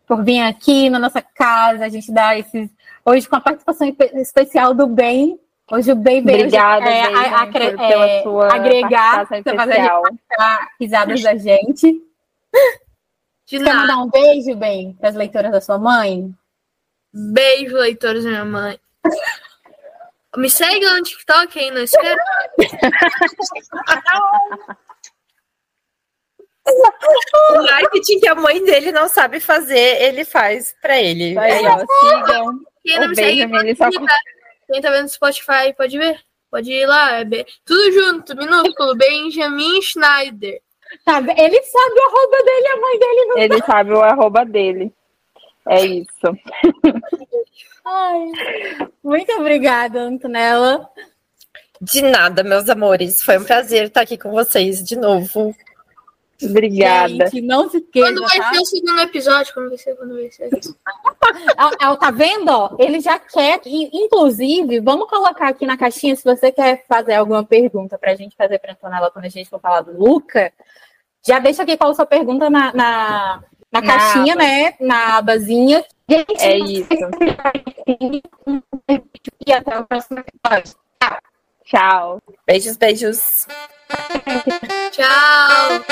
por 0.05 0.23
vir 0.23 0.41
aqui 0.41 0.89
na 0.89 0.99
nossa 0.99 1.21
casa. 1.21 1.85
A 1.85 1.89
gente 1.89 2.11
dá 2.11 2.37
esses. 2.37 2.69
Hoje 3.05 3.29
com 3.29 3.35
a 3.37 3.41
participação 3.41 3.87
espe- 3.87 4.11
especial 4.15 4.73
do 4.73 4.87
Bem. 4.87 5.39
Hoje 5.69 5.91
o 5.91 5.95
Bem 5.95 6.23
veio 6.23 6.39
Obrigada, 6.45 6.85
é, 6.89 7.07
Benjamin, 7.07 7.25
a- 7.25 7.41
acre- 7.41 7.71
por- 7.71 7.87
pela 7.87 8.05
é, 8.07 8.23
sua 8.23 8.53
agregar, 8.55 9.27
pra 9.27 9.55
fazer 9.55 9.79
a 10.39 10.67
risadas 10.79 11.21
da 11.21 11.35
gente. 11.35 12.01
De 13.45 13.57
Quer 13.57 13.63
nada. 13.63 13.79
mandar 13.81 13.97
um 13.97 14.09
beijo, 14.09 14.55
Bem, 14.55 14.93
para 14.93 15.09
as 15.09 15.15
leitoras 15.15 15.51
da 15.51 15.59
sua 15.61 15.77
mãe? 15.77 16.33
Beijo, 17.13 17.75
leitores 17.75 18.23
da 18.23 18.29
minha 18.29 18.45
mãe. 18.45 18.79
Me 20.37 20.49
segue 20.49 20.85
no 20.85 21.01
TikTok 21.03 21.59
aí, 21.59 21.71
não 21.71 21.81
esquece. 21.81 22.15
O 27.55 27.63
marketing 27.63 28.19
que 28.19 28.27
a 28.27 28.35
mãe 28.35 28.61
dele 28.65 28.91
não 28.91 29.07
sabe 29.07 29.39
fazer, 29.39 30.01
ele 30.01 30.25
faz 30.25 30.75
para 30.81 31.01
ele. 31.01 31.37
Aí, 31.39 31.63
É 31.63 31.69
ó, 31.69 31.77
sigam. 31.79 32.59
Quem 32.83 32.99
não 32.99 33.05
O 33.05 33.09
me 33.09 33.15
segue, 33.15 33.41
ele 33.41 33.75
só? 33.75 33.85
Quem 34.67 34.81
tá 34.81 34.91
vendo 34.91 35.03
no 35.03 35.09
Spotify, 35.09 35.73
pode 35.75 35.97
ver. 35.97 36.19
Pode 36.51 36.71
ir 36.71 36.85
lá. 36.85 37.21
É 37.21 37.25
Tudo 37.65 37.91
junto, 37.91 38.35
minúsculo. 38.35 38.95
Benjamin 38.95 39.81
Schneider. 39.81 40.61
Tá, 41.03 41.17
ele 41.19 41.61
sabe 41.63 41.99
o 41.99 42.05
arroba 42.05 42.43
dele, 42.43 42.67
a 42.67 42.77
mãe 42.77 42.99
dele 42.99 43.25
não. 43.25 43.37
Ele 43.37 43.63
sabe 43.63 43.91
o 43.91 44.01
arroba 44.01 44.45
dele. 44.45 44.93
É 45.67 45.85
isso. 45.85 46.07
Ai. 47.85 48.25
Muito 49.03 49.31
obrigada, 49.33 50.01
Antonella. 50.01 50.89
De 51.81 52.01
nada, 52.01 52.43
meus 52.43 52.69
amores. 52.69 53.21
Foi 53.21 53.37
um 53.37 53.43
prazer 53.43 53.85
estar 53.87 54.01
aqui 54.01 54.17
com 54.17 54.31
vocês 54.31 54.83
de 54.83 54.95
novo. 54.95 55.55
Obrigada. 56.43 57.27
Gente, 57.27 57.41
não 57.41 57.69
se. 57.69 57.81
Quando 57.81 58.21
vai 58.21 58.37
tá? 58.37 58.53
ser 58.53 58.59
o 58.59 58.65
segundo 58.65 59.01
episódio? 59.01 59.53
Quando 59.53 59.69
vai 59.69 59.77
ser? 59.77 59.95
Quando 59.95 60.13
vai 60.15 60.31
ser? 60.31 60.49
Ah, 61.57 61.71
ah, 61.79 61.95
tá 61.97 62.09
vendo? 62.09 62.49
ó? 62.49 62.75
Ele 62.79 62.99
já 62.99 63.19
quer. 63.19 63.59
e, 63.65 63.89
Inclusive, 64.05 64.79
vamos 64.79 65.09
colocar 65.09 65.49
aqui 65.49 65.65
na 65.65 65.77
caixinha 65.77 66.15
se 66.15 66.23
você 66.23 66.51
quer 66.51 66.85
fazer 66.87 67.15
alguma 67.15 67.43
pergunta 67.43 67.97
para 67.97 68.11
a 68.11 68.15
gente 68.15 68.35
fazer 68.35 68.59
para 68.59 68.71
Antonella 68.73 69.11
quando 69.11 69.25
a 69.25 69.29
gente 69.29 69.49
for 69.49 69.59
falar 69.59 69.81
do 69.81 69.97
Luca. 69.97 70.51
Já 71.25 71.39
deixa 71.39 71.63
aqui 71.63 71.75
qual 71.77 71.91
a 71.91 71.93
sua 71.93 72.05
pergunta 72.05 72.49
na, 72.49 72.73
na, 72.73 73.43
na 73.71 73.81
Na 73.81 73.81
caixinha, 73.81 74.33
aba. 74.33 74.43
né? 74.43 74.73
Na 74.79 75.17
abazinha. 75.17 75.83
Gente, 76.09 76.41
É 76.41 76.57
isso. 76.57 76.87
E 79.45 79.51
até 79.51 79.77
o 79.79 79.85
próximo 79.85 80.19
episódio. 80.19 80.75
Tchau. 81.65 82.21
Beijos, 82.45 82.77
beijos. 82.77 83.45
Tchau. 84.91 85.83